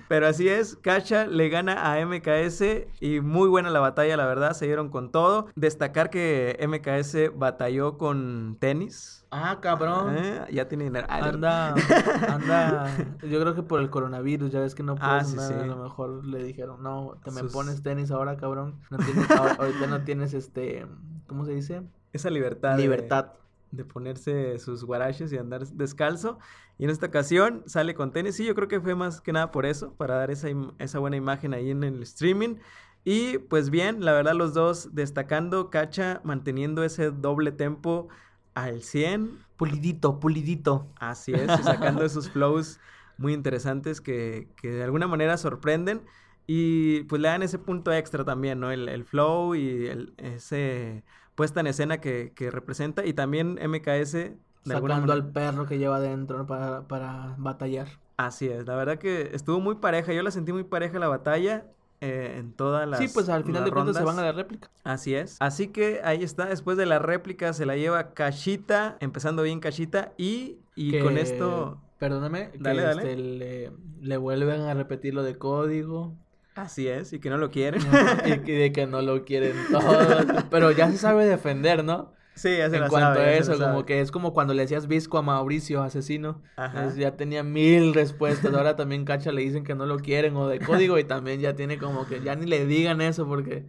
Pero 0.07 0.27
así 0.27 0.47
es, 0.47 0.75
Cacha 0.77 1.25
le 1.27 1.49
gana 1.49 1.93
a 1.93 2.05
MKS 2.05 2.63
y 2.99 3.19
muy 3.21 3.49
buena 3.49 3.69
la 3.69 3.79
batalla, 3.79 4.15
la 4.17 4.25
verdad, 4.25 4.53
se 4.53 4.65
dieron 4.65 4.89
con 4.89 5.11
todo. 5.11 5.47
Destacar 5.55 6.09
que 6.09 6.57
MKS 6.67 7.37
batalló 7.37 7.97
con 7.97 8.57
tenis. 8.59 9.25
Ah, 9.29 9.57
cabrón. 9.61 10.15
¿eh? 10.17 10.45
Ya 10.51 10.69
tiene 10.69 10.85
dinero. 10.85 11.05
Ah, 11.09 11.17
Anda, 11.17 11.73
anda. 12.29 12.95
Yo 13.23 13.41
creo 13.41 13.55
que 13.55 13.63
por 13.63 13.81
el 13.81 13.89
coronavirus, 13.89 14.51
ya 14.51 14.61
ves 14.61 14.73
que 14.73 14.83
no 14.83 14.95
puedes 14.95 15.11
Ah, 15.13 15.23
sí, 15.25 15.31
andar, 15.37 15.47
sí. 15.47 15.53
A 15.53 15.65
lo 15.65 15.75
mejor 15.83 16.25
le 16.25 16.43
dijeron, 16.43 16.81
no, 16.81 17.17
te 17.23 17.31
me 17.31 17.41
Sus- 17.41 17.51
pones 17.51 17.83
tenis 17.83 18.09
ahora, 18.11 18.37
cabrón. 18.37 18.79
No 18.89 18.97
tienes, 18.97 19.29
ahorita 19.29 19.87
no 19.87 20.01
tienes 20.03 20.33
este, 20.33 20.85
¿cómo 21.27 21.45
se 21.45 21.51
dice? 21.53 21.81
Esa 22.13 22.29
libertad. 22.29 22.77
de- 22.77 22.83
Libertad. 22.83 23.33
De, 23.71 23.83
ponerse 23.83 24.57
sus 24.59 24.85
guaraches 24.85 25.33
y 25.33 25.37
andar 25.37 25.67
descalzo. 25.67 26.39
Y 26.77 26.83
en 26.85 26.89
esta 26.89 27.07
ocasión 27.07 27.63
sale 27.65 27.95
con 27.95 28.11
tenis. 28.11 28.35
Sí, 28.35 28.45
yo 28.45 28.55
creo 28.55 28.67
que 28.67 28.79
fue 28.79 28.95
más 28.95 29.21
que 29.21 29.33
nada 29.33 29.51
por 29.51 29.65
eso, 29.65 29.93
para 29.95 30.15
dar 30.15 30.31
esa, 30.31 30.47
esa 30.77 30.99
buena 30.99 31.17
imagen 31.17 31.53
ahí 31.53 31.71
en 31.71 31.83
el 31.83 32.01
streaming. 32.03 32.55
Y 33.03 33.37
pues 33.37 33.69
bien, 33.69 34.03
la 34.03 34.11
verdad 34.13 34.33
los 34.33 34.53
dos 34.53 34.93
destacando, 34.93 35.69
Cacha 35.69 36.21
manteniendo 36.23 36.83
ese 36.83 37.11
doble 37.11 37.51
tempo 37.51 38.09
al 38.53 38.81
100. 38.81 39.45
Pulidito, 39.55 40.19
pulidito. 40.19 40.91
Así 40.99 41.33
es, 41.33 41.49
y 41.59 41.63
sacando 41.63 42.03
esos 42.05 42.29
flows 42.29 42.79
muy 43.17 43.33
interesantes 43.33 44.01
que, 44.01 44.49
que 44.57 44.71
de 44.71 44.83
alguna 44.83 45.07
manera 45.07 45.37
sorprenden. 45.37 46.03
Y 46.45 47.03
pues 47.03 47.21
le 47.21 47.27
dan 47.27 47.43
ese 47.43 47.59
punto 47.59 47.91
extra 47.91 48.23
también, 48.23 48.59
¿no? 48.59 48.71
El, 48.71 48.87
el 48.87 49.03
flow 49.03 49.55
y 49.55 49.87
el, 49.87 50.13
ese 50.17 51.03
puesta 51.35 51.59
en 51.59 51.67
escena 51.67 51.99
que, 52.01 52.33
que 52.35 52.51
representa. 52.51 53.05
Y 53.05 53.13
también 53.13 53.59
MKS, 53.61 54.31
Sacando 54.65 55.13
al 55.13 55.27
perro 55.31 55.65
que 55.65 55.77
lleva 55.77 55.97
adentro 55.97 56.45
para, 56.45 56.81
para 56.87 57.35
batallar. 57.37 57.87
Así 58.17 58.47
es, 58.47 58.65
la 58.65 58.75
verdad 58.75 58.97
que 58.97 59.29
estuvo 59.33 59.59
muy 59.59 59.75
pareja. 59.75 60.11
Yo 60.13 60.23
la 60.23 60.31
sentí 60.31 60.51
muy 60.51 60.63
pareja 60.63 60.97
la 60.99 61.07
batalla 61.07 61.65
eh, 62.01 62.35
en 62.37 62.51
todas 62.53 62.87
las. 62.87 62.99
sí, 62.99 63.07
pues 63.13 63.29
al 63.29 63.43
final 63.43 63.63
de 63.63 63.71
cuentas 63.71 63.95
se 63.95 64.03
van 64.03 64.17
a 64.19 64.23
la 64.23 64.31
réplica. 64.31 64.69
Así 64.83 65.13
es. 65.15 65.37
Así 65.39 65.67
que 65.69 66.01
ahí 66.03 66.23
está. 66.23 66.45
Después 66.45 66.77
de 66.77 66.85
la 66.85 66.99
réplica 66.99 67.53
se 67.53 67.65
la 67.65 67.75
lleva 67.75 68.13
Cachita. 68.13 68.97
Empezando 68.99 69.43
bien 69.43 69.59
Cachita. 69.59 70.13
Y, 70.17 70.57
y 70.75 70.91
Que- 70.91 70.99
con 71.01 71.17
esto. 71.17 71.79
Perdóname, 71.99 72.51
que 72.51 72.59
Dale, 72.59 72.83
dale. 72.83 73.01
este, 73.01 73.15
le, 73.17 73.71
le 74.01 74.17
vuelven 74.17 74.61
a 74.61 74.73
repetir 74.75 75.15
lo 75.15 75.23
de 75.23 75.35
código. 75.37 76.13
Así 76.53 76.87
es. 76.87 77.13
Y 77.13 77.19
que 77.19 77.29
no 77.31 77.37
lo 77.37 77.49
quieren. 77.51 77.81
y 78.25 78.51
de 78.51 78.71
que 78.71 78.85
no 78.87 79.01
lo 79.01 79.25
quieren 79.25 79.53
todos. 79.71 80.43
Pero 80.51 80.71
ya 80.71 80.89
se 80.91 80.97
sabe 80.97 81.25
defender, 81.25 81.83
¿no? 81.83 82.13
Sí, 82.37 82.55
ya 82.57 82.69
se 82.69 82.75
en 82.75 82.81
la 82.83 82.89
cuanto 82.89 83.15
sabe, 83.19 83.25
a 83.31 83.37
eso, 83.37 83.51
como 83.53 83.63
sabe. 83.65 83.85
que 83.85 83.99
es 84.01 84.11
como 84.11 84.31
cuando 84.33 84.53
le 84.53 84.61
decías 84.61 84.87
Visco 84.87 85.17
a 85.17 85.21
Mauricio, 85.21 85.81
asesino. 85.83 86.41
Ajá. 86.55 86.93
Ya 86.95 87.17
tenía 87.17 87.43
mil 87.43 87.93
respuestas. 87.93 88.53
Ahora 88.53 88.75
también 88.75 89.05
Cacha 89.05 89.31
le 89.31 89.41
dicen 89.41 89.63
que 89.63 89.75
no 89.75 89.85
lo 89.85 89.97
quieren 89.99 90.35
o 90.37 90.47
de 90.47 90.59
código 90.59 90.97
y 90.99 91.03
también 91.03 91.39
ya 91.41 91.55
tiene 91.55 91.77
como 91.77 92.05
que 92.07 92.21
ya 92.21 92.35
ni 92.35 92.45
le 92.45 92.65
digan 92.65 93.01
eso 93.01 93.27
porque, 93.27 93.65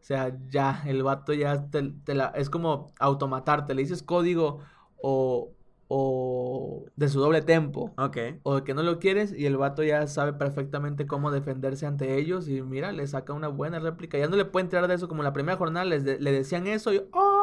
o 0.00 0.04
sea, 0.04 0.36
ya 0.48 0.82
el 0.86 1.02
vato 1.02 1.32
ya 1.32 1.68
te, 1.70 1.82
te 2.04 2.14
la, 2.14 2.26
es 2.36 2.48
como 2.50 2.92
automatarte. 3.00 3.74
Le 3.74 3.82
dices 3.82 4.02
código 4.02 4.60
o, 5.02 5.50
o 5.88 6.86
de 6.96 7.08
su 7.08 7.20
doble 7.20 7.42
tempo 7.42 7.92
Ok. 7.98 8.16
o 8.42 8.56
de 8.56 8.64
que 8.64 8.74
no 8.74 8.82
lo 8.82 8.98
quieres 8.98 9.32
y 9.36 9.46
el 9.46 9.56
vato 9.56 9.82
ya 9.82 10.06
sabe 10.06 10.32
perfectamente 10.32 11.06
cómo 11.06 11.30
defenderse 11.30 11.84
ante 11.86 12.16
ellos 12.18 12.48
y 12.48 12.62
mira, 12.62 12.92
le 12.92 13.06
saca 13.06 13.32
una 13.32 13.48
buena 13.48 13.78
réplica. 13.80 14.18
Ya 14.18 14.28
no 14.28 14.36
le 14.36 14.44
puede 14.44 14.64
entrar 14.64 14.88
de 14.88 14.94
eso 14.94 15.08
como 15.08 15.22
en 15.22 15.24
la 15.24 15.32
primera 15.32 15.58
jornada 15.58 15.84
les 15.84 16.04
de- 16.04 16.18
le 16.20 16.32
decían 16.32 16.66
eso 16.66 16.92
y 16.94 17.02
¡oh! 17.12 17.33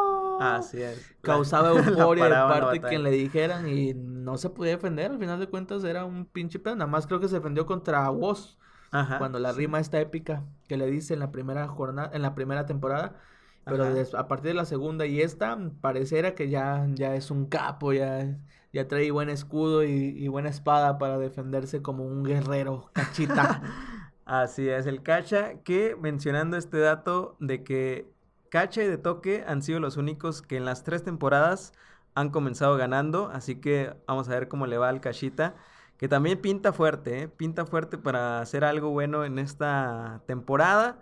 Así 0.42 0.82
es. 0.82 1.14
causaba 1.22 1.70
euforia 1.78 2.26
de 2.26 2.32
parte 2.32 2.56
de 2.56 2.80
batalla. 2.80 2.88
quien 2.90 3.04
le 3.04 3.12
dijeran 3.12 3.68
y 3.68 3.94
no 3.94 4.38
se 4.38 4.50
podía 4.50 4.72
defender. 4.72 5.12
Al 5.12 5.20
final 5.20 5.40
de 5.40 5.48
cuentas 5.48 5.84
era 5.84 6.06
un 6.06 6.26
pinche 6.26 6.60
pedo. 6.60 6.76
Nada 6.76 6.90
más 6.90 7.08
creo 7.08 7.20
que 7.20 7.28
se 7.28 7.36
defendió 7.36 7.66
contra 7.66 8.10
Woz 8.10 8.58
Ajá. 8.92 9.20
cuando 9.20 9.40
la 9.40 9.52
rima 9.52 9.80
esta 9.80 10.00
épica 10.00 10.44
que 10.68 10.78
le 10.78 10.88
dice 10.88 11.14
en 11.14 11.20
la 11.20 11.32
primera 11.32 11.68
jornada, 11.68 12.10
en 12.14 12.22
la 12.22 12.34
primera 12.34 12.66
temporada. 12.66 13.22
Pero 13.64 13.84
Ajá. 13.84 14.18
a 14.18 14.28
partir 14.28 14.50
de 14.50 14.54
la 14.56 14.66
segunda 14.66 15.06
y 15.06 15.22
esta, 15.22 15.58
pareciera 15.82 16.34
que 16.34 16.50
ya, 16.50 16.88
ya 16.94 17.16
es 17.16 17.30
un 17.30 17.46
capo, 17.46 17.94
ya, 17.94 18.40
ya 18.74 18.88
trae 18.88 19.12
buen 19.12 19.30
escudo 19.30 19.84
y, 19.84 19.90
y 19.92 20.28
buena 20.28 20.50
espada 20.50 20.98
para 20.98 21.20
defenderse 21.20 21.84
como 21.84 22.04
un 22.04 22.24
guerrero, 22.24 22.90
cachita. 22.94 23.62
Así 24.26 24.70
es, 24.70 24.86
el 24.86 25.04
Cacha, 25.04 25.62
que 25.64 25.96
mencionando 25.96 26.56
este 26.58 26.78
dato 26.80 27.36
de 27.40 27.64
que 27.64 28.10
Cacha 28.52 28.84
y 28.84 28.88
De 28.88 28.98
Toque 28.98 29.46
han 29.48 29.62
sido 29.64 29.80
los 29.80 29.96
únicos 29.96 30.42
que 30.42 30.58
en 30.58 30.66
las 30.66 30.84
tres 30.84 31.04
temporadas 31.04 31.72
han 32.16 32.32
comenzado 32.32 32.76
ganando, 32.76 33.30
así 33.34 33.62
que 33.62 33.96
vamos 34.08 34.28
a 34.28 34.32
ver 34.34 34.50
cómo 34.50 34.68
le 34.68 34.78
va 34.78 34.90
al 34.90 35.00
Cachita, 35.00 35.56
que 35.98 36.10
también 36.10 36.42
pinta 36.42 36.74
fuerte, 36.74 37.22
¿eh? 37.22 37.28
pinta 37.30 37.66
fuerte 37.66 37.98
para 37.98 38.42
hacer 38.42 38.66
algo 38.66 38.90
bueno 38.90 39.24
en 39.24 39.40
esta 39.40 40.22
temporada. 40.28 41.00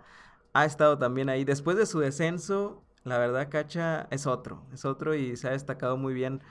Ha 0.52 0.64
estado 0.64 0.98
también 0.98 1.28
ahí. 1.28 1.44
Después 1.44 1.76
de 1.76 1.86
su 1.86 1.98
descenso, 1.98 2.84
la 3.02 3.18
verdad, 3.18 3.48
Cacha 3.50 4.06
es 4.12 4.28
otro, 4.28 4.64
es 4.72 4.84
otro 4.84 5.16
y 5.16 5.36
se 5.36 5.48
ha 5.48 5.52
destacado 5.52 5.96
muy 5.96 6.14
bien, 6.14 6.42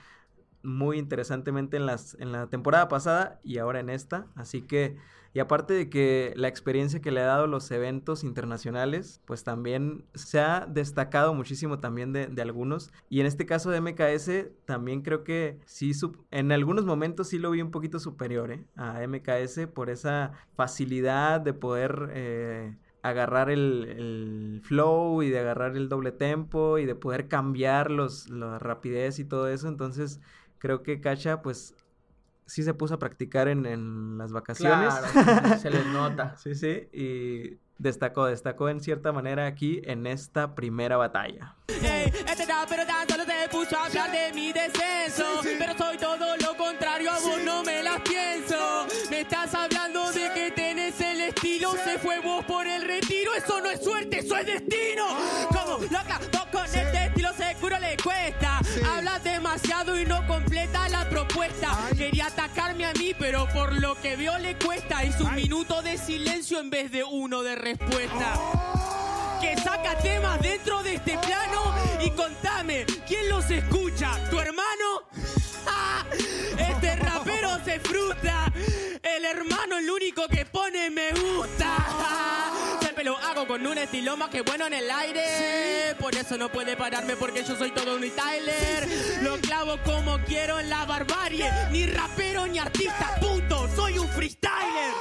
muy 0.62 0.98
interesantemente 0.98 1.78
en, 1.78 1.86
las, 1.86 2.14
en 2.20 2.32
la 2.32 2.48
temporada 2.48 2.88
pasada 2.88 3.40
y 3.42 3.56
ahora 3.56 3.80
en 3.80 3.88
esta. 3.88 4.26
Así 4.36 4.62
que, 4.62 4.98
y 5.32 5.38
aparte 5.38 5.74
de 5.74 5.88
que 5.88 6.32
la 6.36 6.48
experiencia 6.48 7.00
que 7.00 7.10
le 7.12 7.20
ha 7.20 7.26
dado 7.26 7.46
los 7.46 7.70
eventos 7.70 8.24
internacionales, 8.24 9.20
pues 9.26 9.44
también 9.44 10.04
se 10.14 10.40
ha 10.40 10.66
destacado 10.66 11.34
muchísimo 11.34 11.78
también 11.78 12.12
de, 12.12 12.26
de 12.26 12.42
algunos. 12.42 12.92
Y 13.08 13.20
en 13.20 13.26
este 13.26 13.46
caso 13.46 13.70
de 13.70 13.80
MKS, 13.80 14.50
también 14.64 15.02
creo 15.02 15.22
que 15.22 15.58
sí, 15.66 15.92
en 16.30 16.50
algunos 16.52 16.84
momentos 16.84 17.28
sí 17.28 17.38
lo 17.38 17.52
vi 17.52 17.62
un 17.62 17.70
poquito 17.70 18.00
superior 18.00 18.50
¿eh? 18.50 18.64
a 18.76 19.00
MKS 19.06 19.66
por 19.72 19.90
esa 19.90 20.32
facilidad 20.56 21.40
de 21.40 21.52
poder... 21.54 22.10
eh, 22.12 22.76
agarrar 23.02 23.50
el, 23.50 23.84
el 23.96 24.60
flow 24.62 25.22
y 25.22 25.30
de 25.30 25.38
agarrar 25.38 25.76
el 25.76 25.88
doble 25.88 26.12
tempo 26.12 26.78
y 26.78 26.84
de 26.84 26.94
poder 26.94 27.28
cambiar 27.28 27.90
los, 27.90 28.28
la 28.28 28.58
rapidez 28.58 29.18
y 29.18 29.24
todo 29.24 29.48
eso. 29.48 29.68
Entonces, 29.68 30.20
creo 30.58 30.82
que 30.82 31.00
Cacha, 31.00 31.40
pues, 31.42 31.74
sí 32.50 32.62
se 32.64 32.74
puso 32.74 32.94
a 32.94 32.98
practicar 32.98 33.48
en, 33.48 33.64
en 33.64 34.18
las 34.18 34.32
vacaciones. 34.32 34.92
Claro, 34.92 35.58
se 35.58 35.70
les 35.70 35.86
nota. 35.92 36.36
Sí, 36.36 36.54
sí, 36.54 36.88
y 36.92 37.58
destacó, 37.78 38.26
destacó 38.26 38.68
en 38.68 38.80
cierta 38.80 39.12
manera 39.12 39.46
aquí 39.46 39.80
en 39.84 40.06
esta 40.06 40.54
primera 40.54 40.96
batalla. 40.96 41.54
Ey, 41.68 42.12
este 42.28 42.44
rapero 42.46 42.84
tan 42.86 43.08
solo 43.08 43.24
se 43.24 43.48
puso 43.48 43.76
a 43.78 43.86
hablar 43.86 44.10
de 44.10 44.32
mi 44.34 44.52
descenso. 44.52 45.24
Pero 45.42 45.78
soy 45.78 45.96
todo 45.96 46.36
lo 46.36 46.56
contrario, 46.56 47.10
a 47.10 47.20
vos 47.20 47.38
no 47.44 47.62
me 47.62 47.82
las 47.82 48.00
pienso. 48.02 48.86
Me 49.10 49.20
estás 49.20 49.54
hablando 49.54 50.10
de 50.10 50.30
que 50.34 50.50
tenés 50.50 51.00
el 51.00 51.20
estilo. 51.20 51.72
Se 51.84 51.98
fue 51.98 52.20
vos 52.20 52.44
por 52.44 52.66
el 52.66 52.86
retiro. 52.86 53.32
Eso 53.34 53.60
no 53.60 53.70
es 53.70 53.82
suerte, 53.82 54.18
eso 54.18 54.36
es 54.36 54.46
destino. 54.46 55.06
Como 55.48 55.78
loca, 55.84 56.09
demasiado 59.50 59.98
y 59.98 60.04
no 60.06 60.24
completa 60.28 60.88
la 60.90 61.08
propuesta. 61.08 61.76
Quería 61.96 62.26
atacarme 62.26 62.86
a 62.86 62.92
mí, 62.92 63.14
pero 63.18 63.48
por 63.52 63.72
lo 63.80 63.96
que 63.96 64.14
veo 64.14 64.38
le 64.38 64.56
cuesta. 64.56 65.04
Hizo 65.04 65.24
un 65.24 65.34
minuto 65.34 65.82
de 65.82 65.98
silencio 65.98 66.60
en 66.60 66.70
vez 66.70 66.92
de 66.92 67.02
uno 67.02 67.42
de 67.42 67.56
respuesta. 67.56 68.34
Que 69.40 69.56
saca 69.56 69.98
temas 69.98 70.40
dentro 70.40 70.84
de 70.84 70.94
este 70.94 71.18
plano 71.18 71.74
y 72.00 72.10
contame, 72.10 72.86
¿quién 73.08 73.28
los 73.28 73.50
escucha? 73.50 74.12
¿Tu 74.30 74.38
hermano? 74.38 75.02
Este 76.58 76.96
rapero 76.96 77.58
se 77.64 77.80
frustra. 77.80 78.52
El 79.02 79.24
hermano 79.24 79.78
el 79.78 79.90
único 79.90 80.28
que 80.28 80.44
pone 80.46 80.90
me 80.90 81.10
gusta. 81.12 81.76
Lo 83.10 83.18
hago 83.18 83.44
con 83.44 83.66
un 83.66 83.76
estilo 83.76 84.16
más 84.16 84.28
que 84.28 84.42
bueno 84.42 84.68
en 84.68 84.72
el 84.72 84.88
aire. 84.88 85.96
Por 85.98 86.14
eso 86.14 86.38
no 86.38 86.48
puede 86.48 86.76
pararme 86.76 87.16
porque 87.16 87.42
yo 87.42 87.56
soy 87.56 87.72
todo 87.72 87.96
un 87.96 88.08
Tyler. 88.08 88.88
Lo 89.22 89.36
clavo 89.40 89.78
como 89.84 90.20
quiero 90.20 90.60
en 90.60 90.70
la 90.70 90.84
barbarie. 90.84 91.50
Ni 91.72 91.86
rapero 91.86 92.46
ni 92.46 92.60
artista, 92.60 93.16
punto. 93.20 93.68
Soy 93.74 93.98
un 93.98 94.08
freestyler. 94.10 94.92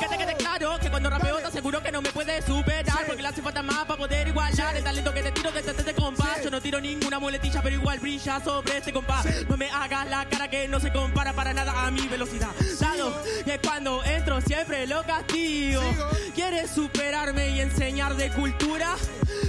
Que 0.00 0.08
te 0.08 0.16
quede 0.16 0.34
claro 0.36 0.78
que 0.80 0.88
cuando 0.88 1.10
rapeo 1.10 1.36
te 1.36 1.46
aseguro 1.46 1.82
que 1.82 1.92
no 1.92 2.02
me 2.02 2.10
puedes 2.10 2.44
superar 2.44 3.06
Porque 3.06 3.22
le 3.22 3.28
hace 3.28 3.42
falta 3.42 3.62
más 3.62 3.84
para 3.84 3.98
poder 3.98 4.26
igualar. 4.26 4.76
El 4.76 4.82
talento 4.82 5.12
que 5.12 5.22
te 5.22 5.32
tiro 5.32 5.52
desde 5.52 5.70
este 5.70 5.94
compás 5.94 6.42
Yo 6.42 6.50
no 6.50 6.60
tiro 6.60 6.80
ninguna 6.80 7.18
muletilla 7.18 7.62
pero 7.62 7.76
igual 7.76 8.00
brilla 8.00 8.40
sobre 8.42 8.78
este 8.78 8.90
compás. 8.90 9.26
No 9.48 9.58
me 9.58 9.70
hagas 9.70 10.08
la 10.08 10.26
cara 10.30 10.48
que 10.48 10.66
no 10.66 10.80
se 10.80 10.90
compara 10.92 11.34
para 11.34 11.52
nada 11.52 11.86
a 11.86 11.90
mi 11.90 12.08
velocidad. 12.08 12.50
Dado 12.80 13.22
que 13.44 13.58
cuando 13.58 14.02
entro 14.04 14.40
siempre 14.40 14.86
lo 14.86 15.02
castigo. 15.04 15.82
¿Quieres 16.34 16.70
superarme 16.70 17.33
y 17.38 17.60
enseñar 17.60 18.16
de 18.16 18.30
cultura? 18.30 18.96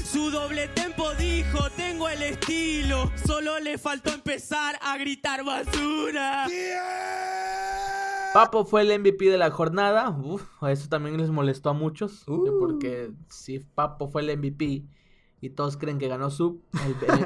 Su 0.04 0.32
doble 0.32 0.68
tempo 0.70 1.14
dijo, 1.16 1.70
tengo 1.76 2.08
el 2.10 2.22
estilo 2.24 3.12
Solo 3.26 3.60
le 3.60 3.78
faltó 3.78 4.12
empezar 4.12 4.76
a 4.82 4.98
gritar 4.98 5.44
basura 5.44 6.48
Papo 8.34 8.66
fue 8.66 8.82
el 8.82 9.00
MVP 9.00 9.30
de 9.30 9.38
la 9.38 9.50
jornada. 9.50 10.10
Uf, 10.10 10.44
eso 10.68 10.90
también 10.90 11.16
les 11.16 11.30
molestó 11.30 11.70
a 11.70 11.74
muchos. 11.74 12.28
Uh. 12.28 12.60
Porque 12.60 13.12
si 13.30 13.60
Papo 13.60 14.10
fue 14.10 14.24
el 14.24 14.38
MVP 14.38 14.84
y 15.40 15.50
todos 15.52 15.78
creen 15.78 16.00
que 16.00 16.10
ganó 16.10 16.30
Sub, 16.30 16.62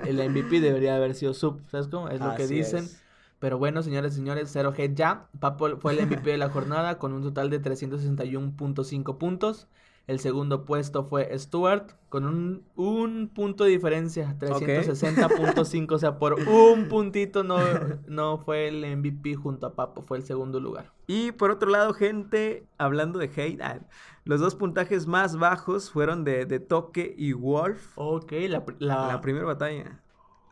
el, 0.05 0.19
el 0.19 0.29
MVP 0.29 0.59
debería 0.59 0.95
haber 0.95 1.15
sido 1.15 1.33
Sub. 1.33 1.61
¿Sabes 1.71 1.87
cómo? 1.87 2.09
Es 2.09 2.19
lo 2.19 2.35
que 2.35 2.43
Así 2.43 2.53
dicen. 2.53 2.83
es. 2.83 3.01
Pero 3.39 3.57
bueno, 3.57 3.81
señores 3.81 4.13
y 4.13 4.15
señores, 4.17 4.49
cero 4.51 4.71
hate 4.77 4.93
ya. 4.93 5.29
Papo 5.39 5.77
fue 5.77 5.93
el 5.93 6.05
MVP 6.05 6.29
de 6.29 6.37
la 6.37 6.49
jornada 6.49 6.99
con 6.99 7.13
un 7.13 7.23
total 7.23 7.49
de 7.49 7.59
361.5 7.59 9.17
puntos. 9.17 9.67
El 10.09 10.19
segundo 10.19 10.65
puesto 10.65 11.03
fue 11.05 11.37
Stuart 11.37 11.91
con 12.09 12.25
un, 12.25 12.63
un 12.75 13.29
punto 13.29 13.63
de 13.63 13.69
diferencia, 13.69 14.35
360.5. 14.39 15.91
O 15.91 15.97
sea, 15.99 16.17
por 16.17 16.33
un 16.33 16.87
puntito 16.87 17.43
no, 17.43 17.59
no 18.07 18.39
fue 18.39 18.67
el 18.67 18.97
MVP 18.97 19.35
junto 19.35 19.67
a 19.67 19.75
Papo, 19.75 20.01
fue 20.01 20.17
el 20.17 20.23
segundo 20.23 20.59
lugar. 20.59 20.91
Y 21.05 21.31
por 21.33 21.51
otro 21.51 21.69
lado, 21.69 21.93
gente, 21.93 22.65
hablando 22.77 23.19
de 23.19 23.25
hate, 23.35 23.61
ah, 23.61 23.79
los 24.25 24.39
dos 24.39 24.55
puntajes 24.55 25.05
más 25.07 25.37
bajos 25.37 25.91
fueron 25.91 26.23
de, 26.23 26.45
de 26.45 26.59
Toque 26.59 27.13
y 27.17 27.33
Wolf. 27.33 27.91
Ok, 27.95 28.31
la, 28.47 28.63
la- 28.79 29.07
La 29.09 29.21
primera 29.21 29.45
batalla 29.45 30.01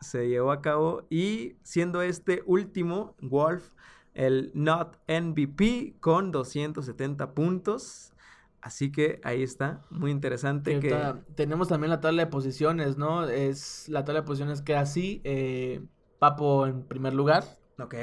se 0.00 0.28
llevó 0.28 0.52
a 0.52 0.60
cabo 0.62 1.02
y 1.10 1.56
siendo 1.64 2.02
este 2.02 2.42
último, 2.46 3.16
Wolf, 3.20 3.70
el 4.14 4.52
Not 4.54 4.98
MVP 5.08 5.96
con 6.00 6.30
270 6.30 7.34
puntos. 7.34 8.12
Así 8.60 8.90
que 8.90 9.20
ahí 9.22 9.42
está, 9.42 9.82
muy 9.90 10.10
interesante 10.10 10.80
que 10.80 11.14
tenemos 11.36 11.68
también 11.68 11.90
la 11.90 12.00
tabla 12.00 12.24
de 12.24 12.30
posiciones, 12.30 12.98
¿no? 12.98 13.28
Es 13.28 13.88
la 13.88 14.04
tabla 14.04 14.22
de 14.22 14.26
posiciones 14.26 14.62
que 14.62 14.74
así, 14.74 15.20
eh, 15.24 15.80
Papo 16.18 16.66
en 16.66 16.82
primer 16.82 17.14
lugar. 17.14 17.44
Ok. 17.78 17.94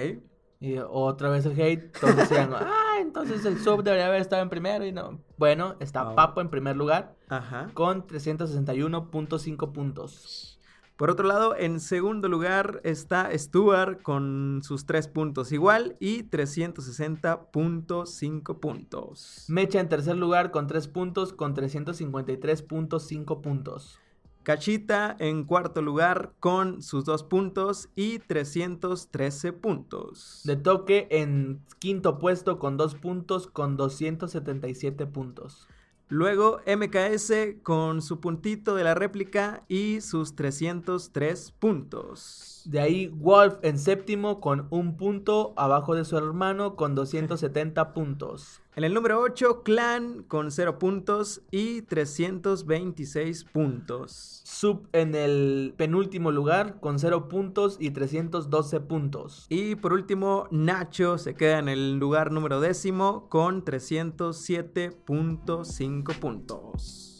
Y 0.62 0.78
otra 0.78 1.30
vez 1.30 1.46
el 1.46 1.60
hate, 1.60 1.92
todos 2.00 2.16
decían, 2.16 2.52
ah, 2.56 2.96
entonces 3.00 3.44
el 3.46 3.60
sub 3.60 3.84
debería 3.84 4.08
haber 4.08 4.22
estado 4.22 4.42
en 4.42 4.50
primero 4.50 4.86
y 4.86 4.92
no. 4.92 5.20
Bueno, 5.38 5.76
está. 5.80 6.16
Papo 6.16 6.40
en 6.40 6.50
primer 6.50 6.78
lugar 6.78 7.16
Ajá. 7.28 7.70
con 7.74 8.08
361.5 8.08 9.72
puntos. 9.74 10.55
Por 10.98 11.10
otro 11.10 11.26
lado, 11.28 11.56
en 11.58 11.82
segundo 11.82 12.30
lugar 12.30 12.80
está 12.86 13.30
Stuart 13.38 14.02
con 14.02 14.62
sus 14.64 14.86
tres 14.86 15.10
puntos 15.10 15.52
igual 15.52 15.98
y 16.00 16.24
360.5 16.24 18.60
puntos. 18.62 19.44
Mecha 19.50 19.82
en 19.82 19.90
tercer 19.90 20.16
lugar 20.16 20.52
con 20.52 20.68
3 20.68 20.88
puntos 20.88 21.34
con 21.34 21.54
353.5 21.54 23.42
puntos. 23.42 24.00
Cachita 24.44 25.18
en 25.20 25.44
cuarto 25.44 25.82
lugar 25.82 26.32
con 26.40 26.82
sus 26.82 27.04
dos 27.04 27.24
puntos 27.24 27.90
y 27.96 28.20
313 28.20 29.52
puntos. 29.52 30.44
De 30.46 30.56
toque 30.56 31.10
en 31.10 31.60
quinto 31.80 32.20
puesto 32.20 32.58
con 32.58 32.78
2 32.78 32.96
puntos 32.96 33.48
con 33.48 33.76
277 33.76 35.08
puntos. 35.08 35.68
Luego 36.08 36.60
MKS 36.68 37.62
con 37.64 38.04
su 38.04 38.20
puntito 38.20 38.76
de 38.76 38.84
la 38.84 38.94
réplica 38.94 39.64
y 39.68 40.02
sus 40.02 40.36
303 40.36 41.52
puntos. 41.58 42.62
De 42.66 42.80
ahí 42.80 43.08
Wolf 43.08 43.56
en 43.64 43.80
séptimo 43.80 44.40
con 44.40 44.68
un 44.70 44.98
punto 44.98 45.54
abajo 45.58 45.96
de 45.96 46.06
su 46.06 46.16
hermano 46.16 46.76
con 46.76 46.94
270 46.94 47.94
puntos. 47.94 48.62
En 48.78 48.84
el 48.84 48.94
número 48.94 49.22
8, 49.22 49.64
Clan 49.64 50.24
con 50.24 50.52
0 50.52 50.80
puntos 50.80 51.42
y 51.50 51.84
326 51.84 53.46
puntos. 53.46 54.42
Sub 54.44 54.90
en 54.92 55.16
el 55.16 55.74
penúltimo 55.78 56.30
lugar 56.30 56.82
con 56.82 57.00
0 57.00 57.30
puntos 57.30 57.78
y 57.80 57.92
312 57.92 58.82
puntos. 58.82 59.46
Y 59.48 59.76
por 59.76 59.94
último, 59.94 60.50
Nacho 60.52 61.18
se 61.18 61.36
queda 61.36 61.60
en 61.60 61.70
el 61.70 62.00
lugar 62.00 62.34
número 62.34 62.60
décimo 62.60 63.30
con 63.30 63.64
307.5 63.64 66.20
puntos. 66.20 67.15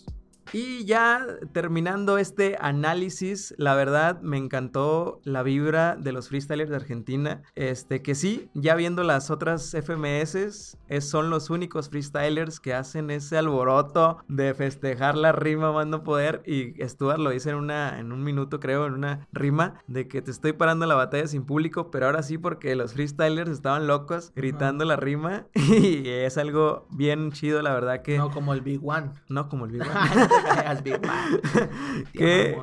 Y 0.58 0.86
ya 0.86 1.28
terminando 1.52 2.18
este 2.18 2.56
análisis, 2.62 3.54
la 3.58 3.76
verdad 3.76 4.22
me 4.22 4.38
encantó 4.38 5.20
la 5.26 5.44
vibra 5.44 5.98
de 5.98 6.14
los 6.14 6.30
freestylers 6.30 6.70
de 6.70 6.78
Argentina. 6.78 7.42
Este 7.56 8.02
que 8.02 8.16
sí, 8.16 8.50
ya 8.54 8.76
viendo 8.76 9.04
las 9.04 9.30
otras 9.32 9.74
FMS, 9.74 10.36
es- 10.46 10.78
son 11.02 11.30
los 11.30 11.50
únicos 11.50 11.90
freestylers 11.90 12.62
que 12.62 12.74
hacen 12.74 13.10
ese 13.10 13.38
alboroto 13.38 14.20
de 14.30 14.54
festejar 14.54 15.18
la 15.18 15.34
rima 15.34 15.74
más 15.74 15.88
no 15.88 16.06
poder. 16.06 16.42
Y 16.46 16.74
Stuart 16.88 17.20
lo 17.20 17.32
dice 17.32 17.50
en, 17.50 17.58
una, 17.58 18.00
en 18.00 18.14
un 18.14 18.24
minuto, 18.24 18.62
creo, 18.62 18.86
en 18.86 18.94
una 18.94 19.28
rima, 19.34 19.82
de 19.88 20.08
que 20.08 20.22
te 20.22 20.32
estoy 20.32 20.54
parando 20.54 20.86
la 20.86 20.96
batalla 20.96 21.28
sin 21.28 21.46
público, 21.46 21.92
pero 21.92 22.06
ahora 22.06 22.24
sí 22.24 22.38
porque 22.38 22.76
los 22.76 22.94
freestylers 22.94 23.52
estaban 23.52 23.88
locos 23.88 24.32
gritando 24.34 24.86
la 24.86 24.96
rima. 24.96 25.48
Y 25.56 26.08
es 26.08 26.38
algo 26.38 26.88
bien 26.92 27.34
chido, 27.34 27.62
la 27.62 27.74
verdad 27.74 28.02
que... 28.04 28.18
No 28.18 28.32
como 28.32 28.54
el 28.54 28.62
Big 28.62 28.80
One. 28.82 29.12
No 29.28 29.50
como 29.50 29.66
el 29.66 29.72
Big 29.74 29.82
One. 29.82 29.92
One. 30.46 30.82
Te 32.14 32.20
que. 32.20 32.56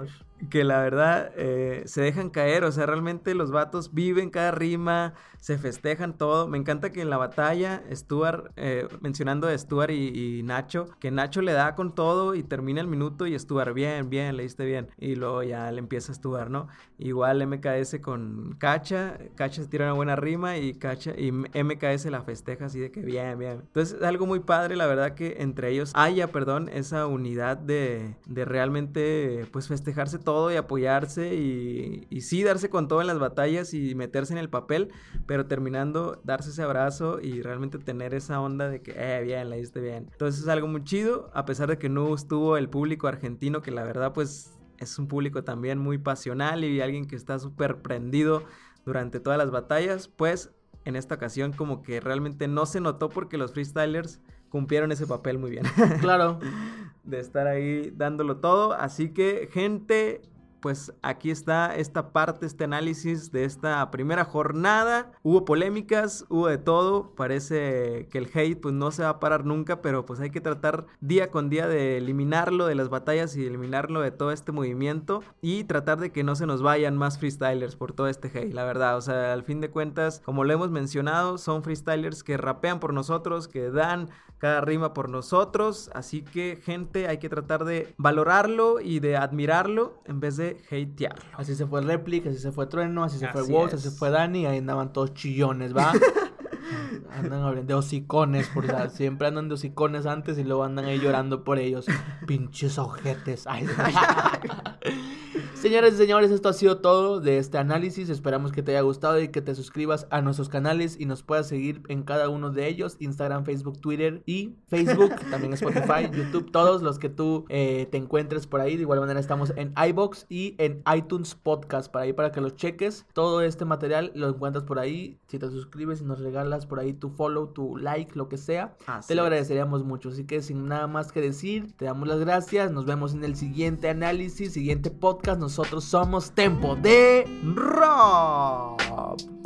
Que 0.51 0.65
la 0.65 0.81
verdad 0.81 1.31
eh, 1.37 1.83
se 1.87 2.03
dejan 2.03 2.31
caer, 2.31 2.65
o 2.65 2.73
sea, 2.73 2.87
realmente 2.87 3.35
los 3.35 3.51
vatos 3.51 3.95
viven 3.95 4.31
cada 4.31 4.51
rima, 4.51 5.15
se 5.39 5.59
festejan 5.59 6.17
todo. 6.17 6.49
Me 6.49 6.59
encanta 6.59 6.91
que 6.91 7.01
en 7.01 7.11
la 7.11 7.17
batalla, 7.17 7.83
Stuart, 7.93 8.53
eh, 8.57 8.89
mencionando 9.01 9.49
a 9.49 9.57
Stuart 9.57 9.93
y, 9.93 10.43
Nacho, 10.45 10.89
que 11.01 11.11
Nacho 11.11 11.43
le 11.43 11.53
da 11.53 11.75
con 11.75 11.95
todo 11.95 12.35
y 12.35 12.43
termina 12.43 12.81
el 12.81 12.87
minuto 12.87 13.27
y 13.27 13.39
Stuart, 13.39 13.75
bien, 13.75 14.11
bien, 14.11 14.37
le 14.37 14.43
diste 14.45 14.65
bien. 14.65 14.89
Y 14.99 15.15
luego 15.15 15.43
ya 15.43 15.71
le 15.71 15.79
empieza 15.79 16.13
a 16.13 16.15
Stuart, 16.15 16.51
¿no? 16.51 16.69
Igual 16.99 17.47
MKS 17.47 17.99
con 18.01 18.57
Cacha, 18.59 19.19
Cacha 19.35 19.63
se 19.63 19.69
tira 19.69 19.87
una 19.87 19.95
buena 19.95 20.17
rima 20.17 20.57
y 20.59 20.75
Cacha 20.75 21.13
y 21.17 21.33
MKS 21.33 22.07
la 22.07 22.23
festeja 22.23 22.67
así 22.67 22.79
de 22.79 22.91
que 22.91 23.01
bien, 23.01 23.39
bien. 23.39 23.63
Entonces 23.63 23.99
es 23.99 24.03
algo 24.05 24.27
muy 24.27 24.41
padre, 24.41 24.77
la 24.77 24.87
verdad 24.87 25.15
que 25.15 25.37
entre 25.39 25.71
ellos 25.71 25.93
haya, 25.95 26.29
perdón, 26.29 26.69
esa 26.69 27.07
unidad 27.07 27.57
de, 27.57 28.17
de 28.27 28.45
realmente 28.45 29.47
pues 29.53 29.69
festejarse 29.69 30.19
todo 30.19 30.32
y 30.53 30.57
apoyarse 30.57 31.35
y, 31.35 32.07
y 32.11 32.21
sí 32.23 32.43
darse 32.43 32.71
con 32.71 32.89
todo 32.89 33.01
en 33.01 33.07
las 33.07 33.19
batallas 33.19 33.75
y 33.75 33.95
meterse 33.95 34.33
en 34.33 34.39
el 34.39 34.49
papel, 34.49 34.91
pero 35.27 35.47
terminando 35.47 36.21
darse 36.25 36.51
ese 36.51 36.63
abrazo 36.63 37.21
y 37.21 37.43
realmente 37.43 37.79
tener 37.79 38.15
esa 38.15 38.41
onda 38.41 38.69
de 38.69 38.83
que, 38.83 38.95
eh, 38.97 39.23
bien, 39.23 39.51
la 39.51 39.57
diste 39.57 39.81
bien. 39.81 40.09
Entonces 40.13 40.43
es 40.43 40.49
algo 40.49 40.67
muy 40.67 40.85
chido, 40.85 41.31
a 41.35 41.45
pesar 41.45 41.69
de 41.69 41.79
que 41.79 41.89
no 41.89 42.15
estuvo 42.15 42.57
el 42.57 42.69
público 42.69 43.09
argentino, 43.09 43.63
que 43.63 43.71
la 43.71 43.85
verdad 43.85 44.13
pues 44.13 44.59
es 44.79 44.99
un 44.99 45.07
público 45.07 45.45
también 45.45 45.79
muy 45.79 45.99
pasional 45.99 46.65
y 46.65 46.81
alguien 46.81 47.07
que 47.07 47.17
está 47.17 47.39
súper 47.39 47.83
prendido 47.83 48.45
durante 48.85 49.21
todas 49.21 49.39
las 49.39 49.51
batallas, 49.51 50.09
pues 50.09 50.51
en 50.85 50.97
esta 50.97 51.15
ocasión 51.15 51.53
como 51.53 51.83
que 51.83 52.01
realmente 52.01 52.49
no 52.49 52.67
se 52.67 52.81
notó 52.81 53.09
porque 53.09 53.39
los 53.39 53.53
freestylers 53.53 54.21
cumplieron 54.49 54.93
ese 54.93 55.07
papel 55.07 55.39
muy 55.39 55.51
bien. 55.51 55.65
Claro. 56.01 56.39
de 57.05 57.21
estar 57.21 57.47
ahí 57.47 57.91
dándolo 57.91 58.39
todo. 58.39 58.73
Así 58.73 59.11
que, 59.11 59.49
gente, 59.53 60.23
pues 60.63 60.95
aquí 61.03 61.33
está 61.33 61.75
esta 61.75 62.13
parte, 62.13 62.47
este 62.47 62.63
análisis 62.63 63.33
de 63.33 63.45
esta 63.45 63.91
primera 63.91 64.25
jornada. 64.25 65.11
Hubo 65.25 65.45
polémicas, 65.45 66.25
hubo 66.29 66.47
de 66.47 66.57
todo. 66.57 67.17
Parece 67.17 68.07
que 68.11 68.19
el 68.19 68.31
hate 68.33 68.61
pues 68.61 68.73
no 68.73 68.93
se 68.93 69.03
va 69.03 69.09
a 69.09 69.21
parar 69.21 69.45
nunca, 69.45 69.83
pero 69.83 70.07
pues 70.07 70.21
hay 70.21 70.31
que 70.31 70.41
tratar 70.41 70.87
día 71.01 71.33
con 71.33 71.51
día 71.51 71.67
de 71.67 71.99
eliminarlo 71.99 72.67
de 72.67 72.77
las 72.77 72.91
batallas 72.91 73.37
y 73.37 73.45
eliminarlo 73.45 74.01
de 74.03 74.13
todo 74.13 74.31
este 74.31 74.53
movimiento 74.53 75.25
y 75.41 75.65
tratar 75.65 75.99
de 75.99 76.13
que 76.13 76.23
no 76.23 76.37
se 76.37 76.47
nos 76.47 76.63
vayan 76.63 76.97
más 76.97 77.19
freestylers 77.19 77.75
por 77.75 77.93
todo 77.93 78.07
este 78.07 78.29
hate, 78.29 78.55
la 78.55 78.65
verdad. 78.65 78.97
O 78.97 79.01
sea, 79.01 79.33
al 79.33 79.43
fin 79.43 79.61
de 79.61 79.71
cuentas, 79.71 80.23
como 80.25 80.45
lo 80.45 80.53
hemos 80.53 80.71
mencionado, 80.71 81.39
son 81.39 81.65
freestylers 81.65 82.23
que 82.23 82.37
rapean 82.37 82.79
por 82.79 82.95
nosotros, 82.95 83.49
que 83.49 83.69
dan 83.73 84.11
cada 84.43 84.61
rima 84.61 84.93
por 84.93 85.09
nosotros. 85.09 85.89
Así 85.95 86.23
que, 86.23 86.61
gente, 86.61 87.07
hay 87.07 87.19
que 87.19 87.29
tratar 87.29 87.65
de 87.65 87.95
valorarlo 87.97 88.81
y 88.81 88.99
de 88.99 89.17
admirarlo 89.17 90.03
en 90.05 90.19
vez 90.19 90.37
de 90.37 90.57
hatearlo. 90.67 91.23
Así 91.35 91.55
se 91.55 91.65
fue 91.65 91.81
Replic, 91.81 92.27
así 92.27 92.39
se 92.39 92.51
fue 92.51 92.67
Trueno, 92.67 93.05
así 93.05 93.21
se 93.21 93.29
fue 93.29 93.43
Así 93.43 93.55
es. 93.55 93.75
así 93.75 93.91
se 93.91 93.97
fue 93.97 94.11
Dani, 94.11 94.47
ahí 94.47 94.59
andaban 94.59 94.93
todos 94.93 95.15
chillones, 95.15 95.77
¿va? 95.77 95.93
andan 97.13 97.43
hablando 97.43 97.69
de 97.69 97.75
hocicones, 97.75 98.49
por 98.49 98.69
o 98.69 98.91
siempre 98.91 99.29
andan 99.29 99.47
de 99.47 99.55
hocicones 99.55 100.07
antes 100.07 100.37
y 100.39 100.43
luego 100.43 100.65
andan 100.65 100.87
ahí 100.87 100.99
llorando 100.99 101.45
por 101.45 101.61
ellos. 101.61 101.87
Pinches 102.27 102.79
ojetes. 102.79 103.47
Ay, 103.47 103.65
Señores 105.63 105.95
y 105.95 105.97
señores, 105.97 106.33
esto 106.33 106.49
ha 106.49 106.55
sido 106.55 106.79
todo 106.79 107.21
de 107.21 107.39
este 107.39 107.57
análisis. 107.57 108.09
Esperamos 108.09 108.51
que 108.51 108.65
te 108.65 108.73
haya 108.73 108.81
gustado 108.81 109.21
y 109.21 109.29
que 109.29 109.41
te 109.41 109.55
suscribas 109.55 110.09
a 110.11 110.21
nuestros 110.21 110.49
canales 110.49 110.97
y 110.99 111.07
nos 111.07 111.23
puedas 111.23 111.47
seguir 111.47 111.83
en 111.87 112.03
cada 112.03 112.29
uno 112.31 112.51
de 112.51 112.67
ellos: 112.67 112.97
Instagram, 112.99 113.45
Facebook, 113.45 113.81
Twitter 113.81 114.25
y 114.27 114.57
Facebook, 114.67 115.13
también 115.31 115.53
Spotify, 115.53 116.11
YouTube, 116.13 116.51
todos 116.51 116.83
los 116.83 116.99
que 116.99 117.11
tú 117.11 117.47
eh, 117.49 117.87
te 117.93 117.97
encuentres 117.97 118.49
por 118.49 118.61
ahí. 118.61 118.75
De 118.75 118.83
igual 118.83 118.99
manera, 118.99 119.21
estamos 119.21 119.53
en 119.55 119.73
iBox 119.77 120.27
y 120.29 120.57
en 120.59 120.83
iTunes 120.93 121.37
Podcast 121.37 121.93
para 121.93 122.07
ahí 122.07 122.13
para 122.13 122.33
que 122.33 122.41
los 122.41 122.57
cheques. 122.57 123.07
Todo 123.13 123.41
este 123.41 123.65
material 123.65 124.11
lo 124.17 124.31
encuentras 124.31 124.65
por 124.65 124.81
ahí. 124.81 125.21
Si 125.29 125.39
te 125.39 125.49
suscribes 125.49 126.01
y 126.01 126.05
nos 126.05 126.19
regalas 126.19 126.67
por 126.67 126.81
ahí 126.81 126.93
tu 126.93 127.09
follow, 127.09 127.53
tu 127.53 127.77
like, 127.77 128.17
lo 128.17 128.29
que 128.29 128.37
sea, 128.37 128.75
Así 128.89 129.07
te 129.07 129.15
lo 129.15 129.23
agradeceríamos 129.23 129.85
mucho. 129.85 130.09
Así 130.09 130.25
que 130.25 130.43
sin 130.43 130.67
nada 130.67 130.89
más 130.89 131.13
que 131.13 131.21
decir, 131.21 131.73
te 131.77 131.85
damos 131.85 132.09
las 132.09 132.19
gracias. 132.19 132.73
Nos 132.73 132.85
vemos 132.85 133.15
en 133.15 133.23
el 133.23 133.37
siguiente 133.37 133.89
análisis, 133.89 134.53
siguiente 134.53 134.91
podcast 134.91 135.52
nosotros 135.53 135.85
somos 135.85 136.31
Tempo 136.31 136.75
de 136.77 137.27
Rock. 137.55 139.42